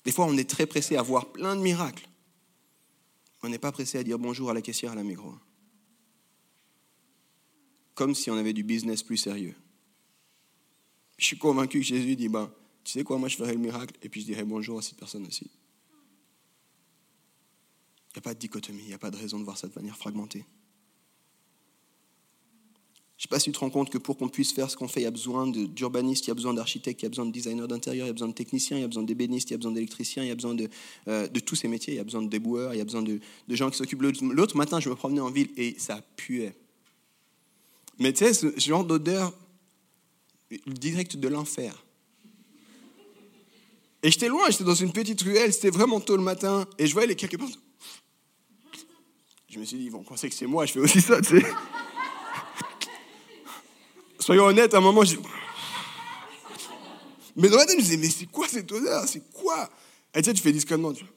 Des 0.05 0.12
fois, 0.12 0.27
on 0.27 0.37
est 0.37 0.49
très 0.49 0.67
pressé 0.67 0.97
à 0.97 1.03
voir 1.03 1.33
plein 1.33 1.57
de 1.57 1.61
miracles. 1.62 2.09
On 3.43 3.49
n'est 3.49 3.59
pas 3.59 3.73
pressé 3.73 3.99
à 3.99 4.05
dire 4.05 4.21
bonjour 4.21 4.51
à 4.51 4.55
la 4.55 4.62
caissière 4.62 4.93
à 4.93 4.95
la 4.95 5.03
Migros. 5.03 5.35
Comme 7.95 8.15
si 8.15 8.31
on 8.31 8.37
avait 8.37 8.53
du 8.53 8.62
business 8.62 9.03
plus 9.03 9.17
sérieux. 9.17 9.57
Je 11.23 11.29
suis 11.29 11.39
convaincu 11.39 11.79
que 11.79 11.87
Jésus 11.87 12.17
dit, 12.17 12.29
ben, 12.29 12.51
tu 12.83 12.91
sais 12.91 13.05
quoi, 13.05 13.17
moi 13.17 13.29
je 13.29 13.37
ferai 13.37 13.53
le 13.53 13.61
miracle 13.61 13.95
et 14.03 14.09
puis 14.09 14.23
je 14.23 14.27
dirai 14.27 14.43
bonjour 14.43 14.81
à 14.81 14.83
cette 14.83 14.97
personne 14.97 15.25
aussi. 15.25 15.49
Il 18.09 18.17
n'y 18.17 18.19
a 18.19 18.21
pas 18.23 18.35
de 18.35 18.41
dichotomie, 18.41 18.83
il 18.83 18.89
n'y 18.89 18.93
a 18.93 18.99
pas 18.99 19.13
de 19.13 19.17
raison 19.17 19.39
de 19.39 19.45
voir 19.45 19.57
ça 19.57 19.69
de 19.69 19.73
manière 19.77 19.97
fragmentée. 19.97 20.45
Je 23.17 23.19
ne 23.19 23.23
sais 23.23 23.29
pas 23.29 23.39
si 23.39 23.45
tu 23.45 23.53
te 23.53 23.61
rends 23.61 23.71
compte 23.71 23.89
que 23.89 23.99
pour 23.99 24.17
qu'on 24.17 24.29
puisse 24.29 24.53
faire 24.53 24.69
ce 24.69 24.77
qu'on 24.77 24.89
fait, 24.89 25.03
il 25.03 25.05
y 25.05 25.07
a 25.07 25.13
besoin 25.13 25.47
d'urbanistes, 25.47 26.27
il 26.27 26.29
y 26.29 26.33
a 26.33 26.35
besoin 26.35 26.55
d'architectes, 26.55 27.03
il 27.03 27.05
y 27.05 27.07
a 27.07 27.11
besoin 27.11 27.27
de 27.27 27.31
designers 27.31 27.69
d'intérieur, 27.69 28.07
il 28.07 28.09
y 28.09 28.11
a 28.11 28.15
besoin 28.15 28.29
de 28.29 28.35
techniciens, 28.35 28.79
il 28.79 28.81
y 28.81 28.85
a 28.85 28.89
besoin 28.89 29.05
d'ébénistes, 29.05 29.51
il 29.51 29.53
y 29.53 29.55
a 29.55 29.59
besoin 29.59 29.73
d'électriciens, 29.73 30.25
il 30.25 30.29
y 30.29 30.33
a 30.33 30.35
besoin 30.35 30.57
de, 30.57 30.69
euh, 31.07 31.29
de, 31.29 31.39
tous 31.39 31.55
ces 31.55 31.69
métiers, 31.69 31.95
il 31.95 31.99
y 31.99 32.01
a 32.01 32.05
besoin 32.05 32.23
de 32.23 32.29
déboueurs, 32.29 32.75
il 32.75 32.79
y 32.79 32.81
a 32.81 32.85
besoin 32.85 33.03
de, 33.03 33.21
de 33.47 33.55
gens 33.55 33.71
qui 33.71 33.77
s'occupent. 33.77 34.03
L'autre 34.03 34.57
matin, 34.57 34.81
je 34.81 34.89
me 34.89 34.97
promenais 34.97 35.21
en 35.21 35.31
ville 35.31 35.51
et 35.57 35.79
ça 35.79 36.03
puait. 36.17 36.57
Mais 38.01 38.13
tu 38.13 38.25
sais, 38.25 38.35
ce 38.35 38.59
genre 38.59 38.85
d'odeur 38.85 39.33
direct 40.67 41.17
de 41.17 41.29
l'enfer. 41.29 41.85
Et 44.03 44.11
j'étais 44.11 44.29
loin, 44.29 44.51
j'étais 44.51 44.65
dans 44.65 44.75
une 44.75 44.93
petite 44.93 45.23
ruelle, 45.23 45.53
c'était 45.53 45.71
vraiment 45.71 46.01
tôt 46.01 46.17
le 46.17 46.23
matin, 46.23 46.67
et 46.79 46.87
je 46.87 46.93
voyais 46.93 47.09
les 47.09 47.15
quelques 47.15 47.38
personnes. 47.38 47.61
Je 49.49 49.59
me 49.59 49.65
suis 49.65 49.77
dit, 49.77 49.85
ils 49.85 49.93
vont 49.93 50.03
penser 50.03 50.29
que 50.29 50.35
c'est 50.35 50.47
moi, 50.47 50.67
je 50.67 50.73
fais 50.73 50.81
aussi 50.81 51.01
ça, 51.01 51.21
tu 51.21 51.41
sais. 51.41 51.47
Soyons 54.19 54.45
honnêtes, 54.45 54.75
à 54.75 54.79
un 54.79 54.81
moment, 54.81 55.05
j'ai. 55.05 55.19
Mais 57.37 57.49
dans 57.49 57.57
la 57.57 57.67
tête, 57.67 57.77
je 57.77 57.79
me 57.79 57.83
disais, 57.83 57.97
mais 57.97 58.11
c'est 58.11 58.27
quoi 58.27 58.49
cette 58.49 58.71
odeur 58.73 59.07
C'est 59.07 59.31
quoi? 59.33 59.71
Et 60.15 60.21
tu 60.21 60.27
sais, 60.27 60.35
tu 60.35 60.43
fais 60.43 60.53
discrètement, 60.53 60.93
tu 60.93 61.05
vois. 61.05 61.12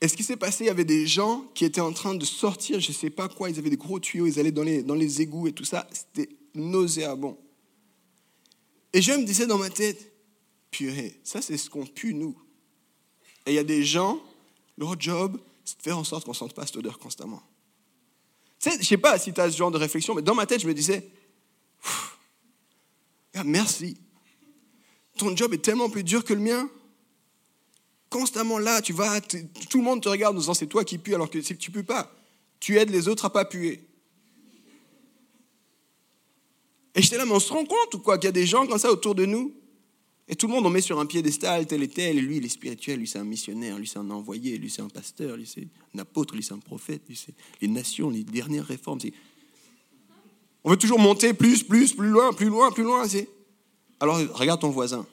Et 0.00 0.08
ce 0.08 0.16
qui 0.16 0.22
s'est 0.24 0.36
passé, 0.36 0.64
il 0.64 0.66
y 0.68 0.70
avait 0.70 0.84
des 0.84 1.06
gens 1.06 1.44
qui 1.54 1.64
étaient 1.64 1.80
en 1.80 1.92
train 1.92 2.14
de 2.14 2.24
sortir, 2.24 2.80
je 2.80 2.88
ne 2.88 2.94
sais 2.94 3.10
pas 3.10 3.28
quoi, 3.28 3.50
ils 3.50 3.58
avaient 3.58 3.70
des 3.70 3.76
gros 3.76 4.00
tuyaux, 4.00 4.26
ils 4.26 4.40
allaient 4.40 4.50
dans 4.50 4.62
les, 4.62 4.82
dans 4.82 4.94
les 4.94 5.20
égouts 5.20 5.46
et 5.46 5.52
tout 5.52 5.64
ça. 5.64 5.86
C'était 5.92 6.30
nauséabond. 6.54 7.38
Et 8.92 9.02
je 9.02 9.12
me 9.12 9.24
disais 9.24 9.46
dans 9.46 9.58
ma 9.58 9.70
tête, 9.70 10.12
purée, 10.70 11.20
ça 11.22 11.42
c'est 11.42 11.56
ce 11.56 11.68
qu'on 11.68 11.84
pue 11.84 12.14
nous. 12.14 12.36
Et 13.46 13.52
il 13.52 13.54
y 13.54 13.58
a 13.58 13.64
des 13.64 13.84
gens, 13.84 14.20
leur 14.78 14.98
job, 14.98 15.38
c'est 15.64 15.78
de 15.78 15.82
faire 15.82 15.98
en 15.98 16.04
sorte 16.04 16.24
qu'on 16.24 16.32
ne 16.32 16.36
sente 16.36 16.54
pas 16.54 16.66
cette 16.66 16.76
odeur 16.76 16.98
constamment. 16.98 17.42
Je 18.64 18.70
ne 18.70 18.82
sais 18.82 18.96
pas 18.96 19.18
si 19.18 19.32
tu 19.32 19.40
as 19.40 19.50
ce 19.50 19.56
genre 19.56 19.70
de 19.70 19.78
réflexion, 19.78 20.14
mais 20.14 20.22
dans 20.22 20.34
ma 20.34 20.46
tête, 20.46 20.60
je 20.60 20.66
me 20.66 20.74
disais, 20.74 21.08
merci. 23.44 23.96
Ton 25.16 25.36
job 25.36 25.52
est 25.54 25.62
tellement 25.62 25.90
plus 25.90 26.04
dur 26.04 26.24
que 26.24 26.34
le 26.34 26.40
mien 26.40 26.70
constamment 28.10 28.58
là, 28.58 28.82
tu 28.82 28.92
vas, 28.92 29.20
tout 29.20 29.78
le 29.78 29.84
monde 29.84 30.02
te 30.02 30.08
regarde 30.08 30.36
en 30.36 30.40
disant 30.40 30.54
c'est 30.54 30.66
toi 30.66 30.84
qui 30.84 30.98
pues 30.98 31.14
alors 31.14 31.30
que 31.30 31.38
tu 31.38 31.70
ne 31.70 31.74
peux 31.74 31.84
pas. 31.84 32.12
Tu 32.58 32.76
aides 32.76 32.90
les 32.90 33.08
autres 33.08 33.24
à 33.24 33.32
pas 33.32 33.46
puer. 33.46 33.86
Et 36.94 37.02
j'étais 37.02 37.16
là, 37.16 37.24
mais 37.24 37.32
on 37.32 37.40
se 37.40 37.52
rend 37.52 37.64
compte 37.64 37.94
ou 37.94 38.00
quoi 38.00 38.18
qu'il 38.18 38.26
y 38.26 38.28
a 38.28 38.32
des 38.32 38.46
gens 38.46 38.66
comme 38.66 38.78
ça 38.78 38.90
autour 38.90 39.14
de 39.14 39.24
nous? 39.24 39.54
Et 40.28 40.36
tout 40.36 40.46
le 40.46 40.52
monde 40.52 40.66
on 40.66 40.70
met 40.70 40.80
sur 40.80 41.00
un 41.00 41.06
piédestal 41.06 41.66
tel 41.66 41.82
et 41.82 41.88
tel, 41.88 42.18
et 42.18 42.20
lui 42.20 42.36
il 42.36 42.44
est 42.44 42.50
spirituel, 42.50 42.98
lui 42.98 43.08
c'est 43.08 43.18
un 43.18 43.24
missionnaire, 43.24 43.78
lui 43.78 43.88
c'est 43.88 43.98
un 43.98 44.10
envoyé, 44.10 44.58
lui 44.58 44.70
c'est 44.70 44.82
un 44.82 44.88
pasteur, 44.88 45.36
lui 45.36 45.46
c'est 45.46 45.66
un 45.94 45.98
apôtre, 45.98 46.34
lui 46.34 46.42
c'est 46.42 46.54
un 46.54 46.58
prophète, 46.58 47.02
lui 47.08 47.16
c'est 47.16 47.34
les 47.60 47.66
nations, 47.68 48.10
les 48.10 48.22
dernières 48.22 48.66
réformes. 48.66 49.00
On 50.62 50.70
veut 50.70 50.76
toujours 50.76 51.00
monter 51.00 51.32
plus, 51.32 51.64
plus, 51.64 51.94
plus 51.94 52.08
loin, 52.08 52.32
plus 52.32 52.46
loin, 52.46 52.70
plus 52.70 52.84
loin. 52.84 53.04
Alors 53.98 54.18
regarde 54.34 54.60
ton 54.60 54.70
voisin, 54.70 55.04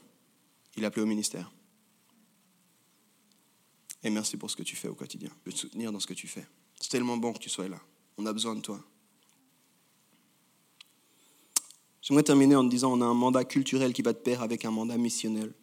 il 0.75 0.83
est 0.83 0.86
appelé 0.86 1.01
au 1.01 1.07
ministère. 1.07 1.51
Et 4.08 4.10
merci 4.10 4.38
pour 4.38 4.50
ce 4.50 4.56
que 4.56 4.63
tu 4.63 4.78
fais 4.78 4.88
au 4.88 4.93
quotidien. 4.96 5.30
Je 5.43 5.50
veux 5.50 5.54
te 5.54 5.60
soutenir 5.60 5.91
dans 5.91 6.00
ce 6.00 6.08
que 6.08 6.13
tu 6.13 6.30
fais. 6.30 6.48
C'est 6.80 6.88
tellement 6.88 7.17
bon 7.17 7.34
que 7.34 7.39
tu 7.39 7.50
sois 7.50 7.67
là. 7.67 7.78
On 8.17 8.26
a 8.26 8.32
besoin 8.32 8.56
de 8.56 8.62
toi. 8.62 8.82
J'aimerais 12.02 12.24
terminer 12.24 12.56
en 12.56 12.63
te 12.63 12.70
disant 12.70 12.93
on 12.93 13.02
a 13.02 13.06
un 13.06 13.13
mandat 13.13 13.43
culturel 13.43 13.91
qui 13.91 14.02
va 14.02 14.13
de 14.13 14.20
pair 14.20 14.41
avec 14.41 14.63
un 14.63 14.72
mandat 14.72 14.98
missionnel. 14.98 15.54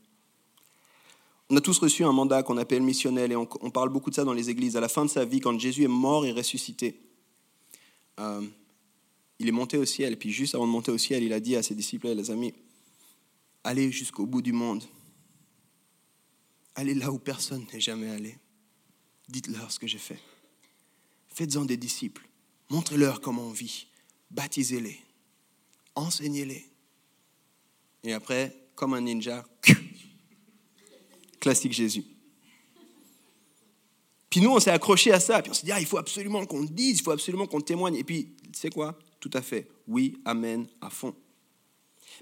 On 1.49 1.57
a 1.57 1.63
tous 1.63 1.79
reçu 1.79 2.05
un 2.05 2.13
mandat 2.13 2.43
qu'on 2.43 2.59
appelle 2.59 2.83
missionnel 2.83 3.33
et 3.33 3.37
on, 3.37 3.47
parle 3.47 3.89
beaucoup 3.89 4.11
de 4.11 4.15
ça 4.15 4.25
dans 4.25 4.35
les 4.35 4.51
églises. 4.51 4.77
À 4.77 4.81
la 4.83 4.91
fin 4.91 5.07
de 5.07 5.11
sa 5.11 5.25
vie, 5.25 5.41
quand 5.41 5.59
Jésus 5.59 5.85
est 5.85 5.89
mort 5.89 6.27
et 6.27 6.33
ressuscité, 6.33 7.01
euh, 8.21 8.47
il 9.39 9.49
est 9.49 9.53
monté 9.53 9.79
au 9.79 9.87
ciel. 9.87 10.19
Puis 10.19 10.33
juste 10.33 10.55
avant 10.55 10.67
de 10.67 10.73
monter 10.73 10.93
au 10.93 10.99
ciel, 10.99 11.23
il 11.23 11.33
a 11.33 11.41
dit 11.41 11.57
à 11.57 11.63
ses 11.63 11.75
disciples 11.75 12.09
et 12.09 12.15
les 12.15 12.31
amis, 12.31 12.53
allez 13.63 13.91
jusqu'au 13.91 14.27
bout 14.27 14.43
du 14.43 14.53
monde 14.53 14.85
Allez 16.75 16.95
là 16.95 17.11
où 17.11 17.19
personne 17.19 17.67
n'est 17.73 17.81
jamais 17.81 18.11
allé. 18.11 18.39
Dites-leur 19.29 19.71
ce 19.71 19.79
que 19.79 19.87
j'ai 19.87 19.99
fait. 19.99 20.19
Faites-en 21.29 21.65
des 21.65 21.77
disciples. 21.77 22.29
Montrez-leur 22.71 23.21
comment 23.21 23.43
on 23.43 23.53
vit. 23.53 23.87
Baptisez-les. 24.31 24.99
Enseignez-les. 25.95 26.69
Et 28.03 28.13
après, 28.13 28.69
comme 28.75 28.95
un 28.95 29.01
ninja, 29.01 29.45
classique 31.41 31.73
Jésus. 31.73 32.05
Puis 34.29 34.41
nous, 34.41 34.51
on 34.51 34.59
s'est 34.59 34.71
accroché 34.71 35.13
à 35.13 35.21
ça. 35.21 35.41
Puis 35.43 35.51
on 35.51 35.55
s'est 35.55 35.65
dit, 35.67 35.73
ah, 35.73 35.81
il 35.81 35.87
faut 35.87 35.99
absolument 35.99 36.45
qu'on 36.45 36.65
dise, 36.65 36.99
il 36.99 37.03
faut 37.03 37.13
absolument 37.13 37.47
qu'on 37.47 37.61
témoigne. 37.61 37.95
Et 37.95 38.05
puis, 38.05 38.35
tu 38.53 38.59
sais 38.59 38.71
quoi? 38.71 38.99
Tout 39.21 39.31
à 39.33 39.43
fait. 39.43 39.69
Oui, 39.87 40.21
amen, 40.25 40.67
à 40.81 40.91
fond. 40.91 41.15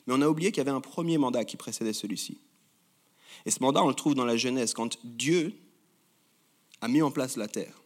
Mais 0.07 0.15
on 0.15 0.21
a 0.21 0.29
oublié 0.29 0.53
qu'il 0.53 0.59
y 0.59 0.61
avait 0.61 0.77
un 0.77 0.81
premier 0.81 1.17
mandat 1.19 1.45
qui 1.45 1.57
précédait 1.57 1.93
celui-ci. 1.93 2.38
Et 3.47 3.51
ce 3.51 3.61
mandat, 3.61 3.83
on 3.83 3.88
le 3.88 3.95
trouve 3.95 4.14
dans 4.14 4.25
la 4.25 4.37
Genèse, 4.37 4.75
quand 4.75 4.99
Dieu 5.05 5.55
a 6.81 6.88
mis 6.88 7.03
en 7.03 7.11
place 7.11 7.37
la 7.37 7.49
terre. 7.49 7.83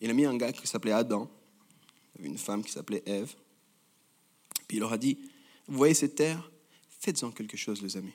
Il 0.00 0.10
a 0.10 0.12
mis 0.12 0.24
un 0.24 0.36
gars 0.36 0.52
qui 0.52 0.66
s'appelait 0.66 0.92
Adam, 0.92 1.30
une 2.20 2.38
femme 2.38 2.62
qui 2.62 2.72
s'appelait 2.72 3.02
Ève. 3.06 3.34
Puis 4.68 4.78
il 4.78 4.80
leur 4.80 4.92
a 4.92 4.98
dit, 4.98 5.18
vous 5.66 5.76
voyez 5.76 5.94
cette 5.94 6.14
terre, 6.14 6.50
faites-en 7.00 7.30
quelque 7.30 7.56
chose, 7.56 7.82
les 7.82 7.96
amis. 7.96 8.12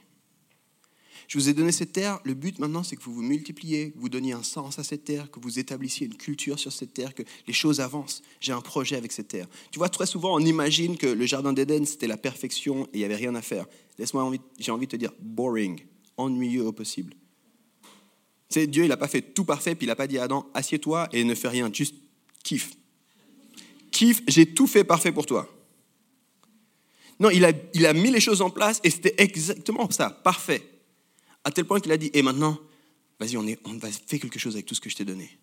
Je 1.28 1.38
vous 1.38 1.48
ai 1.48 1.54
donné 1.54 1.72
cette 1.72 1.92
terre, 1.92 2.20
le 2.24 2.34
but 2.34 2.58
maintenant 2.58 2.82
c'est 2.82 2.96
que 2.96 3.04
vous 3.04 3.14
vous 3.14 3.22
multipliez, 3.22 3.92
que 3.92 4.00
vous 4.00 4.10
donniez 4.10 4.34
un 4.34 4.42
sens 4.42 4.80
à 4.80 4.84
cette 4.84 5.04
terre, 5.04 5.30
que 5.30 5.40
vous 5.40 5.60
établissiez 5.60 6.08
une 6.08 6.16
culture 6.16 6.58
sur 6.58 6.72
cette 6.72 6.94
terre, 6.94 7.14
que 7.14 7.22
les 7.46 7.54
choses 7.54 7.82
avancent. 7.82 8.24
J'ai 8.40 8.52
un 8.52 8.62
projet 8.62 8.96
avec 8.96 9.12
cette 9.12 9.28
terre. 9.28 9.48
Tu 9.70 9.78
vois, 9.78 9.90
très 9.90 10.08
souvent 10.08 10.34
on 10.34 10.40
imagine 10.40 10.98
que 10.98 11.06
le 11.06 11.26
jardin 11.28 11.54
d'Éden 11.54 11.86
c'était 11.86 12.08
la 12.08 12.18
perfection 12.18 12.86
et 12.86 12.90
il 12.94 12.98
n'y 13.00 13.06
avait 13.06 13.16
rien 13.16 13.36
à 13.36 13.44
faire. 13.44 13.68
Laisse-moi, 14.00 14.32
j'ai 14.58 14.72
envie 14.72 14.88
de 14.88 14.92
te 14.92 14.96
dire, 14.96 15.12
boring 15.20 15.80
ennuyeux 16.20 16.66
au 16.66 16.72
possible. 16.72 17.14
C'est 18.50 18.68
Dieu, 18.68 18.84
il 18.84 18.90
n'a 18.90 18.98
pas 18.98 19.08
fait 19.08 19.22
tout 19.22 19.46
parfait, 19.46 19.76
puis 19.76 19.86
il 19.86 19.90
n'a 19.90 19.96
pas 19.96 20.08
dit 20.08 20.18
à 20.18 20.24
Adam, 20.24 20.50
assieds-toi 20.54 21.08
et 21.14 21.24
ne 21.24 21.36
fais 21.36 21.48
rien, 21.48 21.72
juste 21.72 21.96
kiffe. 22.44 22.72
Kiffe, 23.92 24.22
j'ai 24.28 24.54
tout 24.54 24.68
fait 24.68 24.84
parfait 24.84 25.12
pour 25.12 25.26
toi. 25.26 25.48
Non, 27.20 27.30
il 27.30 27.46
a, 27.46 27.52
il 27.74 27.86
a 27.86 27.94
mis 27.94 28.12
les 28.12 28.20
choses 28.20 28.42
en 28.42 28.50
place 28.50 28.80
et 28.84 28.90
c'était 28.90 29.16
exactement 29.18 29.90
ça, 29.92 30.10
parfait. 30.10 30.64
À 31.44 31.52
tel 31.52 31.66
point 31.66 31.80
qu'il 31.80 31.92
a 31.92 31.98
dit, 31.98 32.10
et 32.14 32.22
maintenant, 32.22 32.58
vas-y, 33.20 33.38
on, 33.38 33.46
on 33.66 33.74
va 33.78 33.92
faire 33.92 34.20
quelque 34.20 34.40
chose 34.40 34.56
avec 34.56 34.66
tout 34.66 34.76
ce 34.76 34.82
que 34.82 34.90
je 34.90 34.96
t'ai 34.96 35.06
donné. 35.06 35.38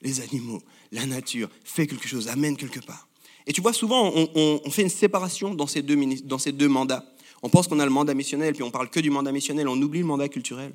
Les 0.00 0.20
animaux, 0.20 0.62
la 0.92 1.06
nature, 1.06 1.50
fais 1.64 1.86
quelque 1.86 2.08
chose, 2.08 2.28
amène 2.28 2.56
quelque 2.56 2.80
part. 2.80 3.08
Et 3.46 3.52
tu 3.52 3.60
vois, 3.60 3.72
souvent, 3.72 4.12
on, 4.14 4.60
on 4.64 4.70
fait 4.70 4.82
une 4.82 4.88
séparation 4.88 5.54
dans 5.54 5.66
ces 5.66 5.82
deux, 5.82 5.96
dans 6.24 6.38
ces 6.38 6.52
deux 6.52 6.68
mandats. 6.68 7.04
On 7.42 7.48
pense 7.48 7.68
qu'on 7.68 7.78
a 7.78 7.84
le 7.84 7.90
mandat 7.90 8.14
missionnel, 8.14 8.54
puis 8.54 8.62
on 8.62 8.70
parle 8.70 8.90
que 8.90 9.00
du 9.00 9.10
mandat 9.10 9.32
missionnel, 9.32 9.68
on 9.68 9.80
oublie 9.80 10.00
le 10.00 10.06
mandat 10.06 10.28
culturel. 10.28 10.72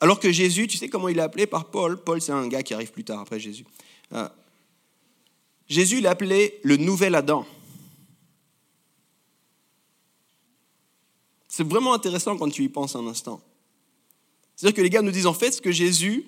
Alors 0.00 0.20
que 0.20 0.30
Jésus, 0.30 0.66
tu 0.66 0.76
sais 0.76 0.88
comment 0.88 1.08
il 1.08 1.18
est 1.18 1.22
appelé 1.22 1.46
par 1.46 1.70
Paul? 1.70 2.02
Paul, 2.02 2.20
c'est 2.20 2.32
un 2.32 2.46
gars 2.48 2.62
qui 2.62 2.74
arrive 2.74 2.92
plus 2.92 3.04
tard 3.04 3.20
après 3.20 3.40
Jésus. 3.40 3.64
Euh, 4.12 4.28
Jésus 5.68 6.00
l'a 6.00 6.10
appelé 6.10 6.60
le 6.62 6.76
nouvel 6.76 7.14
Adam. 7.14 7.46
C'est 11.48 11.66
vraiment 11.66 11.94
intéressant 11.94 12.36
quand 12.36 12.50
tu 12.50 12.62
y 12.62 12.68
penses 12.68 12.94
un 12.94 13.06
instant. 13.06 13.40
C'est-à-dire 14.54 14.76
que 14.76 14.82
les 14.82 14.90
gars 14.90 15.02
nous 15.02 15.10
disent 15.10 15.26
en 15.26 15.34
fait 15.34 15.52
ce 15.52 15.62
que 15.62 15.72
Jésus, 15.72 16.26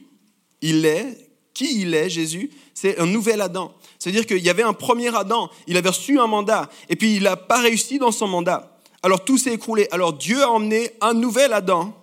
il 0.62 0.86
est, 0.86 1.30
qui 1.52 1.82
il 1.82 1.94
est, 1.94 2.08
Jésus, 2.08 2.50
c'est 2.72 2.98
un 2.98 3.06
nouvel 3.06 3.42
Adam. 3.42 3.74
C'est-à-dire 3.98 4.26
qu'il 4.26 4.38
y 4.38 4.48
avait 4.48 4.62
un 4.62 4.72
premier 4.72 5.14
Adam, 5.14 5.50
il 5.66 5.76
avait 5.76 5.90
reçu 5.90 6.18
un 6.18 6.26
mandat, 6.26 6.70
et 6.88 6.96
puis 6.96 7.16
il 7.16 7.24
n'a 7.24 7.36
pas 7.36 7.60
réussi 7.60 7.98
dans 7.98 8.12
son 8.12 8.26
mandat. 8.26 8.77
Alors 9.02 9.24
tout 9.24 9.38
s'est 9.38 9.54
écroulé. 9.54 9.86
Alors 9.90 10.12
Dieu 10.12 10.42
a 10.42 10.50
emmené 10.50 10.90
un 11.00 11.14
nouvel 11.14 11.52
Adam 11.52 11.94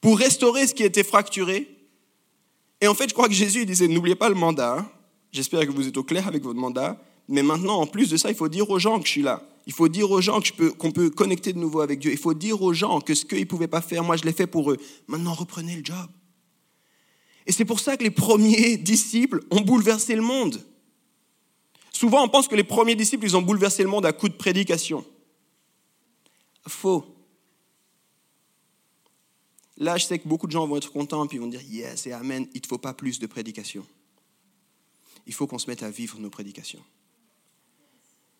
pour 0.00 0.18
restaurer 0.18 0.66
ce 0.66 0.74
qui 0.74 0.82
était 0.82 1.04
fracturé. 1.04 1.68
Et 2.80 2.88
en 2.88 2.94
fait, 2.94 3.08
je 3.08 3.14
crois 3.14 3.28
que 3.28 3.34
Jésus 3.34 3.66
disait, 3.66 3.88
n'oubliez 3.88 4.14
pas 4.14 4.28
le 4.28 4.34
mandat. 4.34 4.90
J'espère 5.32 5.66
que 5.66 5.72
vous 5.72 5.86
êtes 5.86 5.96
au 5.96 6.04
clair 6.04 6.26
avec 6.26 6.42
votre 6.42 6.58
mandat. 6.58 7.00
Mais 7.28 7.42
maintenant, 7.42 7.80
en 7.80 7.86
plus 7.86 8.10
de 8.10 8.16
ça, 8.16 8.30
il 8.30 8.34
faut 8.34 8.48
dire 8.48 8.68
aux 8.70 8.78
gens 8.78 8.98
que 8.98 9.06
je 9.06 9.12
suis 9.12 9.22
là. 9.22 9.42
Il 9.66 9.72
faut 9.72 9.88
dire 9.88 10.10
aux 10.10 10.20
gens 10.20 10.40
qu'on 10.78 10.90
peut 10.90 11.10
connecter 11.10 11.52
de 11.52 11.58
nouveau 11.58 11.80
avec 11.80 12.00
Dieu. 12.00 12.10
Il 12.10 12.18
faut 12.18 12.34
dire 12.34 12.60
aux 12.62 12.72
gens 12.72 13.00
que 13.00 13.14
ce 13.14 13.24
qu'ils 13.24 13.40
ne 13.40 13.44
pouvaient 13.44 13.68
pas 13.68 13.82
faire, 13.82 14.02
moi, 14.02 14.16
je 14.16 14.24
l'ai 14.24 14.32
fait 14.32 14.46
pour 14.46 14.72
eux. 14.72 14.78
Maintenant, 15.06 15.34
reprenez 15.34 15.76
le 15.76 15.84
job. 15.84 16.08
Et 17.46 17.52
c'est 17.52 17.64
pour 17.64 17.80
ça 17.80 17.96
que 17.96 18.02
les 18.02 18.10
premiers 18.10 18.76
disciples 18.78 19.42
ont 19.50 19.60
bouleversé 19.60 20.16
le 20.16 20.22
monde. 20.22 20.60
Souvent, 21.92 22.24
on 22.24 22.28
pense 22.28 22.48
que 22.48 22.56
les 22.56 22.64
premiers 22.64 22.94
disciples, 22.94 23.26
ils 23.26 23.36
ont 23.36 23.42
bouleversé 23.42 23.82
le 23.82 23.88
monde 23.90 24.06
à 24.06 24.12
coup 24.12 24.28
de 24.28 24.34
prédication. 24.34 25.04
Faux. 26.66 27.04
Là, 29.76 29.96
je 29.96 30.04
sais 30.04 30.18
que 30.18 30.28
beaucoup 30.28 30.46
de 30.46 30.52
gens 30.52 30.66
vont 30.66 30.76
être 30.76 30.92
contents 30.92 31.26
puis 31.26 31.38
vont 31.38 31.46
dire 31.46 31.62
Yes 31.62 32.06
et 32.06 32.12
Amen, 32.12 32.46
il 32.54 32.60
ne 32.60 32.66
faut 32.66 32.78
pas 32.78 32.92
plus 32.92 33.18
de 33.18 33.26
prédication. 33.26 33.86
Il 35.26 35.32
faut 35.32 35.46
qu'on 35.46 35.58
se 35.58 35.68
mette 35.68 35.82
à 35.82 35.90
vivre 35.90 36.18
nos 36.18 36.30
prédications. 36.30 36.84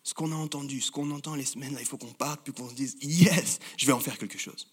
Ce 0.03 0.15
qu'on 0.15 0.33
a 0.33 0.35
entendu, 0.35 0.81
ce 0.81 0.91
qu'on 0.91 1.11
entend 1.11 1.35
les 1.35 1.45
semaines, 1.45 1.75
là, 1.75 1.81
il 1.81 1.87
faut 1.87 1.99
qu'on 1.99 2.13
parte 2.13 2.43
puis 2.45 2.53
qu'on 2.53 2.69
se 2.69 2.75
dise 2.75 2.97
Yes, 3.01 3.59
je 3.77 3.87
vais 3.87 3.93
en 3.93 4.01
faire 4.01 4.19
quelque 4.19 4.39
chose. 4.39 4.71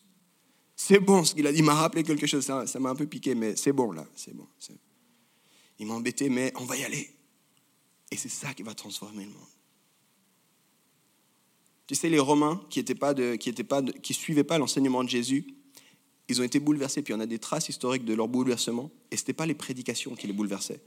C'est 0.75 0.99
bon 0.99 1.23
ce 1.23 1.33
qu'il 1.33 1.47
a 1.47 1.51
dit, 1.51 1.59
il 1.59 1.63
m'a 1.63 1.73
rappelé 1.73 2.03
quelque 2.03 2.27
chose, 2.27 2.45
ça 2.45 2.79
m'a 2.79 2.89
un 2.89 2.95
peu 2.95 3.07
piqué, 3.07 3.33
mais 3.33 3.55
c'est 3.55 3.73
bon 3.73 3.91
là, 3.91 4.05
c'est 4.15 4.35
bon. 4.35 4.47
Il 5.79 5.87
m'a 5.87 5.95
embêté, 5.95 6.29
mais 6.29 6.53
on 6.55 6.65
va 6.65 6.77
y 6.77 6.83
aller. 6.83 7.09
Et 8.11 8.17
c'est 8.17 8.29
ça 8.29 8.53
qui 8.53 8.63
va 8.63 8.73
transformer 8.73 9.25
le 9.25 9.31
monde. 9.31 9.56
Tu 11.87 11.95
sais, 11.95 12.09
les 12.09 12.19
Romains 12.19 12.61
qui 12.69 12.83
ne 12.83 12.93
pas 12.93 13.13
qui, 13.37 13.51
pas 13.63 13.81
qui 13.81 14.13
suivaient 14.13 14.43
pas 14.43 14.57
l'enseignement 14.57 15.03
de 15.03 15.09
Jésus, 15.09 15.47
ils 16.27 16.41
ont 16.41 16.43
été 16.43 16.59
bouleversés, 16.59 17.01
puis 17.01 17.13
on 17.13 17.19
a 17.21 17.25
des 17.25 17.39
traces 17.39 17.69
historiques 17.69 18.03
de 18.03 18.13
leur 18.13 18.27
bouleversement, 18.27 18.91
et 19.11 19.15
ce 19.15 19.21
n'était 19.21 19.33
pas 19.33 19.45
les 19.45 19.53
prédications 19.53 20.13
qui 20.15 20.27
les 20.27 20.33
bouleversaient. 20.33 20.81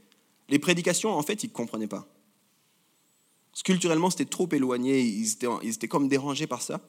Les 0.49 0.59
prédications, 0.59 1.11
en 1.11 1.23
fait, 1.23 1.43
ils 1.43 1.51
comprenaient 1.51 1.87
pas. 1.87 2.07
culturellement, 3.63 4.11
c'était 4.11 4.25
trop 4.25 4.47
éloigné, 4.51 5.01
ils 5.01 5.33
étaient, 5.33 5.47
ils 5.63 5.73
étaient 5.73 5.87
comme 5.87 6.07
dérangés 6.07 6.47
par 6.47 6.61
ça. 6.61 6.81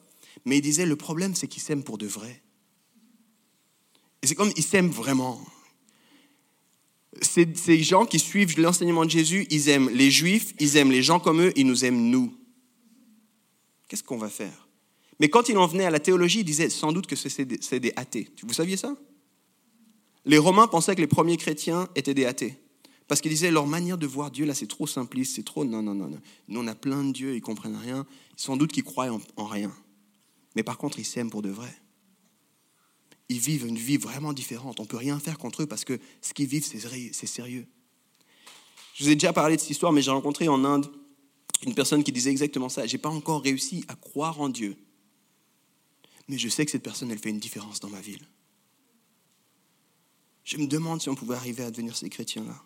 Mais 0.44 0.58
ils 0.58 0.62
disaient, 0.62 0.86
le 0.86 0.96
problème, 0.96 1.34
c'est 1.34 1.48
qu'ils 1.48 1.62
s'aiment 1.62 1.82
pour 1.82 1.98
de 1.98 2.06
vrai. 2.06 2.42
Et 4.22 4.26
c'est 4.26 4.34
comme, 4.34 4.52
ils 4.56 4.62
s'aiment 4.62 4.90
vraiment. 4.90 5.40
Ces 7.20 7.82
gens 7.82 8.04
qui 8.06 8.18
suivent 8.18 8.58
l'enseignement 8.58 9.04
de 9.04 9.10
Jésus, 9.10 9.46
ils 9.50 9.68
aiment 9.68 9.90
les 9.90 10.10
juifs, 10.10 10.54
ils 10.60 10.76
aiment 10.76 10.90
les 10.90 11.02
gens 11.02 11.20
comme 11.20 11.40
eux, 11.40 11.52
ils 11.56 11.66
nous 11.66 11.84
aiment 11.84 12.10
nous. 12.10 12.34
Qu'est-ce 13.92 14.02
qu'on 14.02 14.16
va 14.16 14.30
faire? 14.30 14.68
Mais 15.20 15.28
quand 15.28 15.50
il 15.50 15.58
en 15.58 15.66
venait 15.66 15.84
à 15.84 15.90
la 15.90 16.00
théologie, 16.00 16.38
il 16.38 16.44
disait 16.44 16.70
sans 16.70 16.92
doute 16.92 17.06
que 17.06 17.14
c'est 17.14 17.44
des, 17.44 17.92
athées. 17.94 18.30
Vous 18.42 18.54
saviez 18.54 18.78
ça? 18.78 18.96
Les 20.24 20.38
Romains 20.38 20.66
pensaient 20.66 20.94
que 20.94 21.02
les 21.02 21.06
premiers 21.06 21.36
chrétiens 21.36 21.90
étaient 21.94 22.14
des 22.14 22.24
athées. 22.24 22.58
Parce 23.06 23.20
qu'ils 23.20 23.32
disaient 23.32 23.50
leur 23.50 23.66
manière 23.66 23.98
de 23.98 24.06
voir 24.06 24.30
Dieu, 24.30 24.46
là, 24.46 24.54
c'est 24.54 24.66
trop 24.66 24.86
simpliste, 24.86 25.36
c'est 25.36 25.44
trop. 25.44 25.66
Non, 25.66 25.82
non, 25.82 25.94
non, 25.94 26.08
non. 26.08 26.18
Nous, 26.48 26.58
on 26.58 26.66
a 26.68 26.74
plein 26.74 27.04
de 27.04 27.12
dieux, 27.12 27.36
ils 27.36 27.42
comprennent 27.42 27.76
rien. 27.76 28.06
Sans 28.34 28.56
doute 28.56 28.72
qu'ils 28.72 28.82
croient 28.82 29.10
en, 29.36 29.44
rien. 29.44 29.70
Mais 30.56 30.62
par 30.62 30.78
contre, 30.78 30.98
ils 30.98 31.04
s'aiment 31.04 31.28
pour 31.28 31.42
de 31.42 31.50
vrai. 31.50 31.76
Ils 33.28 33.40
vivent 33.40 33.66
une 33.66 33.76
vie 33.76 33.98
vraiment 33.98 34.32
différente. 34.32 34.80
On 34.80 34.84
ne 34.84 34.88
peut 34.88 34.96
rien 34.96 35.18
faire 35.18 35.36
contre 35.36 35.64
eux 35.64 35.66
parce 35.66 35.84
que 35.84 36.00
ce 36.22 36.32
qu'ils 36.32 36.46
vivent, 36.46 36.64
c'est 36.64 37.26
sérieux. 37.26 37.66
Je 38.94 39.04
vous 39.04 39.10
ai 39.10 39.16
déjà 39.16 39.34
parlé 39.34 39.56
de 39.56 39.60
cette 39.60 39.68
histoire, 39.68 39.92
mais 39.92 40.00
j'ai 40.00 40.10
rencontré 40.10 40.48
en 40.48 40.64
Inde 40.64 40.90
une 41.64 41.74
personne 41.74 42.02
qui 42.02 42.12
disait 42.12 42.30
exactement 42.30 42.68
ça. 42.68 42.86
Je 42.86 42.92
n'ai 42.92 43.00
pas 43.00 43.08
encore 43.08 43.42
réussi 43.42 43.84
à 43.88 43.94
croire 43.94 44.40
en 44.40 44.48
Dieu 44.48 44.76
mais 46.28 46.38
je 46.38 46.48
sais 46.48 46.64
que 46.64 46.70
cette 46.70 46.82
personne, 46.82 47.10
elle 47.10 47.18
fait 47.18 47.30
une 47.30 47.38
différence 47.38 47.80
dans 47.80 47.88
ma 47.88 48.00
ville. 48.00 48.26
Je 50.44 50.56
me 50.56 50.66
demande 50.66 51.00
si 51.00 51.08
on 51.08 51.14
pouvait 51.14 51.34
arriver 51.34 51.62
à 51.62 51.70
devenir 51.70 51.96
ces 51.96 52.08
chrétiens-là. 52.08 52.62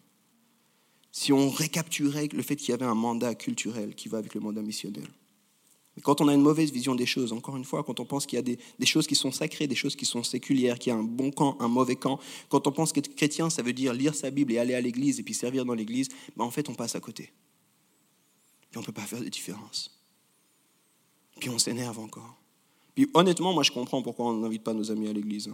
Si 1.13 1.33
on 1.33 1.51
récapturait 1.51 2.29
le 2.33 2.43
fait 2.43 2.57
qu'il 2.57 2.71
y 2.71 2.73
avait 2.73 2.85
un 2.85 2.95
mandat 2.95 3.35
culturel 3.35 3.95
qui 3.95 4.09
va 4.09 4.19
avec 4.19 4.35
le 4.35 4.41
mandat 4.41 4.63
missionnel. 4.63 5.09
Mais 5.97 6.03
quand 6.03 6.21
on 6.21 6.29
a 6.29 6.35
une 6.35 6.43
mauvaise 6.43 6.71
vision 6.71 6.95
des 6.95 7.07
choses, 7.07 7.33
encore 7.33 7.57
une 7.57 7.65
fois, 7.65 7.83
quand 7.83 8.01
on 8.01 8.05
pense 8.05 8.27
qu'il 8.27 8.37
y 8.37 8.41
a 8.41 8.43
des, 8.43 8.59
choses 8.85 9.07
qui 9.07 9.15
sont 9.15 9.33
sacrées, 9.33 9.67
des 9.67 9.75
choses 9.75 9.97
qui 9.97 10.05
sont 10.05 10.23
séculières, 10.23 10.79
qu'il 10.79 10.93
y 10.93 10.97
a 10.97 10.99
un 10.99 11.03
bon 11.03 11.31
camp, 11.31 11.57
un 11.61 11.69
mauvais 11.69 11.97
camp, 11.97 12.21
quand 12.51 12.67
on 12.67 12.73
pense 12.73 12.93
qu'être 12.93 13.15
chrétien, 13.15 13.49
ça 13.49 13.63
veut 13.63 13.73
dire 13.73 13.95
lire 13.95 14.15
sa 14.15 14.31
Bible 14.31 14.53
et 14.53 14.59
aller 14.59 14.75
à 14.75 14.81
l'église 14.81 15.19
et 15.19 15.23
puis 15.23 15.33
servir 15.33 15.65
dans 15.65 15.75
l'église, 15.75 16.09
ben 16.37 16.45
en 16.45 16.51
fait, 16.51 16.69
on 16.69 16.75
passe 16.75 16.97
à 16.97 17.01
côté. 17.01 17.33
On 18.77 18.81
ne 18.81 18.85
peut 18.85 18.93
pas 18.93 19.03
faire 19.03 19.20
de 19.20 19.29
différence. 19.29 19.91
Puis 21.41 21.49
on 21.51 21.59
s'énerve 21.59 21.99
encore. 21.99 22.37
Puis 22.95 23.11
honnêtement, 23.14 23.53
moi 23.53 23.62
je 23.62 23.70
comprends 23.70 24.03
pourquoi 24.03 24.27
on 24.27 24.39
n'invite 24.39 24.62
pas 24.62 24.74
nos 24.74 24.91
amis 24.91 25.09
à 25.09 25.12
l'église. 25.12 25.51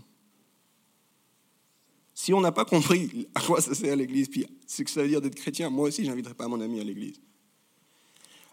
Si 2.14 2.32
on 2.32 2.40
n'a 2.40 2.52
pas 2.52 2.64
compris 2.64 3.28
à 3.34 3.40
quoi 3.40 3.60
ça 3.60 3.74
sert 3.74 3.96
l'église, 3.96 4.28
puis 4.28 4.46
ce 4.66 4.82
que 4.82 4.90
ça 4.90 5.02
veut 5.02 5.08
dire 5.08 5.20
d'être 5.20 5.34
chrétien, 5.34 5.70
moi 5.70 5.88
aussi 5.88 6.04
j'inviterai 6.04 6.34
pas 6.34 6.46
mon 6.46 6.60
ami 6.60 6.80
à 6.80 6.84
l'église. 6.84 7.20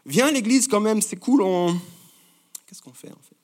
Viens 0.05 0.27
à 0.27 0.31
l'église 0.31 0.67
quand 0.67 0.79
même, 0.79 1.01
c'est 1.01 1.17
cool, 1.17 1.41
on... 1.41 1.77
Qu'est-ce 2.65 2.81
qu'on 2.81 2.93
fait 2.93 3.11
en 3.11 3.21
fait? 3.21 3.35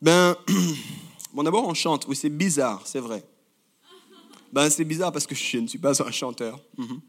Ben, 0.00 0.36
bon 1.32 1.42
d'abord 1.42 1.66
on 1.66 1.74
chante, 1.74 2.06
oui 2.06 2.14
c'est 2.14 2.30
bizarre, 2.30 2.86
c'est 2.86 3.00
vrai. 3.00 3.24
Ben 4.52 4.70
c'est 4.70 4.84
bizarre 4.84 5.12
parce 5.12 5.26
que 5.26 5.34
je 5.34 5.58
ne 5.58 5.66
suis 5.66 5.78
pas 5.78 6.00
un 6.02 6.10
chanteur. 6.10 6.60
Mhm. 6.76 7.00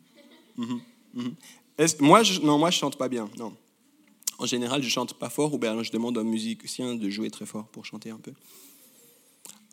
Mhm. 0.57 0.81
Mhm. 1.13 1.35
Moi, 1.99 2.23
je... 2.23 2.39
non, 2.41 2.57
moi 2.57 2.71
je 2.71 2.77
chante 2.77 2.97
pas 2.97 3.07
bien, 3.07 3.29
non. 3.37 3.55
En 4.37 4.45
général, 4.45 4.81
je 4.81 4.89
chante 4.89 5.13
pas 5.13 5.29
fort, 5.29 5.53
ou 5.53 5.57
bien 5.57 5.81
je 5.83 5.91
demande 5.91 6.17
à 6.17 6.21
un 6.21 6.23
musicien 6.23 6.95
de 6.95 7.09
jouer 7.09 7.29
très 7.29 7.45
fort 7.45 7.67
pour 7.67 7.85
chanter 7.85 8.09
un 8.09 8.17
peu. 8.17 8.31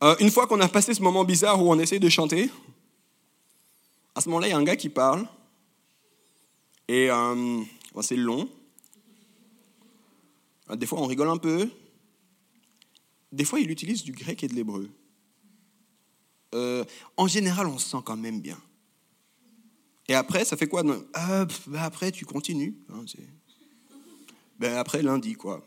Euh, 0.02 0.16
une 0.20 0.30
fois 0.30 0.46
qu'on 0.46 0.60
a 0.60 0.68
passé 0.68 0.92
ce 0.92 1.02
moment 1.02 1.24
bizarre 1.24 1.62
où 1.62 1.70
on 1.70 1.78
essaie 1.78 1.98
de 1.98 2.08
chanter, 2.08 2.50
à 4.14 4.20
ce 4.20 4.28
moment-là, 4.28 4.48
il 4.48 4.50
y 4.50 4.52
a 4.52 4.58
un 4.58 4.64
gars 4.64 4.76
qui 4.76 4.88
parle, 4.88 5.26
et 6.88 7.10
euh, 7.10 7.62
c'est 8.02 8.16
long. 8.16 8.48
Euh, 10.70 10.76
des 10.76 10.86
fois, 10.86 11.00
on 11.00 11.06
rigole 11.06 11.28
un 11.28 11.38
peu. 11.38 11.70
Des 13.32 13.44
fois, 13.44 13.60
il 13.60 13.70
utilise 13.70 14.02
du 14.02 14.12
grec 14.12 14.42
et 14.44 14.48
de 14.48 14.54
l'hébreu. 14.54 14.90
en 17.16 17.26
général, 17.26 17.66
on 17.66 17.78
se 17.78 17.88
sent 17.90 18.02
quand 18.04 18.16
même 18.16 18.40
bien. 18.40 18.58
Et 20.08 20.14
après, 20.14 20.44
ça 20.44 20.56
fait 20.56 20.68
quoi 20.68 20.82
bah, 20.82 21.46
Après, 21.78 22.12
tu 22.12 22.24
continues. 22.24 22.76
Hein, 22.90 23.04
ben 24.58 24.76
après 24.76 25.02
lundi, 25.02 25.34
quoi. 25.34 25.66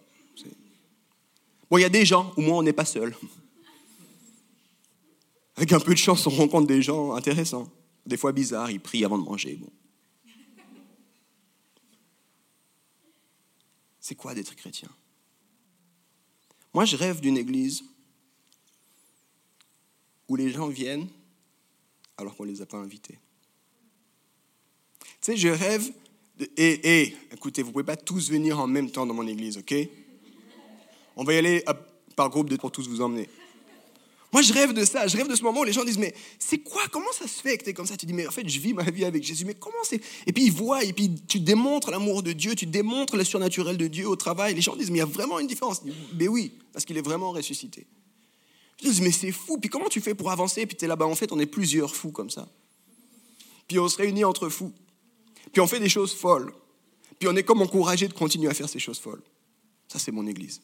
Bon, 1.69 1.77
il 1.77 1.81
y 1.81 1.85
a 1.85 1.89
des 1.89 2.05
gens, 2.05 2.33
au 2.35 2.41
moins 2.41 2.57
on 2.57 2.63
n'est 2.63 2.73
pas 2.73 2.85
seul. 2.85 3.15
Avec 5.55 5.71
un 5.73 5.79
peu 5.79 5.93
de 5.93 5.99
chance, 5.99 6.25
on 6.25 6.31
rencontre 6.31 6.67
des 6.67 6.81
gens 6.81 7.13
intéressants. 7.13 7.71
Des 8.05 8.17
fois 8.17 8.31
bizarres, 8.31 8.71
ils 8.71 8.79
prient 8.79 9.05
avant 9.05 9.19
de 9.19 9.23
manger. 9.23 9.55
Bon. 9.55 9.69
C'est 13.99 14.15
quoi 14.15 14.33
d'être 14.33 14.55
chrétien? 14.55 14.89
Moi, 16.73 16.85
je 16.85 16.95
rêve 16.95 17.19
d'une 17.19 17.37
église 17.37 17.83
où 20.27 20.35
les 20.35 20.49
gens 20.49 20.67
viennent 20.67 21.09
alors 22.17 22.35
qu'on 22.35 22.45
ne 22.45 22.51
les 22.51 22.61
a 22.61 22.65
pas 22.65 22.77
invités. 22.77 23.19
Tu 25.21 25.33
sais, 25.33 25.37
je 25.37 25.49
rêve 25.49 25.91
et, 26.57 27.13
écoutez, 27.33 27.63
vous 27.63 27.71
pouvez 27.71 27.83
pas 27.83 27.97
tous 27.97 28.29
venir 28.29 28.59
en 28.59 28.67
même 28.67 28.89
temps 28.89 29.05
dans 29.05 29.13
mon 29.13 29.27
église, 29.27 29.57
ok? 29.57 29.75
On 31.17 31.23
va 31.23 31.33
y 31.33 31.37
aller 31.37 31.63
par 32.15 32.29
groupe 32.29 32.49
de, 32.49 32.55
pour 32.55 32.71
tous 32.71 32.87
vous 32.87 33.01
emmener. 33.01 33.27
Moi, 34.31 34.41
je 34.43 34.53
rêve 34.53 34.73
de 34.73 34.85
ça. 34.85 35.07
Je 35.07 35.17
rêve 35.17 35.27
de 35.27 35.35
ce 35.35 35.41
moment 35.41 35.61
où 35.61 35.63
les 35.63 35.73
gens 35.73 35.83
disent, 35.83 35.97
mais 35.97 36.13
c'est 36.37 36.59
quoi 36.59 36.83
Comment 36.91 37.11
ça 37.11 37.27
se 37.27 37.41
fait 37.41 37.57
que 37.57 37.63
tu 37.63 37.71
es 37.71 37.73
comme 37.73 37.87
ça? 37.87 37.97
Tu 37.97 38.05
dis, 38.05 38.13
mais 38.13 38.27
en 38.27 38.31
fait, 38.31 38.47
je 38.47 38.59
vis 38.59 38.73
ma 38.73 38.83
vie 38.83 39.03
avec 39.03 39.23
Jésus. 39.23 39.43
Mais 39.43 39.55
comment 39.55 39.83
c'est? 39.83 39.99
Et 40.27 40.31
puis 40.31 40.45
ils 40.45 40.51
voient, 40.51 40.83
et 40.83 40.93
puis 40.93 41.11
tu 41.27 41.39
démontres 41.39 41.89
l'amour 41.89 42.21
de 42.21 42.31
Dieu, 42.31 42.53
tu 42.55 42.67
démontres 42.67 43.17
le 43.17 43.23
surnaturel 43.23 43.75
de 43.75 43.87
Dieu 43.87 44.07
au 44.07 44.15
travail. 44.15 44.53
Les 44.53 44.61
gens 44.61 44.75
disent, 44.75 44.91
mais 44.91 44.97
il 44.97 45.01
y 45.01 45.03
a 45.03 45.05
vraiment 45.05 45.39
une 45.39 45.47
différence. 45.47 45.81
mais 46.17 46.27
oui, 46.27 46.53
parce 46.71 46.85
qu'il 46.85 46.97
est 46.97 47.01
vraiment 47.01 47.31
ressuscité. 47.31 47.87
Je 48.81 48.89
dis, 48.89 49.01
mais 49.01 49.11
c'est 49.11 49.31
fou. 49.31 49.57
Puis 49.57 49.69
comment 49.69 49.89
tu 49.89 49.99
fais 49.99 50.13
pour 50.13 50.29
avancer? 50.31 50.65
Puis 50.65 50.77
tu 50.77 50.85
es 50.85 50.87
là-bas, 50.87 51.07
en 51.07 51.15
fait, 51.15 51.31
on 51.31 51.39
est 51.39 51.47
plusieurs 51.47 51.95
fous 51.95 52.11
comme 52.11 52.29
ça. 52.29 52.47
Puis 53.67 53.79
on 53.79 53.89
se 53.89 53.97
réunit 53.97 54.23
entre 54.23 54.47
fous. 54.49 54.71
Puis 55.51 55.61
on 55.61 55.67
fait 55.67 55.79
des 55.79 55.89
choses 55.89 56.13
folles. 56.13 56.53
Puis 57.17 57.27
on 57.27 57.35
est 57.35 57.43
comme 57.43 57.61
encouragé 57.61 58.07
de 58.07 58.13
continuer 58.13 58.49
à 58.49 58.53
faire 58.53 58.69
ces 58.69 58.79
choses 58.79 58.99
folles. 58.99 59.21
Ça, 59.87 59.99
c'est 59.99 60.11
mon 60.11 60.25
église. 60.27 60.61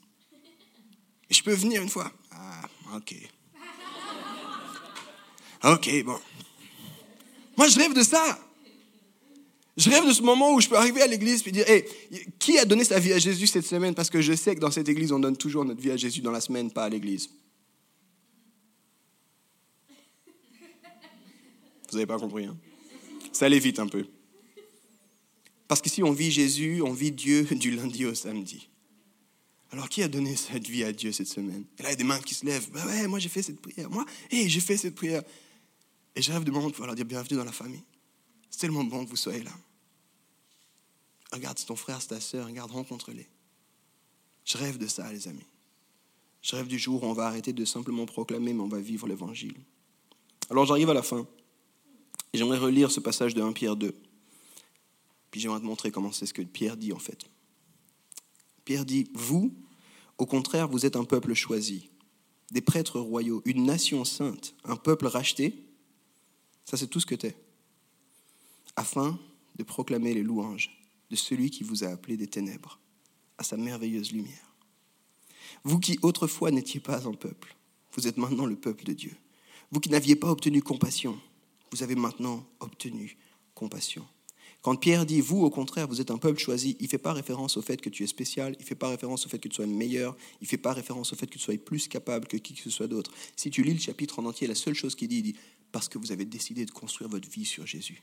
Et 1.29 1.33
je 1.33 1.43
peux 1.43 1.53
venir 1.53 1.81
une 1.81 1.89
fois 1.89 2.11
Ah, 2.31 2.69
ok. 2.95 3.15
Ok, 5.63 6.03
bon. 6.03 6.19
Moi, 7.57 7.67
je 7.67 7.79
rêve 7.79 7.93
de 7.93 8.03
ça. 8.03 8.39
Je 9.77 9.89
rêve 9.89 10.07
de 10.07 10.13
ce 10.13 10.21
moment 10.21 10.53
où 10.53 10.61
je 10.61 10.69
peux 10.69 10.77
arriver 10.77 11.01
à 11.01 11.07
l'église 11.07 11.45
et 11.45 11.51
dire 11.51 11.67
hey, 11.69 11.83
qui 12.39 12.57
a 12.57 12.65
donné 12.65 12.83
sa 12.85 12.99
vie 12.99 13.11
à 13.11 13.19
Jésus 13.19 13.47
cette 13.47 13.65
semaine? 13.65 13.93
Parce 13.93 14.09
que 14.09 14.21
je 14.21 14.33
sais 14.33 14.55
que 14.55 14.61
dans 14.61 14.71
cette 14.71 14.87
église, 14.87 15.11
on 15.11 15.19
donne 15.19 15.35
toujours 15.35 15.65
notre 15.65 15.81
vie 15.81 15.91
à 15.91 15.97
Jésus 15.97 16.21
dans 16.21 16.31
la 16.31 16.39
semaine, 16.39 16.71
pas 16.71 16.85
à 16.85 16.89
l'église. 16.89 17.29
Vous 21.89 21.97
n'avez 21.97 22.05
pas 22.05 22.19
compris, 22.19 22.45
hein? 22.45 22.57
Ça 23.31 23.45
allait 23.47 23.59
vite 23.59 23.79
un 23.79 23.87
peu. 23.87 24.05
Parce 25.67 25.81
que 25.81 25.89
si 25.89 26.03
on 26.03 26.11
vit 26.11 26.31
Jésus, 26.31 26.81
on 26.81 26.93
vit 26.93 27.11
Dieu 27.11 27.43
du 27.51 27.71
lundi 27.71 28.05
au 28.05 28.13
samedi. 28.13 28.69
Alors, 29.71 29.89
qui 29.89 30.03
a 30.03 30.07
donné 30.07 30.35
cette 30.35 30.67
vie 30.67 30.83
à 30.83 30.93
Dieu 30.93 31.11
cette 31.11 31.27
semaine? 31.27 31.65
Et 31.79 31.83
là, 31.83 31.89
il 31.89 31.91
y 31.91 31.95
a 31.95 31.97
des 31.97 32.03
mains 32.03 32.19
qui 32.19 32.33
se 32.33 32.45
lèvent. 32.45 32.69
Bah 32.71 32.85
ouais, 32.85 33.07
moi, 33.07 33.19
j'ai 33.19 33.29
fait 33.29 33.41
cette 33.41 33.59
prière. 33.59 33.89
Moi, 33.89 34.05
hé, 34.31 34.47
j'ai 34.47 34.59
fait 34.59 34.77
cette 34.77 34.95
prière. 34.95 35.23
Et 36.15 36.21
je 36.21 36.31
rêve 36.31 36.43
de 36.43 36.51
moment 36.51 36.67
de 36.67 36.71
pouvoir 36.71 36.87
leur 36.87 36.95
dire 36.95 37.05
bienvenue 37.05 37.37
dans 37.37 37.43
la 37.43 37.51
famille. 37.51 37.83
C'est 38.49 38.59
tellement 38.59 38.85
bon 38.85 39.03
que 39.03 39.09
vous 39.09 39.17
soyez 39.17 39.43
là. 39.43 39.51
regarde, 41.33 41.57
ton 41.65 41.75
frère, 41.75 42.01
c'est 42.01 42.09
ta 42.09 42.21
soeur, 42.21 42.47
regarde, 42.47 42.71
rencontre-les. 42.71 43.27
Je 44.45 44.57
rêve 44.57 44.77
de 44.77 44.87
ça, 44.87 45.11
les 45.11 45.27
amis. 45.27 45.45
Je 46.41 46.55
rêve 46.55 46.67
du 46.67 46.77
jour 46.77 47.03
où 47.03 47.07
on 47.07 47.13
va 47.13 47.25
arrêter 47.25 47.51
de 47.51 47.65
simplement 47.65 48.05
proclamer, 48.05 48.53
mais 48.53 48.61
on 48.61 48.67
va 48.67 48.79
vivre 48.79 49.07
l'évangile. 49.07 49.55
Alors 50.49 50.65
j'arrive 50.65 50.91
à 50.91 50.93
la 50.93 51.01
fin. 51.01 51.27
J'aimerais 52.33 52.59
relire 52.59 52.91
ce 52.91 52.99
passage 52.99 53.33
de 53.33 53.41
1 53.41 53.51
Pierre 53.53 53.75
2. 53.75 53.95
Puis 55.35 55.41
j'aimerais 55.41 55.59
te 55.59 55.65
montrer 55.65 55.91
comment 55.91 56.13
c'est 56.13 56.25
ce 56.25 56.33
que 56.33 56.41
Pierre 56.41 56.77
dit 56.77 56.93
en 56.93 56.97
fait. 56.97 57.25
Pierre 58.63 58.85
dit, 58.85 59.09
vous, 59.13 59.53
au 60.17 60.25
contraire, 60.25 60.69
vous 60.69 60.85
êtes 60.85 60.95
un 60.95 61.03
peuple 61.03 61.33
choisi, 61.33 61.89
des 62.51 62.61
prêtres 62.61 63.01
royaux, 63.01 63.41
une 63.43 63.65
nation 63.65 64.05
sainte, 64.05 64.55
un 64.63 64.77
peuple 64.77 65.07
racheté. 65.07 65.53
Ça, 66.63 66.77
c'est 66.77 66.87
tout 66.87 67.01
ce 67.01 67.05
que 67.05 67.15
tu 67.15 67.27
es. 67.27 67.35
Afin 68.77 69.19
de 69.57 69.63
proclamer 69.63 70.13
les 70.13 70.23
louanges 70.23 70.71
de 71.09 71.17
celui 71.17 71.49
qui 71.49 71.65
vous 71.65 71.83
a 71.83 71.87
appelé 71.87 72.15
des 72.15 72.27
ténèbres 72.27 72.79
à 73.37 73.43
sa 73.43 73.57
merveilleuse 73.57 74.13
lumière. 74.13 74.55
Vous 75.65 75.81
qui 75.81 75.99
autrefois 76.01 76.49
n'étiez 76.49 76.79
pas 76.79 77.09
un 77.09 77.13
peuple, 77.13 77.57
vous 77.91 78.07
êtes 78.07 78.15
maintenant 78.15 78.45
le 78.45 78.55
peuple 78.55 78.85
de 78.85 78.93
Dieu. 78.93 79.17
Vous 79.69 79.81
qui 79.81 79.89
n'aviez 79.89 80.15
pas 80.15 80.31
obtenu 80.31 80.61
compassion, 80.61 81.19
vous 81.73 81.83
avez 81.83 81.95
maintenant 81.95 82.47
obtenu 82.61 83.17
compassion. 83.53 84.07
Quand 84.65 84.75
Pierre 84.77 85.05
dit 85.05 85.21
vous, 85.21 85.43
au 85.43 85.51
contraire, 85.51 85.87
vous 85.87 86.01
êtes 86.01 86.09
un 86.09 86.17
peuple 86.17 86.39
choisi, 86.39 86.75
il 86.79 86.85
ne 86.85 86.89
fait 86.89 86.97
pas 86.97 87.13
référence 87.13 87.55
au 87.55 87.61
fait 87.61 87.79
que 87.79 87.87
tu 87.87 88.03
es 88.03 88.07
spécial, 88.07 88.55
il 88.57 88.63
ne 88.63 88.67
fait 88.67 88.73
pas 88.73 88.89
référence 88.89 89.23
au 89.27 89.29
fait 89.29 89.37
que 89.37 89.47
tu 89.47 89.57
sois 89.57 89.67
meilleur, 89.67 90.17
il 90.41 90.45
ne 90.45 90.47
fait 90.47 90.57
pas 90.57 90.73
référence 90.73 91.13
au 91.13 91.15
fait 91.15 91.27
que 91.27 91.33
tu 91.33 91.37
sois 91.37 91.55
plus 91.59 91.87
capable 91.87 92.27
que 92.27 92.35
qui 92.37 92.55
que 92.55 92.61
ce 92.61 92.71
soit 92.71 92.87
d'autre. 92.87 93.11
Si 93.35 93.51
tu 93.51 93.61
lis 93.61 93.75
le 93.75 93.79
chapitre 93.79 94.17
en 94.17 94.25
entier, 94.25 94.47
la 94.47 94.55
seule 94.55 94.73
chose 94.73 94.95
qu'il 94.95 95.07
dit, 95.09 95.17
il 95.17 95.21
dit 95.21 95.35
parce 95.71 95.87
que 95.87 95.99
vous 95.99 96.11
avez 96.11 96.25
décidé 96.25 96.65
de 96.65 96.71
construire 96.71 97.11
votre 97.11 97.29
vie 97.29 97.45
sur 97.45 97.67
Jésus. 97.67 98.01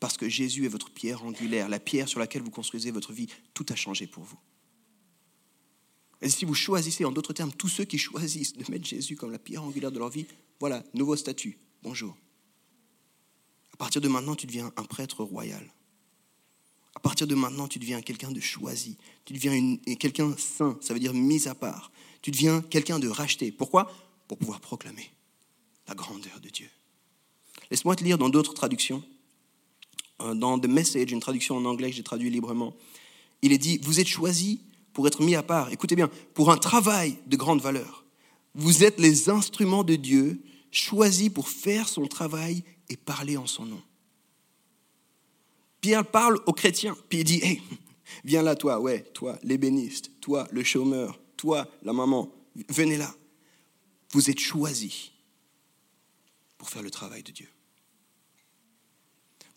Parce 0.00 0.18
que 0.18 0.28
Jésus 0.28 0.66
est 0.66 0.68
votre 0.68 0.90
pierre 0.90 1.24
angulaire, 1.24 1.70
la 1.70 1.80
pierre 1.80 2.10
sur 2.10 2.20
laquelle 2.20 2.42
vous 2.42 2.50
construisez 2.50 2.90
votre 2.90 3.14
vie, 3.14 3.28
tout 3.54 3.64
a 3.70 3.74
changé 3.74 4.06
pour 4.06 4.24
vous. 4.24 4.38
Et 6.20 6.28
si 6.28 6.44
vous 6.44 6.52
choisissez, 6.52 7.06
en 7.06 7.10
d'autres 7.10 7.32
termes, 7.32 7.52
tous 7.54 7.68
ceux 7.68 7.84
qui 7.84 7.96
choisissent 7.96 8.52
de 8.52 8.70
mettre 8.70 8.86
Jésus 8.86 9.16
comme 9.16 9.32
la 9.32 9.38
pierre 9.38 9.64
angulaire 9.64 9.92
de 9.92 9.98
leur 9.98 10.10
vie, 10.10 10.26
voilà, 10.60 10.84
nouveau 10.92 11.16
statut. 11.16 11.56
Bonjour. 11.82 12.18
À 13.82 13.84
partir 13.84 14.00
de 14.00 14.06
maintenant, 14.06 14.36
tu 14.36 14.46
deviens 14.46 14.70
un 14.76 14.84
prêtre 14.84 15.24
royal. 15.24 15.68
À 16.94 17.00
partir 17.00 17.26
de 17.26 17.34
maintenant, 17.34 17.66
tu 17.66 17.80
deviens 17.80 18.00
quelqu'un 18.00 18.30
de 18.30 18.38
choisi. 18.38 18.96
Tu 19.24 19.32
deviens 19.32 19.76
quelqu'un 19.98 20.36
saint, 20.38 20.78
ça 20.80 20.94
veut 20.94 21.00
dire 21.00 21.12
mis 21.12 21.48
à 21.48 21.56
part. 21.56 21.90
Tu 22.22 22.30
deviens 22.30 22.62
quelqu'un 22.62 23.00
de 23.00 23.08
racheté. 23.08 23.50
Pourquoi? 23.50 23.90
Pour 24.28 24.38
pouvoir 24.38 24.60
proclamer 24.60 25.10
la 25.88 25.96
grandeur 25.96 26.38
de 26.38 26.48
Dieu. 26.48 26.68
Laisse-moi 27.72 27.96
te 27.96 28.04
lire 28.04 28.18
dans 28.18 28.28
d'autres 28.28 28.54
traductions. 28.54 29.02
Euh, 30.20 30.36
dans 30.36 30.60
The 30.60 30.68
Message, 30.68 31.10
une 31.10 31.18
traduction 31.18 31.56
en 31.56 31.64
anglais 31.64 31.90
que 31.90 31.96
j'ai 31.96 32.04
traduit 32.04 32.30
librement, 32.30 32.76
il 33.42 33.50
est 33.50 33.58
dit, 33.58 33.80
vous 33.82 33.98
êtes 33.98 34.06
choisis 34.06 34.60
pour 34.92 35.08
être 35.08 35.22
mis 35.22 35.34
à 35.34 35.42
part, 35.42 35.72
écoutez 35.72 35.96
bien, 35.96 36.08
pour 36.34 36.52
un 36.52 36.56
travail 36.56 37.18
de 37.26 37.36
grande 37.36 37.60
valeur. 37.60 38.04
Vous 38.54 38.84
êtes 38.84 39.00
les 39.00 39.28
instruments 39.28 39.82
de 39.82 39.96
Dieu 39.96 40.40
choisis 40.72 41.28
pour 41.28 41.48
faire 41.48 41.88
son 41.88 42.08
travail 42.08 42.64
et 42.88 42.96
parler 42.96 43.36
en 43.36 43.46
son 43.46 43.66
nom. 43.66 43.82
Pierre 45.80 46.10
parle 46.10 46.40
aux 46.46 46.52
chrétiens, 46.52 46.96
puis 47.08 47.18
il 47.20 47.24
dit, 47.24 47.60
viens 48.24 48.42
là 48.42 48.56
toi, 48.56 48.80
ouais, 48.80 49.02
toi, 49.14 49.38
l'ébéniste, 49.42 50.10
toi, 50.20 50.48
le 50.50 50.64
chômeur, 50.64 51.20
toi, 51.36 51.68
la 51.82 51.92
maman, 51.92 52.32
venez 52.68 52.96
là. 52.96 53.14
Vous 54.12 54.30
êtes 54.30 54.40
choisis 54.40 55.12
pour 56.58 56.68
faire 56.70 56.82
le 56.82 56.90
travail 56.90 57.22
de 57.22 57.32
Dieu. 57.32 57.48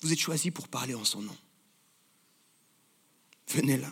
Vous 0.01 0.11
êtes 0.11 0.19
choisis 0.19 0.51
pour 0.51 0.67
parler 0.67 0.95
en 0.95 1.03
son 1.03 1.21
nom. 1.21 1.35
Venez 3.49 3.77
là. 3.77 3.91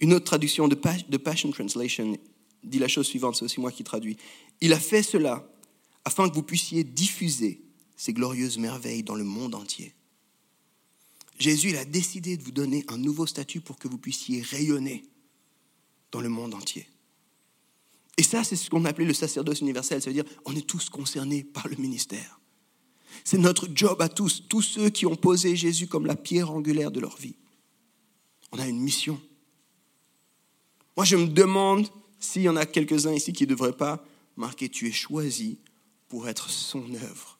Une 0.00 0.14
autre 0.14 0.24
traduction 0.24 0.66
de 0.68 1.16
Passion 1.16 1.50
Translation 1.50 2.18
dit 2.64 2.78
la 2.78 2.88
chose 2.88 3.06
suivante, 3.06 3.36
c'est 3.36 3.44
aussi 3.44 3.60
moi 3.60 3.70
qui 3.72 3.84
traduis. 3.84 4.16
Il 4.62 4.72
a 4.72 4.78
fait 4.78 5.02
cela 5.02 5.46
afin 6.04 6.28
que 6.28 6.34
vous 6.34 6.44
puissiez 6.44 6.84
diffuser 6.84 7.60
ces 7.96 8.12
glorieuses 8.12 8.58
merveilles 8.58 9.02
dans 9.02 9.16
le 9.16 9.24
monde 9.24 9.56
entier. 9.56 9.92
Jésus 11.38 11.70
il 11.70 11.76
a 11.76 11.84
décidé 11.84 12.36
de 12.36 12.44
vous 12.44 12.52
donner 12.52 12.84
un 12.86 12.96
nouveau 12.96 13.26
statut 13.26 13.60
pour 13.60 13.76
que 13.76 13.88
vous 13.88 13.98
puissiez 13.98 14.40
rayonner 14.40 15.04
dans 16.12 16.20
le 16.20 16.28
monde 16.28 16.54
entier. 16.54 16.86
Et 18.16 18.22
ça, 18.22 18.44
c'est 18.44 18.56
ce 18.56 18.70
qu'on 18.70 18.84
appelait 18.84 19.06
le 19.06 19.14
sacerdoce 19.14 19.60
universel. 19.60 20.00
Ça 20.00 20.10
veut 20.10 20.14
dire, 20.14 20.30
on 20.44 20.54
est 20.54 20.66
tous 20.66 20.90
concernés 20.90 21.42
par 21.42 21.66
le 21.66 21.76
ministère. 21.76 22.38
C'est 23.24 23.38
notre 23.38 23.66
job 23.74 24.00
à 24.00 24.08
tous, 24.08 24.44
tous 24.48 24.62
ceux 24.62 24.90
qui 24.90 25.06
ont 25.06 25.16
posé 25.16 25.56
Jésus 25.56 25.88
comme 25.88 26.06
la 26.06 26.14
pierre 26.14 26.52
angulaire 26.52 26.92
de 26.92 27.00
leur 27.00 27.16
vie. 27.16 27.34
On 28.52 28.58
a 28.58 28.68
une 28.68 28.80
mission. 28.80 29.20
Moi, 30.96 31.04
je 31.04 31.16
me 31.16 31.26
demande 31.26 31.88
s'il 32.20 32.42
y 32.42 32.48
en 32.48 32.56
a 32.56 32.66
quelques-uns 32.66 33.12
ici 33.12 33.32
qui 33.32 33.44
ne 33.44 33.48
devraient 33.48 33.76
pas 33.76 34.04
marquer 34.36 34.68
tu 34.68 34.88
es 34.88 34.92
choisi 34.92 35.58
pour 36.08 36.28
être 36.28 36.50
son 36.50 36.84
œuvre. 36.94 37.38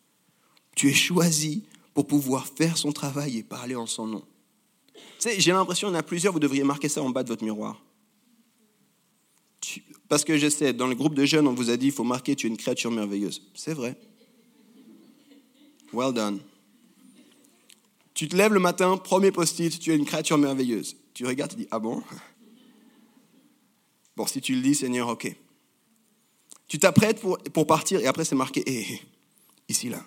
Tu 0.75 0.89
es 0.89 0.95
choisi 0.95 1.65
pour 1.95 2.07
pouvoir 2.07 2.47
faire 2.47 2.79
son 2.79 2.93
travail 2.93 3.39
et 3.39 3.43
parler 3.43 3.75
en 3.75 3.87
son 3.87 4.07
nom. 4.07 4.25
j'ai 5.21 5.53
l'impression 5.53 5.89
qu'il 5.89 5.95
y 5.95 5.97
en 5.97 6.01
a 6.01 6.03
plusieurs, 6.03 6.33
vous 6.33 6.41
devriez 6.41 6.65
marquer 6.65 6.89
ça 6.89 7.03
en 7.03 7.11
bas 7.11 7.23
de 7.23 7.29
votre 7.29 7.45
miroir. 7.45 7.83
Parce 10.09 10.25
que 10.25 10.37
je 10.37 10.49
sais, 10.49 10.73
dans 10.73 10.87
le 10.87 10.95
groupe 10.95 11.15
de 11.15 11.25
jeunes, 11.25 11.47
on 11.47 11.55
vous 11.55 11.71
a 11.71 11.77
dit, 11.77 11.87
il 11.87 11.93
faut 11.93 12.05
marquer, 12.05 12.37
tu 12.37 12.47
es 12.47 12.51
une 12.51 12.57
créature 12.57 12.91
merveilleuse. 12.91 13.43
C'est 13.55 13.75
vrai. 13.75 13.97
Well 15.93 16.13
done. 16.13 16.41
Tu 18.15 18.29
te 18.29 18.37
lèves 18.37 18.53
le 18.53 18.61
matin, 18.61 18.97
premier 18.97 19.33
post-it, 19.33 19.79
tu 19.79 19.93
es 19.93 19.97
une 19.97 20.05
créature 20.05 20.39
merveilleuse. 20.39 20.97
Tu 21.15 21.27
regardes, 21.27 21.53
tu 21.53 21.57
dis, 21.59 21.69
ah 21.71 21.79
bon? 21.79 22.03
Bon, 24.17 24.27
si 24.27 24.41
tu 24.41 24.55
le 24.55 24.61
dis, 24.61 24.75
Seigneur, 24.75 25.09
ok. 25.09 25.35
Tu 26.73 26.79
t'apprêtes 26.79 27.21
pour, 27.21 27.37
pour 27.37 27.67
partir 27.67 28.01
et 28.01 28.07
après 28.07 28.25
c'est 28.25 28.35
marqué, 28.35 28.63
hé, 28.67 28.99
ici, 29.69 29.91
là. 29.91 30.03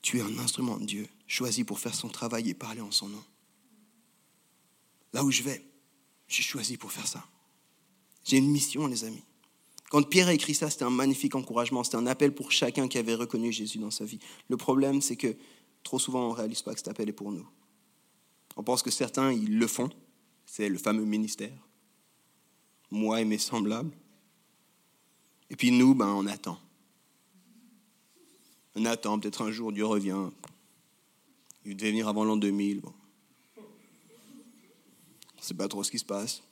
Tu 0.00 0.16
es 0.16 0.22
un 0.22 0.38
instrument 0.38 0.78
de 0.78 0.86
Dieu, 0.86 1.06
choisi 1.26 1.64
pour 1.64 1.78
faire 1.78 1.94
son 1.94 2.08
travail 2.08 2.48
et 2.48 2.54
parler 2.54 2.80
en 2.80 2.90
son 2.90 3.08
nom. 3.08 3.22
Là 5.12 5.22
où 5.22 5.30
je 5.30 5.42
vais, 5.42 5.62
j'ai 6.28 6.42
choisi 6.42 6.78
pour 6.78 6.92
faire 6.92 7.06
ça. 7.06 7.22
J'ai 8.24 8.38
une 8.38 8.50
mission, 8.50 8.86
les 8.86 9.04
amis. 9.04 9.22
Quand 9.90 10.02
Pierre 10.08 10.28
a 10.28 10.32
écrit 10.32 10.54
ça, 10.54 10.70
c'était 10.70 10.84
un 10.86 10.88
magnifique 10.88 11.34
encouragement, 11.34 11.84
c'était 11.84 11.98
un 11.98 12.06
appel 12.06 12.34
pour 12.34 12.50
chacun 12.50 12.88
qui 12.88 12.96
avait 12.96 13.14
reconnu 13.14 13.52
Jésus 13.52 13.76
dans 13.76 13.90
sa 13.90 14.06
vie. 14.06 14.20
Le 14.48 14.56
problème, 14.56 15.02
c'est 15.02 15.16
que 15.16 15.36
trop 15.82 15.98
souvent, 15.98 16.28
on 16.28 16.30
ne 16.30 16.36
réalise 16.36 16.62
pas 16.62 16.72
que 16.72 16.78
cet 16.78 16.88
appel 16.88 17.10
est 17.10 17.12
pour 17.12 17.32
nous. 17.32 17.46
On 18.56 18.64
pense 18.64 18.82
que 18.82 18.90
certains, 18.90 19.30
ils 19.30 19.58
le 19.58 19.66
font, 19.66 19.90
c'est 20.46 20.70
le 20.70 20.78
fameux 20.78 21.04
ministère 21.04 21.52
moi 22.90 23.20
et 23.20 23.24
mes 23.24 23.38
semblables. 23.38 23.90
Et 25.50 25.56
puis 25.56 25.70
nous, 25.70 25.94
ben, 25.94 26.08
on 26.08 26.26
attend. 26.26 26.58
On 28.74 28.84
attend, 28.84 29.18
peut-être 29.18 29.42
un 29.42 29.52
jour 29.52 29.72
Dieu 29.72 29.84
revient. 29.84 30.30
Il 31.64 31.76
devait 31.76 31.90
venir 31.90 32.08
avant 32.08 32.24
l'an 32.24 32.36
2000. 32.36 32.80
Bon. 32.80 32.92
On 33.56 33.62
ne 35.38 35.42
sait 35.42 35.54
pas 35.54 35.68
trop 35.68 35.84
ce 35.84 35.90
qui 35.90 35.98
se 35.98 36.04
passe. 36.04 36.42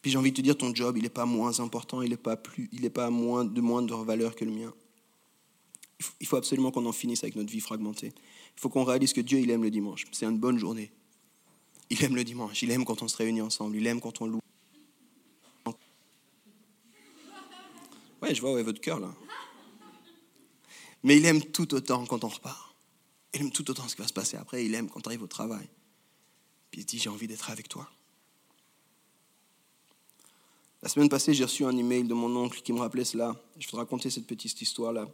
Puis 0.00 0.10
j'ai 0.10 0.18
envie 0.18 0.32
de 0.32 0.36
te 0.36 0.42
dire, 0.42 0.56
ton 0.56 0.74
job, 0.74 0.96
il 0.98 1.04
n'est 1.04 1.08
pas 1.08 1.24
moins 1.24 1.60
important, 1.60 2.02
il 2.02 2.10
n'est 2.10 2.16
pas, 2.16 2.36
plus, 2.36 2.68
il 2.72 2.90
pas 2.90 3.08
moins, 3.08 3.44
de 3.44 3.60
moindre 3.60 4.04
valeur 4.04 4.36
que 4.36 4.44
le 4.44 4.50
mien. 4.50 4.72
Il 6.20 6.26
faut 6.26 6.36
absolument 6.36 6.70
qu'on 6.70 6.84
en 6.84 6.92
finisse 6.92 7.24
avec 7.24 7.36
notre 7.36 7.50
vie 7.50 7.60
fragmentée. 7.60 8.12
Il 8.56 8.60
faut 8.60 8.68
qu'on 8.68 8.84
réalise 8.84 9.14
que 9.14 9.22
Dieu, 9.22 9.38
il 9.38 9.50
aime 9.50 9.62
le 9.62 9.70
dimanche. 9.70 10.04
C'est 10.12 10.26
une 10.26 10.38
bonne 10.38 10.58
journée. 10.58 10.92
Il 11.88 12.04
aime 12.04 12.16
le 12.16 12.24
dimanche, 12.24 12.62
il 12.62 12.70
aime 12.70 12.84
quand 12.84 13.02
on 13.02 13.08
se 13.08 13.16
réunit 13.16 13.40
ensemble, 13.40 13.76
il 13.76 13.86
aime 13.86 14.00
quand 14.00 14.20
on 14.20 14.26
loue. 14.26 14.40
Ouais, 18.24 18.34
je 18.34 18.40
vois 18.40 18.52
où 18.52 18.58
est 18.58 18.62
votre 18.62 18.80
cœur 18.80 19.00
là. 19.00 19.14
Mais 21.02 21.18
il 21.18 21.26
aime 21.26 21.42
tout 21.42 21.74
autant 21.74 22.06
quand 22.06 22.24
on 22.24 22.28
repart. 22.28 22.74
Il 23.34 23.42
aime 23.42 23.50
tout 23.50 23.70
autant 23.70 23.86
ce 23.86 23.94
qui 23.94 24.00
va 24.00 24.08
se 24.08 24.14
passer 24.14 24.38
après. 24.38 24.64
Il 24.64 24.74
aime 24.74 24.88
quand 24.88 25.06
on 25.06 25.10
arrive 25.10 25.22
au 25.22 25.26
travail. 25.26 25.68
Puis 26.70 26.80
il 26.80 26.84
dit 26.86 26.98
J'ai 26.98 27.10
envie 27.10 27.28
d'être 27.28 27.50
avec 27.50 27.68
toi. 27.68 27.86
La 30.82 30.88
semaine 30.88 31.10
passée, 31.10 31.34
j'ai 31.34 31.44
reçu 31.44 31.66
un 31.66 31.76
email 31.76 32.04
de 32.04 32.14
mon 32.14 32.34
oncle 32.34 32.62
qui 32.62 32.72
me 32.72 32.78
rappelait 32.78 33.04
cela. 33.04 33.36
Je 33.58 33.66
vais 33.66 33.70
te 33.72 33.76
raconter 33.76 34.08
cette 34.08 34.26
petite 34.26 34.58
histoire-là. 34.62 35.06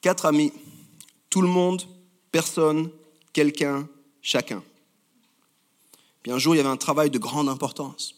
Quatre 0.00 0.24
amis, 0.24 0.52
tout 1.28 1.42
le 1.42 1.48
monde, 1.48 1.82
personne, 2.32 2.90
quelqu'un, 3.34 3.86
chacun. 4.22 4.62
Puis 6.22 6.32
un 6.32 6.38
jour, 6.38 6.54
il 6.54 6.58
y 6.58 6.60
avait 6.60 6.70
un 6.70 6.78
travail 6.78 7.10
de 7.10 7.18
grande 7.18 7.50
importance. 7.50 8.14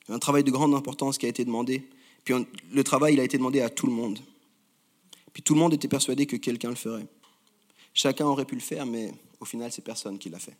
Il 0.00 0.08
y 0.08 0.12
avait 0.12 0.16
un 0.16 0.20
travail 0.20 0.44
de 0.44 0.50
grande 0.50 0.74
importance 0.74 1.18
qui 1.18 1.26
a 1.26 1.28
été 1.28 1.44
demandé. 1.44 1.86
Puis 2.26 2.34
le 2.72 2.84
travail, 2.84 3.14
il 3.14 3.20
a 3.20 3.22
été 3.22 3.38
demandé 3.38 3.60
à 3.60 3.70
tout 3.70 3.86
le 3.86 3.92
monde. 3.92 4.18
Puis 5.32 5.44
tout 5.44 5.54
le 5.54 5.60
monde 5.60 5.72
était 5.72 5.86
persuadé 5.86 6.26
que 6.26 6.34
quelqu'un 6.34 6.70
le 6.70 6.74
ferait. 6.74 7.06
Chacun 7.94 8.26
aurait 8.26 8.44
pu 8.44 8.56
le 8.56 8.60
faire, 8.60 8.84
mais 8.84 9.14
au 9.38 9.44
final, 9.44 9.70
c'est 9.70 9.82
personne 9.82 10.18
qui 10.18 10.28
l'a 10.28 10.40
fait. 10.40 10.56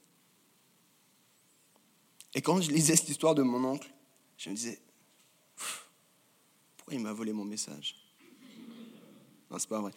Et 2.34 2.40
quand 2.40 2.60
je 2.60 2.70
lisais 2.70 2.94
cette 2.94 3.08
histoire 3.08 3.34
de 3.34 3.42
mon 3.42 3.64
oncle, 3.64 3.92
je 4.38 4.48
me 4.48 4.54
disais, 4.54 4.80
pourquoi 6.76 6.94
il 6.94 7.00
m'a 7.00 7.12
volé 7.12 7.32
mon 7.32 7.44
message? 7.44 7.96
Non, 9.50 9.58
c'est 9.58 9.68
pas 9.68 9.80
vrai. 9.80 9.92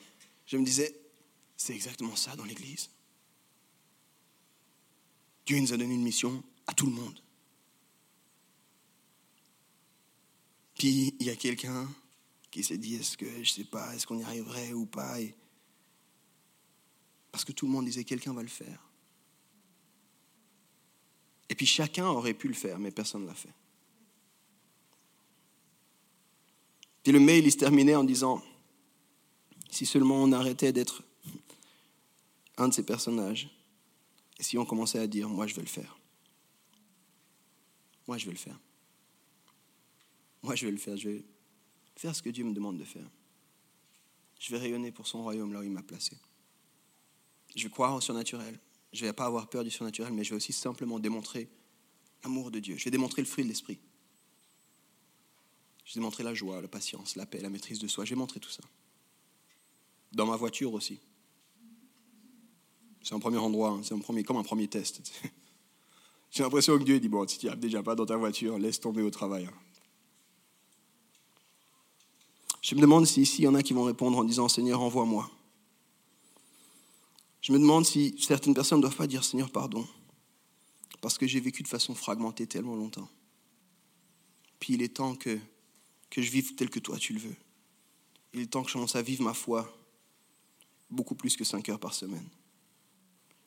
Je 0.47 0.57
me 0.57 0.65
disais, 0.65 0.99
c'est 1.55 1.75
exactement 1.75 2.15
ça 2.15 2.35
dans 2.35 2.45
l'Église. 2.45 2.89
Dieu 5.45 5.59
nous 5.59 5.71
a 5.71 5.77
donné 5.77 5.93
une 5.93 6.03
mission 6.03 6.43
à 6.65 6.73
tout 6.73 6.87
le 6.87 6.93
monde. 6.93 7.21
Puis 10.79 11.13
il 11.19 11.27
y 11.27 11.29
a 11.29 11.35
quelqu'un 11.35 11.87
qui 12.49 12.63
s'est 12.63 12.77
dit, 12.77 12.95
est-ce 12.95 13.17
que, 13.17 13.43
je 13.43 13.51
sais 13.51 13.65
pas, 13.65 13.93
est-ce 13.93 14.07
qu'on 14.07 14.17
y 14.17 14.23
arriverait 14.23 14.71
ou 14.71 14.85
pas 14.85 15.17
Parce 17.31 17.43
que 17.43 17.51
tout 17.51 17.65
le 17.65 17.73
monde 17.73 17.85
disait, 17.85 18.05
quelqu'un 18.05 18.33
va 18.33 18.41
le 18.41 18.47
faire. 18.47 18.81
Et 21.49 21.55
puis 21.55 21.65
chacun 21.65 22.07
aurait 22.07 22.33
pu 22.33 22.47
le 22.47 22.53
faire, 22.53 22.79
mais 22.79 22.91
personne 22.91 23.23
ne 23.23 23.27
l'a 23.27 23.33
fait. 23.33 23.53
Puis 27.03 27.11
le 27.11 27.19
mail, 27.19 27.45
il 27.45 27.51
se 27.51 27.57
terminait 27.57 27.95
en 27.95 28.05
disant, 28.05 28.41
si 29.69 29.85
seulement 29.85 30.23
on 30.23 30.31
arrêtait 30.31 30.71
d'être 30.71 31.03
un 32.55 32.69
de 32.69 32.73
ces 32.73 32.83
personnages, 32.83 33.49
et 34.39 34.43
si 34.43 34.57
on 34.57 34.65
commençait 34.65 34.99
à 34.99 35.07
dire, 35.07 35.27
moi 35.27 35.45
je 35.45 35.55
vais 35.55 35.61
le 35.61 35.67
faire. 35.67 35.99
Moi 38.07 38.17
je 38.17 38.25
vais 38.25 38.31
le 38.31 38.37
faire. 38.37 38.57
Moi 40.43 40.55
je 40.55 40.65
vais 40.65 40.71
le 40.71 40.77
faire. 40.77 40.97
Je 40.97 41.09
vais 41.09 41.25
faire 41.95 42.15
ce 42.15 42.21
que 42.21 42.29
Dieu 42.29 42.43
me 42.43 42.53
demande 42.53 42.77
de 42.77 42.83
faire. 42.83 43.09
Je 44.39 44.51
vais 44.51 44.57
rayonner 44.57 44.91
pour 44.91 45.05
son 45.05 45.21
royaume 45.21 45.51
là 45.53 45.59
où 45.59 45.63
il 45.63 45.71
m'a 45.71 45.83
placé. 45.83 46.17
Je 47.55 47.63
vais 47.63 47.69
croire 47.69 47.95
au 47.95 48.01
surnaturel. 48.01 48.57
Je 48.93 49.03
ne 49.03 49.09
vais 49.09 49.13
pas 49.13 49.25
avoir 49.25 49.49
peur 49.49 49.63
du 49.63 49.69
surnaturel, 49.69 50.13
mais 50.13 50.23
je 50.23 50.31
vais 50.31 50.37
aussi 50.37 50.53
simplement 50.53 50.99
démontrer 50.99 51.49
l'amour 52.23 52.51
de 52.51 52.59
Dieu. 52.59 52.77
Je 52.77 52.85
vais 52.85 52.91
démontrer 52.91 53.21
le 53.21 53.27
fruit 53.27 53.43
de 53.43 53.49
l'esprit. 53.49 53.79
Je 55.85 55.93
vais 55.93 55.99
démontrer 55.99 56.23
la 56.23 56.33
joie, 56.33 56.61
la 56.61 56.67
patience, 56.67 57.15
la 57.15 57.25
paix, 57.25 57.39
la 57.39 57.49
maîtrise 57.49 57.79
de 57.79 57.87
soi. 57.87 58.05
Je 58.05 58.11
vais 58.11 58.15
montrer 58.15 58.39
tout 58.39 58.49
ça. 58.49 58.63
Dans 60.11 60.25
ma 60.25 60.35
voiture 60.35 60.73
aussi. 60.73 60.99
C'est 63.03 63.13
un 63.13 63.19
premier 63.19 63.37
endroit, 63.37 63.71
hein. 63.71 63.81
c'est 63.83 63.93
un 63.93 63.99
premier, 63.99 64.23
comme 64.23 64.37
un 64.37 64.43
premier 64.43 64.67
test. 64.67 65.01
J'ai 66.31 66.43
l'impression 66.43 66.77
que 66.77 66.83
Dieu 66.83 66.99
dit 66.99 67.09
Bon, 67.09 67.27
si 67.27 67.39
tu 67.39 67.45
n'arrives 67.45 67.61
déjà 67.61 67.81
pas 67.81 67.95
dans 67.95 68.05
ta 68.05 68.17
voiture, 68.17 68.57
laisse 68.59 68.79
tomber 68.79 69.01
au 69.01 69.09
travail. 69.09 69.45
Hein. 69.45 69.53
Je 72.61 72.75
me 72.75 72.81
demande 72.81 73.05
si 73.05 73.21
ici, 73.21 73.41
il 73.41 73.45
y 73.45 73.47
en 73.47 73.55
a 73.55 73.63
qui 73.63 73.73
vont 73.73 73.83
répondre 73.83 74.17
en 74.17 74.23
disant 74.23 74.49
Seigneur, 74.49 74.81
envoie-moi. 74.81 75.29
Je 77.41 77.53
me 77.53 77.59
demande 77.59 77.85
si 77.85 78.15
certaines 78.19 78.53
personnes 78.53 78.79
ne 78.79 78.83
doivent 78.83 78.95
pas 78.95 79.07
dire 79.07 79.23
Seigneur, 79.23 79.49
pardon, 79.49 79.87
parce 81.01 81.17
que 81.17 81.25
j'ai 81.25 81.39
vécu 81.39 81.63
de 81.63 81.67
façon 81.67 81.95
fragmentée 81.95 82.47
tellement 82.47 82.75
longtemps. 82.75 83.09
Puis 84.59 84.73
il 84.73 84.81
est 84.81 84.95
temps 84.95 85.15
que, 85.15 85.39
que 86.09 86.21
je 86.21 86.29
vive 86.29 86.55
tel 86.55 86.69
que 86.69 86.79
toi 86.79 86.97
tu 86.97 87.13
le 87.13 87.19
veux. 87.19 87.35
Il 88.33 88.41
est 88.41 88.47
temps 88.47 88.61
que 88.61 88.67
je 88.67 88.73
commence 88.73 88.95
à 88.95 89.01
vivre 89.01 89.23
ma 89.23 89.33
foi 89.33 89.73
beaucoup 90.89 91.15
plus 91.15 91.37
que 91.37 91.43
cinq 91.43 91.69
heures 91.69 91.79
par 91.79 91.93
semaine. 91.93 92.27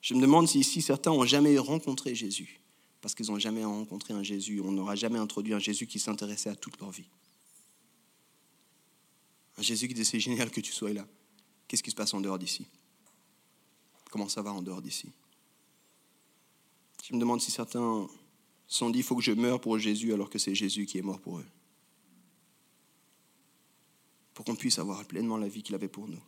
Je 0.01 0.15
me 0.15 0.21
demande 0.21 0.47
si 0.47 0.59
ici 0.59 0.81
certains 0.81 1.11
n'ont 1.11 1.25
jamais 1.25 1.57
rencontré 1.57 2.15
Jésus, 2.15 2.61
parce 2.99 3.13
qu'ils 3.13 3.27
n'ont 3.27 3.39
jamais 3.39 3.63
rencontré 3.63 4.13
un 4.13 4.23
Jésus, 4.23 4.59
on 4.59 4.71
n'aura 4.71 4.95
jamais 4.95 5.19
introduit 5.19 5.53
un 5.53 5.59
Jésus 5.59 5.87
qui 5.87 5.99
s'intéressait 5.99 6.49
à 6.49 6.55
toute 6.55 6.79
leur 6.79 6.91
vie. 6.91 7.07
Un 9.57 9.61
Jésus 9.61 9.87
qui 9.87 9.93
disait 9.93 10.09
c'est 10.09 10.19
génial 10.19 10.49
que 10.49 10.61
tu 10.61 10.71
sois 10.71 10.93
là. 10.93 11.07
Qu'est-ce 11.67 11.83
qui 11.83 11.91
se 11.91 11.95
passe 11.95 12.13
en 12.13 12.21
dehors 12.21 12.39
d'ici? 12.39 12.67
Comment 14.11 14.29
ça 14.29 14.41
va 14.41 14.51
en 14.51 14.61
dehors 14.61 14.81
d'ici? 14.81 15.11
Je 17.03 17.13
me 17.13 17.19
demande 17.19 17.41
si 17.41 17.51
certains 17.51 18.07
se 18.67 18.77
sont 18.77 18.89
dit 18.89 18.99
il 18.99 19.03
faut 19.03 19.15
que 19.15 19.21
je 19.21 19.31
meure 19.31 19.59
pour 19.59 19.77
Jésus 19.77 20.13
alors 20.13 20.29
que 20.29 20.39
c'est 20.39 20.55
Jésus 20.55 20.85
qui 20.85 20.97
est 20.97 21.01
mort 21.01 21.19
pour 21.19 21.39
eux. 21.39 21.45
Pour 24.33 24.45
qu'on 24.45 24.55
puisse 24.55 24.79
avoir 24.79 25.05
pleinement 25.05 25.37
la 25.37 25.47
vie 25.47 25.61
qu'il 25.63 25.75
avait 25.75 25.87
pour 25.87 26.07
nous. 26.07 26.21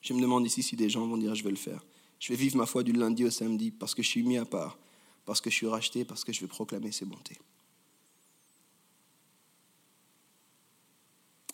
Je 0.00 0.14
me 0.14 0.20
demande 0.20 0.46
ici 0.46 0.62
si 0.62 0.76
des 0.76 0.90
gens 0.90 1.06
vont 1.06 1.16
dire 1.16 1.34
je 1.34 1.44
vais 1.44 1.50
le 1.50 1.56
faire. 1.56 1.84
Je 2.18 2.28
vais 2.28 2.36
vivre 2.36 2.56
ma 2.56 2.66
foi 2.66 2.82
du 2.82 2.92
lundi 2.92 3.24
au 3.24 3.30
samedi 3.30 3.70
parce 3.70 3.94
que 3.94 4.02
je 4.02 4.08
suis 4.08 4.22
mis 4.22 4.36
à 4.36 4.44
part, 4.44 4.78
parce 5.24 5.40
que 5.40 5.50
je 5.50 5.54
suis 5.54 5.66
racheté, 5.66 6.04
parce 6.04 6.24
que 6.24 6.32
je 6.32 6.40
vais 6.40 6.46
proclamer 6.46 6.92
ses 6.92 7.06
bontés. 7.06 7.38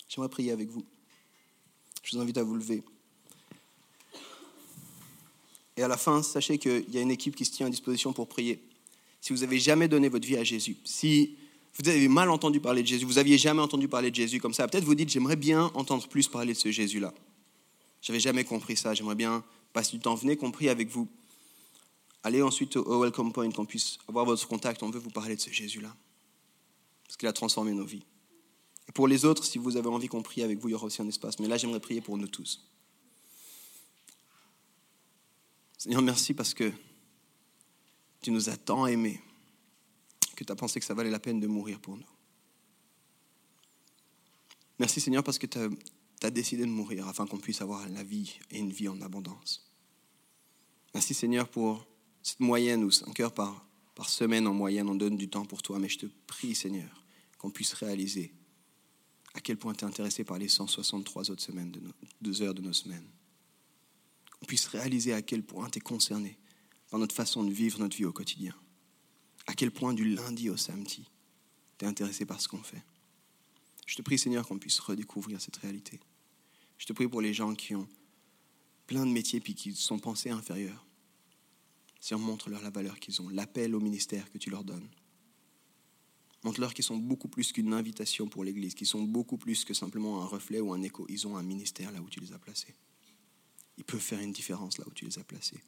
J'aimerais 0.09 0.29
prier 0.29 0.53
avec 0.53 0.69
vous. 0.69 0.85
Je 2.03 2.17
vous 2.17 2.23
invite 2.23 2.39
à 2.39 2.45
vous 2.45 2.55
lever. 2.55 2.83
Et 5.77 5.83
à 5.83 5.89
la 5.89 5.97
fin, 5.97 6.23
sachez 6.23 6.59
qu'il 6.59 6.89
y 6.91 6.99
a 6.99 7.01
une 7.01 7.11
équipe 7.11 7.37
qui 7.37 7.45
se 7.45 7.53
tient 7.53 7.67
à 7.67 7.71
disposition 7.71 8.13
pour 8.13 8.29
prier. 8.29 8.61
Si 9.21 9.33
vous 9.33 9.41
n'avez 9.41 9.59
jamais 9.59 9.89
donné 9.89 10.09
votre 10.09 10.27
vie 10.27 10.37
à 10.37 10.45
Jésus, 10.45 10.77
si 10.85 11.37
vous 11.79 11.89
avez 11.89 12.09
mal 12.09 12.31
entendu 12.31 12.61
parler 12.61 12.83
de 12.83 12.87
Jésus, 12.87 13.05
vous 13.05 13.15
n'aviez 13.15 13.37
jamais 13.37 13.61
entendu 13.61 13.89
parler 13.89 14.11
de 14.11 14.15
Jésus 14.15 14.41
comme 14.41 14.55
ça, 14.55 14.67
peut-être 14.69 14.85
vous 14.85 14.95
dites, 14.95 15.11
j'aimerais 15.11 15.37
bien 15.37 15.71
entendre 15.75 16.07
plus 16.09 16.29
parler 16.29 16.55
de 16.55 16.59
ce 16.59 16.71
Jésus-là. 16.71 17.13
J'avais 18.01 18.21
jamais 18.21 18.45
compris 18.45 18.77
ça, 18.77 18.95
j'aimerais 18.95 19.17
bien 19.17 19.45
passer 19.73 19.97
du 19.97 19.99
temps. 20.01 20.15
Venez 20.15 20.37
qu'on 20.37 20.53
prie 20.53 20.69
avec 20.69 20.89
vous. 20.89 21.09
Allez 22.23 22.41
ensuite 22.41 22.77
au 22.77 23.03
Welcome 23.03 23.33
Point, 23.33 23.51
qu'on 23.51 23.67
puisse 23.67 23.99
avoir 24.09 24.25
votre 24.25 24.47
contact. 24.49 24.83
On 24.83 24.91
veut 24.91 24.99
vous 24.99 25.11
parler 25.11 25.37
de 25.37 25.41
ce 25.41 25.51
Jésus-là. 25.51 25.95
Parce 27.05 27.17
qu'il 27.17 27.29
a 27.29 27.33
transformé 27.33 27.73
nos 27.73 27.85
vies. 27.85 28.03
Et 28.89 28.93
pour 28.93 29.09
les 29.09 29.25
autres, 29.25 29.45
si 29.45 29.59
vous 29.59 29.77
avez 29.77 29.89
envie 29.89 30.09
qu'on 30.09 30.23
prie 30.23 30.43
avec 30.43 30.59
vous, 30.59 30.69
il 30.69 30.73
y 30.73 30.75
aura 30.75 30.87
aussi 30.87 31.03
un 31.03 31.09
espace. 31.09 31.39
Mais 31.39 31.49
là, 31.49 31.57
j'aimerais 31.57 31.81
prier 31.81 32.01
pour 32.01 32.17
nous 32.17 32.29
tous. 32.29 32.65
Seigneur, 35.79 36.03
merci 36.03 36.35
parce 36.35 36.55
que 36.55 36.73
tu 38.21 38.31
nous 38.31 38.49
as 38.49 38.57
tant 38.57 38.87
aimés 38.87 39.21
que 40.35 40.45
tu 40.45 40.53
as 40.53 40.57
pensé 40.57 40.81
que 40.81 40.87
ça 40.87 40.95
valait 40.95 41.11
la 41.11 41.19
peine 41.19 41.41
de 41.41 41.47
mourir 41.47 41.81
pour 41.81 41.97
nous. 41.97 42.07
Merci 44.79 45.01
Seigneur 45.01 45.25
parce 45.25 45.39
que 45.39 45.47
tu 45.47 45.59
as, 46.23 46.31
décidé 46.31 46.65
de 46.65 46.71
mourir 46.71 47.09
afin 47.09 47.27
qu'on 47.27 47.39
puisse 47.39 47.63
avoir 47.63 47.89
la 47.89 48.03
vie 48.03 48.39
et 48.51 48.59
une 48.59 48.73
vie 48.73 48.89
en 48.89 49.01
abondance. 49.01 49.73
Merci 50.93 51.15
Seigneur 51.15 51.49
pour 51.49 51.87
cette 52.23 52.41
moyenne 52.41 52.85
où 52.85 52.91
5 52.91 53.21
heures 53.21 53.33
par, 53.33 53.67
par 53.95 54.09
semaine 54.09 54.47
en 54.47 54.53
moyenne, 54.53 54.89
on 54.89 54.95
donne 54.95 55.17
du 55.17 55.29
temps 55.29 55.45
pour 55.45 55.63
toi. 55.63 55.79
Mais 55.79 55.89
je 55.89 55.99
te 55.99 56.07
prie 56.27 56.55
Seigneur 56.55 57.05
qu'on 57.39 57.51
puisse 57.51 57.73
réaliser 57.75 58.33
à 59.37 59.41
quel 59.41 59.59
point 59.59 59.75
tu 59.75 59.85
es 59.85 59.87
intéressé 59.87 60.25
par 60.25 60.39
les 60.39 60.49
163 60.49 61.31
autres 61.31 61.43
semaines 61.43 61.71
de 61.71 61.83
deux 62.23 62.41
heures 62.41 62.55
de 62.55 62.63
nos 62.63 62.73
semaines? 62.73 63.07
On 64.41 64.47
puisse 64.47 64.67
réaliser 64.67 65.13
à 65.13 65.21
quel 65.21 65.43
point 65.43 65.69
tu 65.69 65.77
es 65.77 65.81
concerné 65.81 66.39
par 66.91 66.99
notre 66.99 67.15
façon 67.15 67.45
de 67.45 67.53
vivre 67.53 67.79
notre 67.79 67.99
vie 67.99 68.07
au 68.07 68.13
quotidien. 68.13 68.55
À 69.47 69.53
quel 69.53 69.71
point 69.71 69.93
du 69.93 70.15
lundi 70.15 70.49
au 70.49 70.57
samedi, 70.57 71.05
tu 71.77 71.85
es 71.85 71.89
intéressé 71.89 72.25
par 72.25 72.41
ce 72.41 72.49
qu'on 72.49 72.63
fait. 72.63 72.83
Je 73.87 73.95
te 73.95 74.01
prie 74.01 74.19
Seigneur 74.19 74.49
qu'on 74.49 74.59
puisse 74.59 74.81
redécouvrir 74.81 75.39
cette 75.39 75.57
réalité. 75.57 76.01
Je 76.79 76.87
te 76.87 76.95
prie 76.95 77.07
pour 77.07 77.21
les 77.21 77.35
gens 77.35 77.55
qui 77.55 77.75
ont 77.75 77.89
plein 78.87 79.05
de 79.05 79.13
métiers 79.13 79.41
puis 79.41 79.55
qui 79.55 79.75
sont 79.75 79.99
pensés 79.99 80.31
inférieurs. 80.31 80.87
Si 82.01 82.15
on 82.15 82.19
montre 82.19 82.49
leur 82.49 82.63
la 82.63 82.71
valeur 82.71 82.99
qu'ils 82.99 83.21
ont, 83.21 83.29
l'appel 83.29 83.75
au 83.75 83.81
ministère 83.81 84.31
que 84.31 84.39
tu 84.39 84.49
leur 84.49 84.65
donnes, 84.65 84.89
Montre-leur 86.47 86.75
qu'ils 86.75 86.85
sont 86.85 86.97
beaucoup 86.97 87.27
plus 87.27 87.51
qu'une 87.51 87.73
invitation 87.73 88.29
pour 88.29 88.45
l'Église, 88.45 88.77
qu'ils 88.77 88.87
sont 88.87 89.03
beaucoup 89.03 89.37
plus 89.37 89.65
que 89.65 89.75
simplement 89.75 90.23
un 90.23 90.27
reflet 90.27 90.61
ou 90.61 90.73
un 90.73 90.81
écho. 90.81 91.05
Ils 91.09 91.27
ont 91.27 91.37
un 91.37 91.43
ministère 91.43 91.91
là 91.91 92.01
où 92.01 92.09
tu 92.09 92.21
les 92.21 92.33
as 92.33 92.39
placés. 92.39 92.73
Ils 93.77 93.83
peuvent 93.83 93.99
faire 93.99 94.21
une 94.21 94.31
différence 94.31 94.79
là 94.79 94.85
où 94.87 94.93
tu 94.93 95.05
les 95.05 95.19
as 95.19 95.25
placés. 95.25 95.61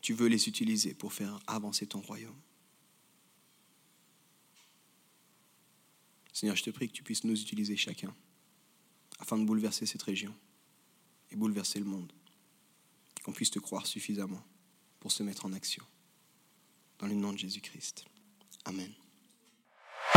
Tu 0.00 0.14
veux 0.14 0.26
les 0.26 0.48
utiliser 0.48 0.94
pour 0.94 1.12
faire 1.12 1.38
avancer 1.46 1.86
ton 1.86 2.00
royaume. 2.00 2.34
Seigneur, 6.32 6.56
je 6.56 6.64
te 6.64 6.70
prie 6.70 6.88
que 6.88 6.94
tu 6.94 7.04
puisses 7.04 7.22
nous 7.22 7.40
utiliser 7.40 7.76
chacun 7.76 8.12
afin 9.20 9.38
de 9.38 9.44
bouleverser 9.44 9.86
cette 9.86 10.02
région 10.02 10.34
et 11.30 11.36
bouleverser 11.36 11.78
le 11.78 11.84
monde. 11.84 12.12
Qu'on 13.22 13.32
puisse 13.32 13.52
te 13.52 13.60
croire 13.60 13.86
suffisamment 13.86 14.44
pour 14.98 15.12
se 15.12 15.22
mettre 15.22 15.46
en 15.46 15.52
action. 15.52 15.84
Dans 16.98 17.06
le 17.06 17.14
nom 17.14 17.32
de 17.32 17.38
Jésus-Christ. 17.38 18.06
Amen. 18.64 18.92